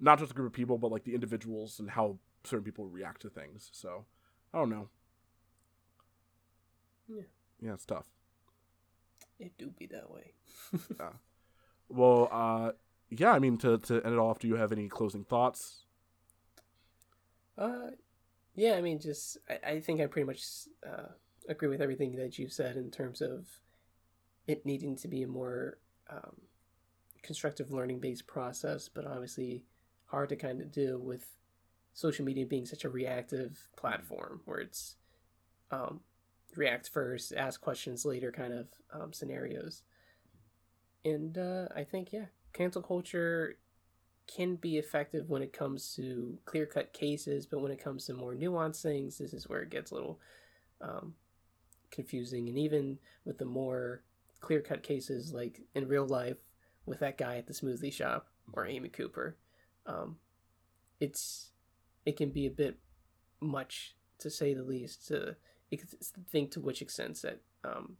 not 0.00 0.18
just 0.18 0.32
a 0.32 0.34
group 0.34 0.48
of 0.48 0.52
people, 0.52 0.78
but 0.78 0.90
like 0.90 1.04
the 1.04 1.14
individuals 1.14 1.78
and 1.78 1.90
how 1.90 2.18
certain 2.44 2.64
people 2.64 2.86
react 2.86 3.22
to 3.22 3.30
things. 3.30 3.70
So 3.72 4.04
I 4.52 4.58
don't 4.58 4.70
know. 4.70 4.88
Yeah, 7.08 7.22
yeah, 7.60 7.74
it's 7.74 7.86
tough. 7.86 8.06
It 9.38 9.56
do 9.58 9.70
be 9.78 9.86
that 9.86 10.10
way. 10.10 10.32
yeah. 10.98 11.10
Well, 11.88 12.28
uh, 12.32 12.72
yeah. 13.10 13.32
I 13.32 13.38
mean, 13.38 13.58
to 13.58 13.78
to 13.78 14.02
end 14.02 14.14
it 14.14 14.18
off, 14.18 14.38
do 14.38 14.48
you 14.48 14.56
have 14.56 14.72
any 14.72 14.88
closing 14.88 15.24
thoughts? 15.24 15.84
Uh, 17.58 17.90
yeah. 18.54 18.74
I 18.74 18.80
mean, 18.80 18.98
just 18.98 19.38
I, 19.48 19.72
I 19.72 19.80
think 19.80 20.00
I 20.00 20.06
pretty 20.06 20.26
much 20.26 20.42
uh, 20.86 21.12
agree 21.48 21.68
with 21.68 21.80
everything 21.80 22.16
that 22.16 22.38
you 22.38 22.48
said 22.48 22.76
in 22.76 22.90
terms 22.90 23.20
of 23.20 23.46
it 24.46 24.64
needing 24.64 24.96
to 24.96 25.08
be 25.08 25.22
a 25.22 25.26
more 25.26 25.78
um, 26.08 26.36
constructive 27.22 27.72
learning 27.72 28.00
based 28.00 28.26
process, 28.26 28.88
but 28.88 29.06
obviously 29.06 29.64
hard 30.06 30.28
to 30.28 30.36
kind 30.36 30.60
of 30.60 30.72
do 30.72 30.98
with 30.98 31.36
social 31.92 32.24
media 32.24 32.46
being 32.46 32.66
such 32.66 32.84
a 32.84 32.88
reactive 32.88 33.68
platform 33.76 34.40
where 34.44 34.58
it's 34.58 34.96
um, 35.70 36.00
react 36.54 36.88
first, 36.88 37.32
ask 37.32 37.60
questions 37.60 38.04
later 38.04 38.32
kind 38.32 38.52
of 38.52 38.66
um, 38.92 39.12
scenarios. 39.12 39.82
And 41.04 41.36
uh, 41.38 41.66
I 41.74 41.84
think, 41.84 42.12
yeah, 42.12 42.26
cancel 42.52 42.82
culture 42.82 43.58
can 44.26 44.56
be 44.56 44.76
effective 44.76 45.28
when 45.28 45.42
it 45.42 45.52
comes 45.52 45.94
to 45.94 46.38
clear 46.44 46.66
cut 46.66 46.92
cases, 46.92 47.46
but 47.46 47.60
when 47.60 47.70
it 47.70 47.82
comes 47.82 48.06
to 48.06 48.14
more 48.14 48.34
nuanced 48.34 48.82
things, 48.82 49.18
this 49.18 49.32
is 49.32 49.48
where 49.48 49.62
it 49.62 49.70
gets 49.70 49.90
a 49.90 49.94
little 49.94 50.18
um, 50.80 51.14
confusing. 51.90 52.48
And 52.48 52.58
even 52.58 52.98
with 53.24 53.38
the 53.38 53.44
more 53.44 54.02
clear 54.40 54.60
cut 54.60 54.82
cases, 54.82 55.32
like 55.32 55.60
in 55.74 55.88
real 55.88 56.06
life 56.06 56.38
with 56.86 57.00
that 57.00 57.18
guy 57.18 57.36
at 57.36 57.46
the 57.46 57.52
smoothie 57.52 57.92
shop 57.92 58.28
or 58.52 58.66
Amy 58.66 58.88
Cooper, 58.88 59.36
um, 59.86 60.16
it's 61.00 61.50
it 62.04 62.16
can 62.16 62.30
be 62.30 62.46
a 62.46 62.50
bit 62.50 62.78
much 63.40 63.94
to 64.18 64.30
say 64.30 64.54
the 64.54 64.62
least 64.62 65.06
to 65.08 65.36
think 66.30 66.52
to 66.52 66.60
which 66.60 66.82
extent 66.82 67.20
that 67.22 67.40
um, 67.64 67.96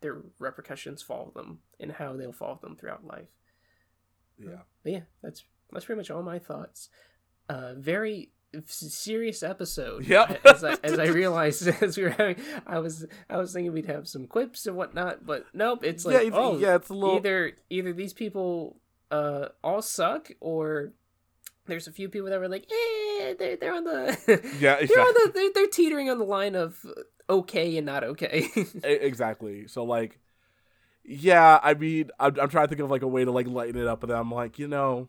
their 0.00 0.18
repercussions 0.38 1.02
follow 1.02 1.32
them 1.34 1.60
and 1.78 1.92
how 1.92 2.14
they'll 2.14 2.32
follow 2.32 2.58
them 2.62 2.76
throughout 2.76 3.06
life. 3.06 3.28
Yeah. 4.38 4.62
But 4.82 4.92
yeah, 4.92 5.00
that's 5.22 5.44
that's 5.72 5.84
pretty 5.84 5.98
much 5.98 6.10
all 6.10 6.22
my 6.22 6.38
thoughts. 6.38 6.88
Uh, 7.48 7.74
very 7.74 8.30
serious 8.66 9.42
episode. 9.42 10.06
Yeah. 10.06 10.36
as, 10.44 10.64
I, 10.64 10.76
as 10.82 10.98
I 10.98 11.06
realized 11.08 11.66
as 11.82 11.96
we 11.96 12.04
were 12.04 12.10
having, 12.10 12.36
I 12.66 12.78
was 12.78 13.06
I 13.28 13.36
was 13.36 13.52
thinking 13.52 13.72
we'd 13.72 13.86
have 13.86 14.08
some 14.08 14.26
quips 14.26 14.66
and 14.66 14.76
whatnot, 14.76 15.26
but 15.26 15.46
nope. 15.52 15.84
It's 15.84 16.04
like 16.04 16.14
yeah, 16.14 16.28
it's, 16.28 16.36
oh 16.36 16.58
yeah, 16.58 16.76
it's 16.76 16.88
a 16.88 16.94
little 16.94 17.16
either 17.16 17.52
either 17.68 17.92
these 17.92 18.12
people 18.12 18.76
uh 19.10 19.48
all 19.62 19.82
suck 19.82 20.30
or 20.40 20.92
there's 21.70 21.86
a 21.86 21.92
few 21.92 22.08
people 22.08 22.28
that 22.28 22.40
were 22.40 22.48
like, 22.48 22.66
eh, 22.70 23.34
they're 23.38 23.56
they're 23.56 23.74
on 23.74 23.84
the 23.84 24.18
yeah, 24.60 24.74
exactly. 24.74 24.86
they're 24.86 25.00
on 25.00 25.14
the 25.14 25.30
they're, 25.34 25.50
they're 25.54 25.66
teetering 25.68 26.10
on 26.10 26.18
the 26.18 26.24
line 26.24 26.54
of 26.54 26.84
okay 27.28 27.76
and 27.76 27.86
not 27.86 28.04
okay. 28.04 28.48
exactly. 28.84 29.66
So 29.68 29.84
like, 29.84 30.18
yeah, 31.04 31.58
I 31.62 31.74
mean, 31.74 32.10
I'm, 32.18 32.38
I'm 32.40 32.48
trying 32.48 32.66
to 32.66 32.68
think 32.68 32.80
of 32.80 32.90
like 32.90 33.02
a 33.02 33.08
way 33.08 33.24
to 33.24 33.30
like 33.30 33.46
lighten 33.46 33.80
it 33.80 33.86
up, 33.86 34.00
but 34.00 34.10
I'm 34.10 34.30
like, 34.30 34.58
you 34.58 34.68
know, 34.68 35.08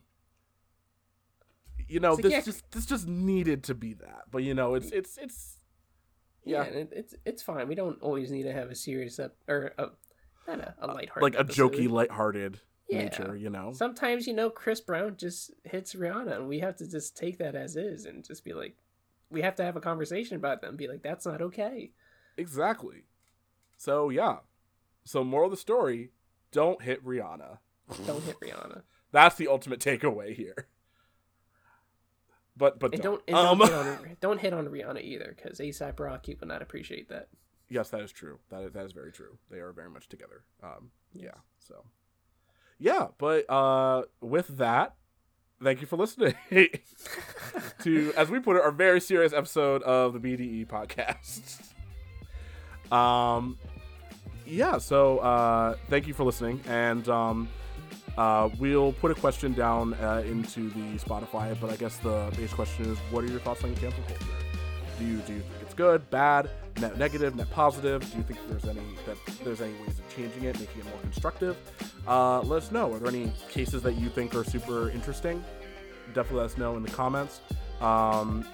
you 1.87 1.99
know, 1.99 2.15
this 2.15 2.31
yeah. 2.31 2.41
just 2.41 2.69
this 2.71 2.85
just 2.85 3.07
needed 3.07 3.63
to 3.65 3.75
be 3.75 3.93
that, 3.95 4.23
but 4.31 4.43
you 4.43 4.53
know, 4.53 4.75
it's 4.75 4.91
it's 4.91 5.17
it's 5.17 5.57
yeah, 6.43 6.63
yeah 6.63 6.69
it, 6.79 6.89
it's 6.91 7.15
it's 7.25 7.43
fine. 7.43 7.67
We 7.67 7.75
don't 7.75 8.01
always 8.01 8.31
need 8.31 8.43
to 8.43 8.53
have 8.53 8.69
a 8.69 8.75
serious 8.75 9.19
up 9.19 9.35
or 9.47 9.73
a 9.77 9.89
not 10.47 10.59
a, 10.59 10.75
a 10.79 10.87
lighthearted 10.87 11.23
like 11.23 11.35
a 11.35 11.39
episode. 11.39 11.73
jokey, 11.73 11.89
lighthearted 11.89 12.61
yeah. 12.89 13.03
nature, 13.03 13.35
you 13.35 13.49
know. 13.49 13.71
Sometimes 13.73 14.27
you 14.27 14.33
know 14.33 14.49
Chris 14.49 14.81
Brown 14.81 15.17
just 15.17 15.51
hits 15.63 15.93
Rihanna, 15.95 16.35
and 16.35 16.47
we 16.47 16.59
have 16.59 16.75
to 16.77 16.89
just 16.89 17.15
take 17.15 17.37
that 17.39 17.55
as 17.55 17.75
is 17.75 18.05
and 18.05 18.23
just 18.23 18.43
be 18.43 18.53
like, 18.53 18.75
we 19.29 19.41
have 19.41 19.55
to 19.55 19.63
have 19.63 19.75
a 19.75 19.81
conversation 19.81 20.35
about 20.35 20.61
them. 20.61 20.75
Be 20.75 20.87
like, 20.87 21.01
that's 21.01 21.25
not 21.25 21.41
okay. 21.41 21.91
Exactly. 22.37 23.05
So 23.77 24.09
yeah. 24.09 24.37
So 25.05 25.23
moral 25.23 25.47
of 25.47 25.51
the 25.51 25.57
story: 25.57 26.11
don't 26.51 26.81
hit 26.81 27.03
Rihanna. 27.05 27.57
Don't 28.05 28.23
hit 28.23 28.39
Rihanna. 28.39 28.83
that's 29.11 29.35
the 29.35 29.47
ultimate 29.47 29.79
takeaway 29.79 30.35
here. 30.35 30.67
But 32.55 32.79
but 32.79 32.91
don't 32.91 33.03
don't, 33.03 33.21
and 33.27 33.37
um, 33.37 33.57
don't, 33.57 33.67
hit 33.67 33.77
on, 33.77 34.17
don't 34.21 34.39
hit 34.39 34.53
on 34.53 34.67
Rihanna 34.67 35.01
either, 35.01 35.33
because 35.35 35.59
ASAP 35.59 35.99
Rocky 35.99 36.35
would 36.39 36.49
not 36.49 36.61
appreciate 36.61 37.09
that. 37.09 37.29
Yes, 37.69 37.89
that 37.89 38.01
is 38.01 38.11
true. 38.11 38.39
That 38.49 38.63
is, 38.63 38.73
that 38.73 38.85
is 38.85 38.91
very 38.91 39.11
true. 39.11 39.37
They 39.49 39.59
are 39.59 39.71
very 39.71 39.89
much 39.89 40.09
together. 40.09 40.43
Um, 40.61 40.91
yes. 41.13 41.23
yeah. 41.25 41.39
So 41.59 41.85
yeah, 42.81 43.07
but 43.19 43.47
uh, 43.47 44.03
with 44.21 44.57
that, 44.57 44.95
thank 45.63 45.81
you 45.81 45.87
for 45.87 45.97
listening 45.97 46.33
to, 47.83 48.13
as 48.17 48.29
we 48.31 48.39
put 48.39 48.55
it, 48.55 48.63
our 48.63 48.71
very 48.71 48.99
serious 48.99 49.33
episode 49.33 49.83
of 49.83 50.13
the 50.13 50.19
BDE 50.19 50.67
podcast. 50.67 51.61
Um, 52.91 53.57
yeah, 54.45 54.77
so 54.77 55.19
uh, 55.19 55.77
thank 55.89 56.07
you 56.07 56.13
for 56.13 56.25
listening, 56.25 56.59
and 56.67 57.07
um, 57.07 57.47
uh, 58.17 58.49
we'll 58.59 58.91
put 58.91 59.11
a 59.11 59.15
question 59.15 59.53
down 59.53 59.93
uh, 59.93 60.23
into 60.25 60.69
the 60.71 60.99
Spotify. 60.99 61.57
But 61.61 61.69
I 61.69 61.77
guess 61.77 61.95
the 61.99 62.29
base 62.35 62.53
question 62.53 62.91
is, 62.91 62.97
what 63.09 63.23
are 63.23 63.27
your 63.27 63.39
thoughts 63.39 63.63
on 63.63 63.73
cancel 63.75 64.03
culture? 64.03 64.25
Do 64.99 65.05
you 65.05 65.19
do 65.19 65.35
you 65.35 65.43
good, 65.73 66.09
bad, 66.09 66.49
net 66.79 66.97
negative, 66.97 67.35
net 67.35 67.49
positive? 67.51 68.01
Do 68.11 68.17
you 68.17 68.23
think 68.23 68.39
there's 68.49 68.65
any 68.65 68.81
that 69.05 69.17
there's 69.43 69.61
any 69.61 69.73
ways 69.81 69.99
of 69.99 70.15
changing 70.15 70.43
it, 70.43 70.59
making 70.59 70.81
it 70.81 70.85
more 70.85 70.99
constructive? 71.01 71.57
Uh, 72.07 72.41
let 72.41 72.63
us 72.63 72.71
know. 72.71 72.93
Are 72.93 72.99
there 72.99 73.09
any 73.09 73.31
cases 73.49 73.81
that 73.83 73.95
you 73.95 74.09
think 74.09 74.35
are 74.35 74.43
super 74.43 74.89
interesting? 74.89 75.43
Definitely 76.13 76.37
let 76.37 76.45
us 76.51 76.57
know 76.57 76.77
in 76.77 76.83
the 76.83 76.91
comments. 76.91 77.41
Um, 77.79 78.45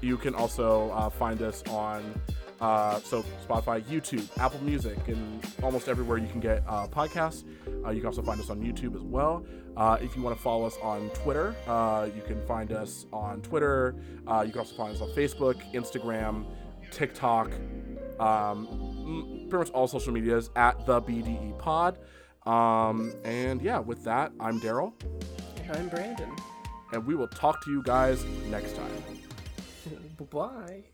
you 0.00 0.16
can 0.16 0.34
also 0.34 0.90
uh, 0.90 1.10
find 1.10 1.42
us 1.42 1.62
on 1.68 2.02
Uh, 2.62 3.00
so 3.00 3.24
Spotify, 3.44 3.82
YouTube, 3.90 4.24
Apple 4.38 4.62
Music, 4.62 4.96
and 5.08 5.44
almost 5.64 5.88
everywhere 5.88 6.16
you 6.16 6.28
can 6.28 6.38
get 6.38 6.62
uh, 6.68 6.86
podcasts. 6.86 7.42
Uh, 7.84 7.90
you 7.90 7.98
can 7.98 8.06
also 8.06 8.22
find 8.22 8.40
us 8.40 8.50
on 8.50 8.60
YouTube 8.62 8.94
as 8.94 9.02
well. 9.02 9.44
Uh, 9.76 9.98
if 10.00 10.14
you 10.14 10.22
want 10.22 10.36
to 10.36 10.40
follow 10.40 10.64
us 10.64 10.76
on 10.80 11.10
Twitter, 11.10 11.56
uh, 11.66 12.08
you 12.14 12.22
can 12.22 12.40
find 12.46 12.70
us 12.70 13.06
on 13.12 13.42
Twitter. 13.42 13.96
Uh, 14.28 14.44
you 14.46 14.52
can 14.52 14.60
also 14.60 14.76
find 14.76 14.94
us 14.94 15.02
on 15.02 15.08
Facebook, 15.10 15.56
Instagram, 15.74 16.46
TikTok, 16.92 17.50
um, 18.20 19.46
pretty 19.50 19.64
much 19.64 19.70
all 19.70 19.88
social 19.88 20.12
medias 20.12 20.50
at 20.56 20.86
the 20.86 21.00
BDE 21.00 21.58
Pod. 21.58 21.98
Um, 22.46 23.12
and 23.24 23.60
yeah, 23.62 23.78
with 23.78 24.04
that, 24.04 24.32
I'm 24.38 24.60
Daryl. 24.60 24.92
And 25.62 25.76
I'm 25.76 25.88
Brandon. 25.88 26.30
And 26.92 27.06
we 27.06 27.14
will 27.14 27.28
talk 27.28 27.64
to 27.64 27.70
you 27.70 27.82
guys 27.82 28.24
next 28.48 28.76
time. 28.76 29.02
Bye. 30.30 30.84